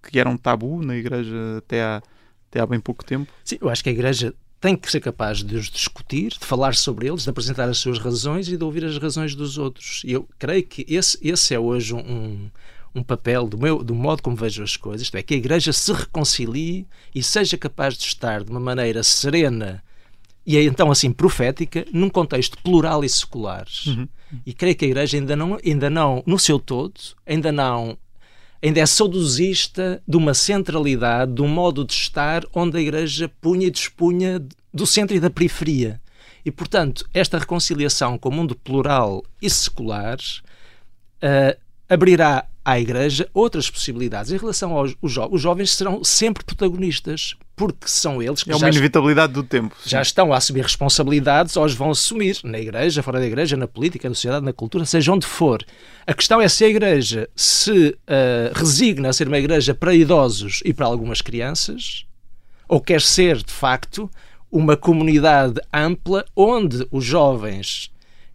que 0.03 0.19
eram 0.19 0.37
tabu 0.37 0.79
na 0.83 0.95
Igreja 0.95 1.57
até 1.57 1.81
há, 1.81 2.03
até 2.51 2.59
há 2.59 2.67
bem 2.67 2.79
pouco 2.79 3.03
tempo. 3.03 3.31
Sim, 3.43 3.57
eu 3.59 3.67
acho 3.67 3.83
que 3.83 3.89
a 3.89 3.93
Igreja 3.93 4.31
tem 4.61 4.77
que 4.77 4.89
ser 4.91 4.99
capaz 4.99 5.43
de 5.43 5.55
os 5.55 5.69
discutir, 5.69 6.29
de 6.29 6.45
falar 6.45 6.75
sobre 6.75 7.07
eles, 7.07 7.23
de 7.23 7.29
apresentar 7.29 7.67
as 7.67 7.79
suas 7.79 7.97
razões 7.97 8.47
e 8.47 8.55
de 8.55 8.63
ouvir 8.63 8.85
as 8.85 8.97
razões 8.97 9.33
dos 9.33 9.57
outros. 9.57 10.03
E 10.05 10.13
eu 10.13 10.29
creio 10.37 10.63
que 10.63 10.85
esse, 10.87 11.17
esse 11.21 11.55
é 11.55 11.59
hoje 11.59 11.95
um, 11.95 12.49
um 12.93 13.01
papel 13.01 13.47
do, 13.47 13.57
meu, 13.57 13.83
do 13.83 13.95
modo 13.95 14.21
como 14.21 14.35
vejo 14.35 14.61
as 14.61 14.77
coisas, 14.77 15.01
isto 15.01 15.17
é, 15.17 15.23
que 15.23 15.33
a 15.33 15.37
Igreja 15.37 15.73
se 15.73 15.91
reconcilie 15.91 16.85
e 17.13 17.23
seja 17.23 17.57
capaz 17.57 17.97
de 17.97 18.05
estar 18.05 18.43
de 18.43 18.51
uma 18.51 18.59
maneira 18.59 19.01
serena 19.01 19.83
e 20.45 20.57
é 20.57 20.63
então 20.63 20.91
assim 20.91 21.11
profética 21.11 21.85
num 21.91 22.09
contexto 22.09 22.57
plural 22.63 23.03
e 23.03 23.09
secular. 23.09 23.65
Uhum. 23.85 24.07
E 24.45 24.53
creio 24.53 24.75
que 24.75 24.85
a 24.85 24.87
Igreja 24.87 25.17
ainda 25.17 25.35
não, 25.35 25.57
ainda 25.63 25.89
não, 25.89 26.23
no 26.25 26.39
seu 26.39 26.59
todo, 26.59 26.93
ainda 27.25 27.51
não 27.51 27.97
ainda 28.61 28.79
é 28.79 28.85
saudosista 28.85 30.01
de 30.07 30.17
uma 30.17 30.33
centralidade, 30.33 31.33
de 31.33 31.41
um 31.41 31.47
modo 31.47 31.83
de 31.83 31.93
estar 31.93 32.43
onde 32.53 32.77
a 32.77 32.81
Igreja 32.81 33.31
punha 33.41 33.67
e 33.67 33.71
dispunha 33.71 34.41
do 34.73 34.85
centro 34.85 35.15
e 35.15 35.19
da 35.19 35.29
periferia. 35.29 35.99
E, 36.45 36.51
portanto, 36.51 37.07
esta 37.13 37.37
reconciliação 37.37 38.17
com 38.17 38.29
o 38.29 38.31
mundo 38.31 38.55
plural 38.55 39.23
e 39.41 39.49
secular 39.49 40.17
uh, 40.17 41.59
abrirá 41.89 42.45
à 42.63 42.79
Igreja 42.79 43.27
outras 43.33 43.69
possibilidades. 43.69 44.31
Em 44.31 44.37
relação 44.37 44.75
aos 44.77 44.95
os, 45.01 45.11
jo 45.11 45.27
os 45.31 45.41
jovens, 45.41 45.73
serão 45.73 46.03
sempre 46.03 46.43
protagonistas, 46.43 47.35
porque 47.61 47.87
são 47.87 48.23
eles 48.23 48.41
que 48.41 48.51
é 48.51 48.55
uma 48.55 48.69
inevitabilidade 48.69 49.33
do 49.33 49.43
tempo. 49.43 49.75
Sim. 49.83 49.91
Já 49.91 50.01
estão 50.01 50.33
a 50.33 50.37
assumir 50.37 50.63
responsabilidades 50.63 51.55
ou 51.55 51.63
as 51.63 51.75
vão 51.75 51.91
assumir 51.91 52.39
na 52.43 52.59
Igreja, 52.59 53.03
fora 53.03 53.19
da 53.19 53.25
Igreja, 53.27 53.55
na 53.55 53.67
política, 53.67 54.09
na 54.09 54.15
sociedade, 54.15 54.43
na 54.43 54.51
cultura, 54.51 54.83
seja 54.83 55.11
onde 55.11 55.27
for. 55.27 55.63
A 56.07 56.13
questão 56.15 56.41
é 56.41 56.49
se 56.49 56.65
a 56.65 56.67
Igreja 56.67 57.29
se 57.35 57.89
uh, 57.89 58.51
resigna 58.55 59.09
a 59.09 59.13
ser 59.13 59.27
uma 59.27 59.37
Igreja 59.37 59.75
para 59.75 59.93
idosos 59.93 60.61
e 60.65 60.73
para 60.73 60.87
algumas 60.87 61.21
crianças, 61.21 62.07
ou 62.67 62.81
quer 62.81 62.99
ser, 62.99 63.37
de 63.37 63.53
facto, 63.53 64.09
uma 64.51 64.75
comunidade 64.75 65.61
ampla 65.71 66.25
onde 66.35 66.87
os 66.89 67.05
jovens 67.05 67.91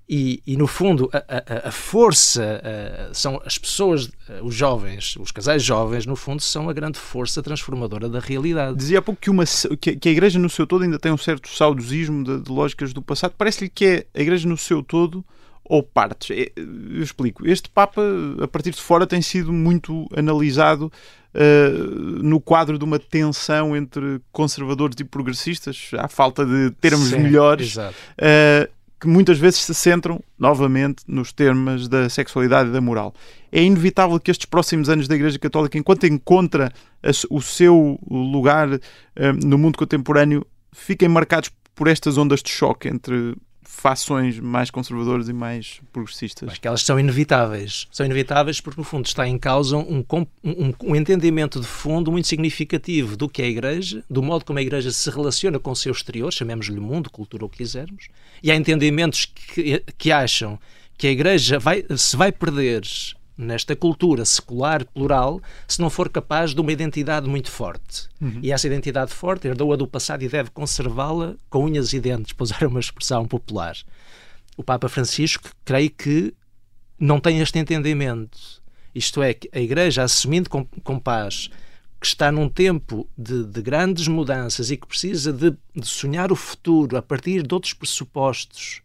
e, 0.09 0.40
e, 0.47 0.57
no 0.57 0.69
fundo, 0.69 1.11
a, 1.12 1.19
a, 1.19 1.69
a 1.69 1.73
força 1.73 2.62
a, 2.62 3.12
são 3.12 3.40
as 3.45 3.59
pessoas, 3.59 4.09
os 4.42 4.55
jovens, 4.55 5.16
os 5.16 5.33
casais 5.33 5.62
jovens, 5.62 6.07
no 6.07 6.14
fundo, 6.14 6.40
são 6.40 6.69
a 6.69 6.73
grande 6.73 6.99
força 6.99 7.42
transformadora 7.42 8.09
da 8.09 8.21
realidade. 8.21 8.77
Dizia 8.77 9.01
há 9.01 9.03
pouco 9.03 9.21
que, 9.21 9.31
uma, 9.31 9.45
que, 9.81 9.97
que 9.97 10.09
a 10.09 10.12
Igreja 10.12 10.38
no 10.38 10.49
seu 10.49 10.66
todo 10.66 10.85
ainda 10.85 10.99
tem 10.99 11.11
um 11.11 11.16
certo 11.16 11.49
saudosismo 11.49 12.23
de, 12.23 12.40
de 12.40 12.51
lógicas 12.51 12.92
do 12.92 13.03
passado. 13.03 13.35
Parece-lhe 13.37 13.69
que 13.69 13.85
é 13.85 14.07
a 14.14 14.23
Igreja 14.23 14.49
no 14.49 14.57
seu 14.57 14.81
todo 14.81 15.25
ou 15.69 15.83
partes. 15.83 16.31
É, 16.31 16.53
eu 16.57 17.03
explico. 17.03 17.47
Este 17.47 17.69
Papa, 17.69 18.03
a 18.40 18.47
partir 18.47 18.71
de 18.71 18.81
fora, 18.81 19.07
tem 19.07 19.21
sido 19.21 19.53
muito 19.53 20.07
analisado 20.16 20.92
uh, 21.35 22.23
no 22.23 22.40
quadro 22.40 22.79
de 22.79 22.85
uma 22.85 22.99
tensão 22.99 23.77
entre 23.77 24.21
conservadores 24.33 24.97
e 25.01 25.05
progressistas, 25.05 25.90
à 25.99 26.09
falta 26.09 26.45
de 26.45 26.71
termos 26.81 27.09
Sim, 27.09 27.19
melhores. 27.19 27.77
Uh, 27.77 28.76
que 29.01 29.07
muitas 29.07 29.39
vezes 29.39 29.61
se 29.61 29.75
centram 29.75 30.23
novamente 30.39 31.03
nos 31.07 31.33
termos 31.33 31.87
da 31.89 32.09
sexualidade 32.09 32.71
e 32.71 32.73
da 32.73 32.81
moral. 32.81 33.15
É 33.53 33.63
inevitável 33.63 34.19
que 34.19 34.31
estes 34.31 34.47
próximos 34.47 34.89
anos 34.89 35.07
da 35.07 35.15
Igreja 35.15 35.39
Católica, 35.39 35.77
enquanto 35.77 36.05
encontra 36.05 36.73
o 37.31 37.41
seu 37.41 37.99
lugar 38.11 38.69
um, 38.69 38.79
no 39.45 39.59
mundo 39.59 39.79
contemporâneo, 39.79 40.47
fiquem 40.73 41.09
marcados 41.09 41.51
por 41.75 41.89
estas 41.89 42.17
ondas 42.17 42.43
de 42.43 42.51
choque 42.51 42.89
entre 42.89 43.37
fações 43.77 44.41
mais 44.41 44.71
conservadoras 44.71 45.29
e 45.29 45.33
mais 45.35 45.81
progressistas. 45.93 46.49
Acho 46.49 46.61
que 46.61 46.67
elas 46.67 46.83
são 46.83 46.99
inevitáveis. 46.99 47.87
São 47.93 48.07
inevitáveis 48.07 48.59
porque, 48.59 48.81
no 48.81 48.85
fundo, 48.85 49.05
está 49.05 49.29
em 49.29 49.39
causa 49.39 49.77
um, 49.77 50.03
um, 50.43 50.73
um, 50.83 50.97
entendimento 50.97 51.61
de 51.61 51.67
fundo 51.67 52.11
muito 52.11 52.27
significativo 52.27 53.17
do 53.17 53.29
que 53.29 53.43
é 53.43 53.45
a 53.45 53.49
Igreja, 53.49 54.03
do 54.09 54.23
modo 54.23 54.47
como 54.47 54.59
a 54.59 54.62
Igreja 54.62 54.91
se 54.91 55.11
relaciona 55.11 55.59
com 55.59 55.71
o 55.71 55.77
seu 55.77 55.93
exterior, 55.93 56.33
chamemos-lhe 56.33 56.81
mundo, 56.81 57.11
cultura, 57.11 57.45
o 57.45 57.49
que 57.51 57.59
quisermos, 57.59 58.09
e 58.43 58.51
há 58.51 58.57
entendimentos 58.57 59.27
que, 59.27 59.83
que 59.99 60.11
acham 60.11 60.59
que 60.97 61.07
a 61.07 61.11
Igreja 61.11 61.59
vai, 61.59 61.85
se 61.97 62.17
vai 62.17 62.33
perder 62.33 62.83
nesta 63.37 63.77
cultura 63.77 64.25
secular 64.25 64.85
plural 64.85 65.40
se 65.68 65.81
não 65.81 65.90
for 65.90 66.09
capaz 66.09 66.55
de 66.55 66.61
uma 66.61 66.72
identidade 66.72 67.29
muito 67.29 67.51
forte. 67.51 68.09
Uhum. 68.20 68.40
E 68.42 68.53
essa 68.53 68.66
identidade 68.66 69.12
forte 69.12 69.46
herdou-a 69.46 69.77
do 69.77 69.87
passado 69.87 70.22
e 70.22 70.29
deve 70.29 70.51
conservá-la 70.51 71.35
com 71.51 71.64
unhas 71.64 71.92
e 71.92 72.01
dentes, 72.01 72.33
para 72.33 72.44
usar 72.44 72.66
uma 72.66 72.81
expressão 72.81 73.27
popular. 73.27 73.77
O 74.57 74.62
Papa 74.62 74.88
Francisco, 74.88 75.51
creio 75.64 75.90
que 75.90 76.33
não 76.99 77.20
tem 77.20 77.40
este 77.40 77.59
entendimento. 77.59 78.38
Isto 78.94 79.22
é, 79.22 79.35
que 79.35 79.51
a 79.53 79.61
Igreja, 79.61 80.03
assumindo 80.03 80.49
com, 80.49 80.64
com 80.64 80.99
paz 80.99 81.51
que 82.01 82.07
está 82.07 82.31
num 82.31 82.49
tempo 82.49 83.09
de, 83.16 83.44
de 83.44 83.62
grandes 83.62 84.07
mudanças 84.07 84.70
e 84.70 84.76
que 84.76 84.87
precisa 84.87 85.32
de, 85.32 85.57
de 85.74 85.87
sonhar 85.87 86.30
o 86.30 86.37
futuro 86.37 86.97
a 86.97 87.03
partir 87.03 87.47
de 87.47 87.55
outros 87.55 87.72
pressupostos, 87.72 88.82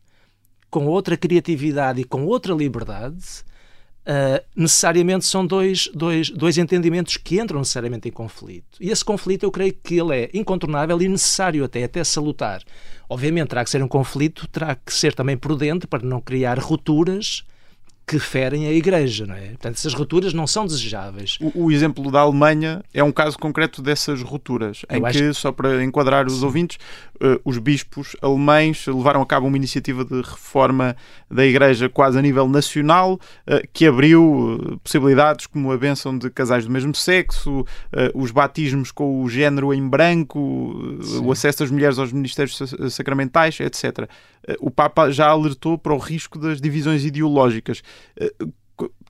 com 0.70 0.86
outra 0.86 1.18
criatividade 1.18 2.02
e 2.02 2.04
com 2.06 2.26
outra 2.26 2.54
liberdade, 2.54 3.44
Uh, 4.02 4.44
necessariamente 4.56 5.26
são 5.26 5.46
dois, 5.46 5.88
dois, 5.94 6.32
dois 6.32 6.58
entendimentos 6.58 7.18
que 7.18 7.40
entram 7.40 7.60
necessariamente 7.60 8.10
em 8.10 8.12
conflito. 8.12 8.78
E 8.80 8.90
esse 8.90 9.06
conflito 9.06 9.44
eu 9.44 9.52
creio 9.52 9.74
que 9.74 10.00
ele 10.00 10.16
é 10.16 10.30
incontornável 10.34 11.00
e 11.02 11.08
necessário 11.08 11.64
até, 11.64 11.84
até 11.84 12.04
salutar. 12.04 12.64
Obviamente 13.08 13.50
terá 13.50 13.64
que 13.64 13.70
ser 13.70 13.84
um 13.84 13.88
conflito, 13.88 14.48
terá 14.48 14.74
que 14.76 14.92
ser 14.92 15.14
também 15.14 15.38
prudente 15.38 15.86
para 15.86 16.04
não 16.04 16.20
criar 16.20 16.58
rupturas 16.58 17.44
que 18.06 18.20
ferem 18.20 18.68
a 18.68 18.72
Igreja, 18.74 19.26
não 19.26 19.36
é? 19.36 19.50
Portanto, 19.50 19.76
essas 19.76 19.94
rupturas 19.94 20.34
não 20.34 20.46
são 20.46 20.66
desejáveis. 20.66 21.38
O, 21.40 21.66
o 21.66 21.72
exemplo 21.72 22.12
da 22.12 22.20
Alemanha 22.20 22.84
é 22.94 23.04
um 23.04 23.12
caso 23.12 23.38
concreto 23.38 23.82
dessas 23.82 24.22
rupturas, 24.22 24.82
em 24.90 25.02
que, 25.04 25.12
que, 25.12 25.34
só 25.34 25.52
para 25.52 25.84
enquadrar 25.84 26.28
os 26.28 26.40
Sim. 26.40 26.46
ouvintes, 26.46 26.78
uh, 27.22 27.40
os 27.46 27.58
bispos 27.58 28.16
alemães 28.22 28.86
levaram 28.86 29.22
a 29.22 29.26
cabo 29.26 29.48
uma 29.48 29.56
iniciativa 29.56 30.04
de 30.04 30.22
reforma 30.22 30.96
da 31.30 31.46
Igreja 31.46 31.88
quase 31.88 32.20
a 32.20 32.22
nível 32.22 32.50
nacional, 32.50 33.14
uh, 33.14 33.68
que 33.72 33.86
abriu 33.86 34.24
uh, 34.24 34.78
possibilidades 34.80 35.48
como 35.48 35.72
a 35.72 35.78
bênção 35.78 36.18
de 36.18 36.30
casais 36.30 36.66
do 36.66 36.72
mesmo 36.72 36.94
sexo, 36.94 37.66
os 38.14 38.32
batismos 38.32 38.92
com 38.92 39.24
o 39.24 39.30
género 39.30 39.74
em 39.74 39.88
branco, 39.88 40.40
o 41.24 41.32
acesso 41.32 41.60
das 41.60 41.72
mulheres 41.72 41.98
aos 41.98 42.12
ministérios 42.12 42.58
sacramentais, 42.90 43.60
etc. 43.60 44.10
o 44.60 44.72
Papa 44.72 45.12
já 45.12 45.28
alertou 45.28 45.78
para 45.78 45.94
o 45.94 45.98
risco 45.98 46.40
das 46.40 46.60
divisões 46.60 47.06
ideológicas. 47.06 47.84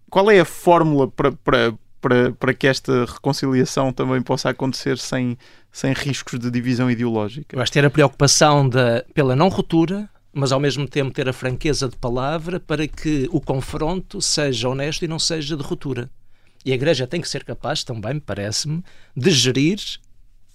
Qual 0.10 0.30
é 0.30 0.40
a 0.40 0.46
fórmula 0.46 1.08
para, 1.08 1.32
para 1.32 1.74
para, 2.02 2.32
para 2.32 2.54
que 2.54 2.68
esta 2.68 3.06
reconciliação 3.06 3.94
também 3.94 4.22
possa 4.22 4.50
acontecer 4.50 4.98
sem, 4.98 5.38
sem 5.72 5.94
riscos 5.94 6.40
de 6.40 6.50
divisão 6.50 6.90
ideológica. 6.90 7.64
Que 7.64 7.72
ter 7.72 7.86
a 7.86 7.90
preocupação 7.90 8.68
da, 8.68 9.06
pela 9.14 9.36
não 9.36 9.48
ruptura, 9.48 10.10
mas 10.34 10.52
ao 10.52 10.60
mesmo 10.60 10.88
tempo 10.88 11.14
ter 11.14 11.30
a 11.30 11.34
franqueza 11.34 11.88
de 11.88 11.96
palavra 11.96 12.60
para 12.60 12.88
que 12.88 13.30
o 13.32 13.40
confronto 13.40 14.20
seja 14.20 14.68
honesto 14.68 15.06
e 15.06 15.08
não 15.08 15.20
seja 15.20 15.56
de 15.56 15.64
ruptura. 15.64 16.10
E 16.66 16.72
a 16.72 16.76
Igreja 16.76 17.08
tem 17.08 17.22
que 17.22 17.30
ser 17.30 17.44
capaz, 17.44 17.84
também, 17.84 18.20
parece-me, 18.20 18.84
de 19.16 19.30
gerir 19.32 19.80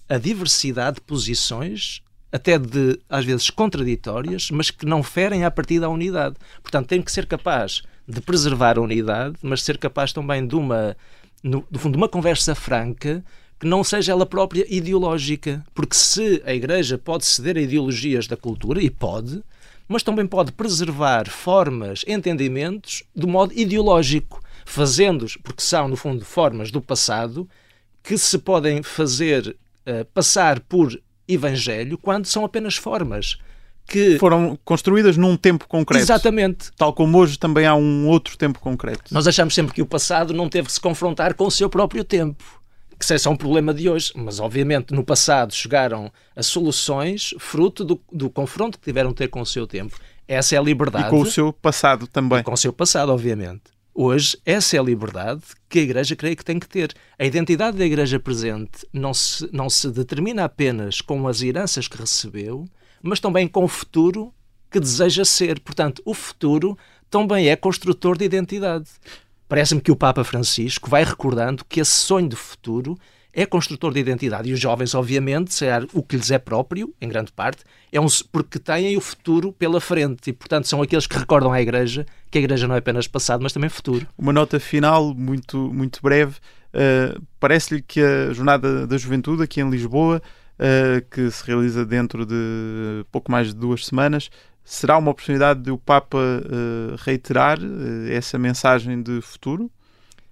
a 0.09 0.17
diversidade 0.17 0.95
de 0.95 1.01
posições, 1.01 2.01
até 2.31 2.57
de, 2.57 2.99
às 3.09 3.25
vezes, 3.25 3.49
contraditórias, 3.49 4.49
mas 4.51 4.69
que 4.69 4.85
não 4.85 5.01
ferem 5.01 5.45
a 5.45 5.51
partir 5.51 5.79
da 5.79 5.89
unidade. 5.89 6.35
Portanto, 6.61 6.87
tem 6.87 7.01
que 7.01 7.11
ser 7.11 7.25
capaz 7.25 7.83
de 8.07 8.21
preservar 8.21 8.77
a 8.77 8.81
unidade, 8.81 9.35
mas 9.41 9.63
ser 9.63 9.77
capaz 9.77 10.13
também 10.13 10.45
de 10.45 10.55
uma, 10.55 10.95
no, 11.43 11.65
do 11.69 11.79
fundo, 11.79 11.93
de 11.93 11.97
uma 11.97 12.09
conversa 12.09 12.55
franca 12.55 13.23
que 13.59 13.65
não 13.65 13.83
seja 13.83 14.11
ela 14.11 14.25
própria 14.25 14.65
ideológica. 14.69 15.65
Porque 15.73 15.95
se 15.95 16.41
a 16.45 16.53
Igreja 16.53 16.97
pode 16.97 17.25
ceder 17.25 17.57
a 17.57 17.61
ideologias 17.61 18.27
da 18.27 18.37
cultura, 18.37 18.81
e 18.81 18.89
pode, 18.89 19.41
mas 19.87 20.03
também 20.03 20.27
pode 20.27 20.51
preservar 20.51 21.29
formas, 21.29 22.03
entendimentos, 22.07 23.03
de 23.15 23.25
modo 23.25 23.53
ideológico, 23.53 24.41
fazendo-os, 24.65 25.37
porque 25.37 25.61
são, 25.61 25.87
no 25.87 25.95
fundo, 25.95 26.25
formas 26.25 26.71
do 26.71 26.81
passado 26.81 27.47
que 28.03 28.17
se 28.17 28.37
podem 28.37 28.83
fazer 28.83 29.55
uh, 29.85 30.05
passar 30.13 30.59
por 30.59 30.97
evangelho 31.27 31.97
quando 31.97 32.25
são 32.25 32.45
apenas 32.45 32.75
formas 32.75 33.37
que 33.87 34.19
foram 34.19 34.59
construídas 34.65 35.15
num 35.15 35.37
tempo 35.37 35.67
concreto. 35.67 36.03
Exatamente. 36.03 36.71
Tal 36.75 36.93
como 36.93 37.17
hoje 37.17 37.39
também 37.39 37.65
há 37.65 37.73
um 37.73 38.07
outro 38.07 38.37
tempo 38.37 38.59
concreto. 38.59 39.13
Nós 39.13 39.27
achamos 39.27 39.55
sempre 39.55 39.73
que 39.73 39.81
o 39.81 39.85
passado 39.85 40.33
não 40.33 40.49
teve 40.49 40.67
que 40.67 40.73
se 40.73 40.79
confrontar 40.79 41.33
com 41.33 41.45
o 41.45 41.51
seu 41.51 41.69
próprio 41.69 42.03
tempo. 42.03 42.43
Que 42.99 43.05
isso 43.05 43.13
é 43.13 43.17
só 43.17 43.29
um 43.29 43.37
problema 43.37 43.73
de 43.73 43.89
hoje. 43.89 44.11
Mas, 44.15 44.39
obviamente, 44.39 44.93
no 44.93 45.03
passado 45.03 45.53
chegaram 45.53 46.11
a 46.35 46.43
soluções 46.43 47.33
fruto 47.39 47.85
do, 47.85 48.01
do 48.11 48.29
confronto 48.29 48.77
que 48.77 48.83
tiveram 48.83 49.11
de 49.11 49.15
ter 49.15 49.27
com 49.29 49.39
o 49.39 49.45
seu 49.45 49.65
tempo. 49.65 49.95
Essa 50.27 50.55
é 50.55 50.57
a 50.57 50.61
liberdade. 50.61 51.07
E 51.07 51.09
com 51.09 51.21
o 51.21 51.25
seu 51.25 51.53
passado 51.53 52.07
também. 52.07 52.39
E 52.39 52.43
com 52.43 52.53
o 52.53 52.57
seu 52.57 52.73
passado, 52.73 53.11
obviamente. 53.11 53.76
Hoje, 53.99 54.37
essa 54.45 54.75
é 54.75 54.79
a 54.79 54.83
liberdade 54.83 55.41
que 55.67 55.79
a 55.79 55.81
Igreja 55.81 56.15
creio 56.15 56.37
que 56.37 56.45
tem 56.45 56.59
que 56.59 56.69
ter. 56.69 56.93
A 57.17 57.25
identidade 57.25 57.79
da 57.79 57.83
Igreja 57.83 58.19
presente 58.19 58.85
não 58.93 59.11
se, 59.11 59.49
não 59.51 59.71
se 59.71 59.89
determina 59.89 60.43
apenas 60.43 61.01
com 61.01 61.27
as 61.27 61.41
heranças 61.41 61.87
que 61.87 61.97
recebeu, 61.97 62.67
mas 63.01 63.19
também 63.19 63.47
com 63.47 63.63
o 63.63 63.67
futuro 63.67 64.31
que 64.69 64.79
deseja 64.79 65.25
ser. 65.25 65.59
Portanto, 65.61 65.99
o 66.05 66.13
futuro 66.13 66.77
também 67.09 67.49
é 67.49 67.55
construtor 67.55 68.19
de 68.19 68.25
identidade. 68.25 68.87
Parece-me 69.49 69.81
que 69.81 69.91
o 69.91 69.95
Papa 69.95 70.23
Francisco 70.23 70.91
vai 70.91 71.03
recordando 71.03 71.65
que 71.65 71.79
esse 71.79 71.89
sonho 71.89 72.29
de 72.29 72.35
futuro 72.35 72.95
é 73.37 73.45
construtor 73.45 73.93
de 73.93 73.99
identidade. 73.99 74.49
E 74.49 74.53
os 74.53 74.59
jovens, 74.59 74.95
obviamente, 74.95 75.53
será 75.53 75.85
o 75.93 76.01
que 76.01 76.17
lhes 76.17 76.31
é 76.31 76.39
próprio, 76.39 76.91
em 76.99 77.07
grande 77.07 77.31
parte, 77.31 77.63
é 77.91 78.01
um, 78.01 78.07
porque 78.31 78.57
têm 78.57 78.97
o 78.97 78.99
futuro 78.99 79.53
pela 79.53 79.79
frente. 79.79 80.31
E, 80.31 80.33
portanto, 80.33 80.67
são 80.67 80.81
aqueles 80.81 81.05
que 81.05 81.15
recordam 81.15 81.53
à 81.53 81.61
Igreja 81.61 82.03
que 82.31 82.39
a 82.39 82.41
Igreja 82.41 82.67
não 82.67 82.73
é 82.73 82.79
apenas 82.79 83.07
passado, 83.07 83.43
mas 83.43 83.53
também 83.53 83.69
futuro. 83.69 84.07
Uma 84.17 84.33
nota 84.33 84.59
final, 84.59 85.13
muito, 85.13 85.71
muito 85.71 86.01
breve. 86.01 86.37
Uh, 86.73 87.21
Parece-lhe 87.39 87.79
que 87.79 88.01
a 88.01 88.33
Jornada 88.33 88.87
da 88.87 88.97
Juventude, 88.97 89.43
aqui 89.43 89.61
em 89.61 89.69
Lisboa, 89.69 90.19
uh, 90.19 91.05
que 91.11 91.29
se 91.29 91.45
realiza 91.45 91.85
dentro 91.85 92.25
de 92.25 93.05
pouco 93.11 93.31
mais 93.31 93.49
de 93.49 93.53
duas 93.53 93.85
semanas. 93.85 94.31
Será 94.63 94.97
uma 94.97 95.11
oportunidade 95.11 95.61
de 95.61 95.69
o 95.69 95.77
Papa 95.77 96.17
uh, 96.17 96.95
reiterar 96.97 97.59
essa 98.09 98.39
mensagem 98.39 98.99
de 99.03 99.21
futuro? 99.21 99.69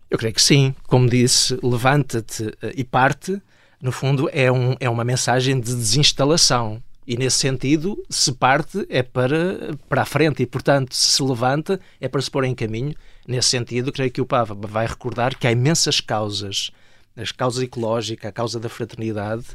Eu 0.10 0.18
creio 0.18 0.34
que 0.34 0.42
sim. 0.42 0.76
Como 0.84 1.10
disse, 1.10 1.58
levanta-te 1.62 2.54
e 2.76 2.84
parte, 2.84 3.42
no 3.82 3.92
fundo, 3.92 4.30
é, 4.32 4.52
um, 4.52 4.76
é 4.80 4.90
uma 4.90 5.04
mensagem 5.04 5.60
de 5.60 5.76
desinstalação. 5.76 6.82
E 7.08 7.16
nesse 7.18 7.38
sentido, 7.38 8.04
se 8.10 8.32
parte 8.32 8.86
é 8.90 9.04
para, 9.04 9.78
para 9.88 10.02
a 10.02 10.06
frente 10.06 10.42
e, 10.42 10.46
portanto, 10.46 10.96
se 10.96 11.22
levanta 11.22 11.80
é 12.02 12.08
para 12.08 12.22
se 12.22 12.32
pôr 12.32 12.46
em 12.46 12.56
caminho. 12.56 12.96
Nesse 13.28 13.50
sentido, 13.50 13.92
creio 13.92 14.12
que 14.12 14.22
o 14.22 14.26
Papa 14.26 14.56
vai 14.56 14.88
recordar 14.88 15.38
que 15.38 15.46
há 15.46 15.52
imensas 15.52 16.02
causas, 16.02 16.72
a 17.16 17.24
causa 17.38 17.64
ecológica, 17.64 18.30
a 18.30 18.32
causa 18.32 18.60
da 18.60 18.70
fraternidade, 18.70 19.46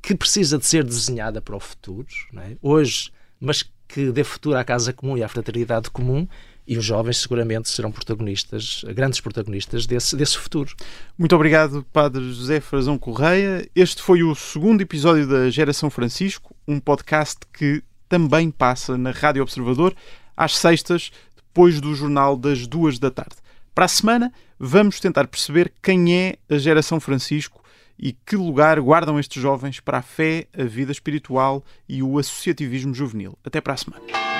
que 0.00 0.14
precisa 0.14 0.58
de 0.58 0.66
ser 0.66 0.82
desenhada 0.82 1.42
para 1.42 1.56
o 1.56 1.60
futuro, 1.60 2.06
é? 2.38 2.56
hoje, 2.62 3.10
mas 3.38 3.62
que 3.86 4.10
dê 4.10 4.24
futuro 4.24 4.56
à 4.56 4.64
casa 4.64 4.92
comum 4.92 5.16
e 5.16 5.22
à 5.22 5.28
fraternidade 5.28 5.90
comum, 5.90 6.26
e 6.66 6.78
os 6.78 6.84
jovens 6.84 7.18
seguramente 7.18 7.68
serão 7.68 7.92
protagonistas, 7.92 8.84
grandes 8.94 9.20
protagonistas 9.20 9.86
desse, 9.86 10.16
desse 10.16 10.38
futuro. 10.38 10.74
Muito 11.18 11.34
obrigado, 11.34 11.84
Padre 11.92 12.32
José 12.32 12.60
Frazão 12.60 12.98
Correia. 12.98 13.68
Este 13.74 14.02
foi 14.02 14.22
o 14.22 14.34
segundo 14.34 14.80
episódio 14.80 15.26
da 15.26 15.50
Geração 15.50 15.90
Francisco, 15.90 16.54
um 16.66 16.80
podcast 16.80 17.40
que 17.52 17.82
também 18.08 18.50
passa 18.50 18.96
na 18.96 19.10
Rádio 19.10 19.42
Observador 19.42 19.94
às 20.36 20.56
sextas, 20.56 21.10
depois 21.36 21.80
do 21.80 21.94
jornal 21.94 22.36
das 22.36 22.66
duas 22.66 22.98
da 22.98 23.10
tarde. 23.10 23.36
Para 23.74 23.84
a 23.86 23.88
semana, 23.88 24.32
vamos 24.58 25.00
tentar 25.00 25.26
perceber 25.26 25.72
quem 25.82 26.16
é 26.16 26.36
a 26.48 26.56
Geração 26.56 27.00
Francisco 27.00 27.62
e 27.98 28.12
que 28.12 28.36
lugar 28.36 28.80
guardam 28.80 29.18
estes 29.18 29.40
jovens 29.40 29.80
para 29.80 29.98
a 29.98 30.02
fé, 30.02 30.46
a 30.56 30.64
vida 30.64 30.92
espiritual 30.92 31.64
e 31.88 32.02
o 32.02 32.18
associativismo 32.18 32.94
juvenil. 32.94 33.38
Até 33.44 33.60
para 33.60 33.74
a 33.74 33.76
semana. 33.76 34.33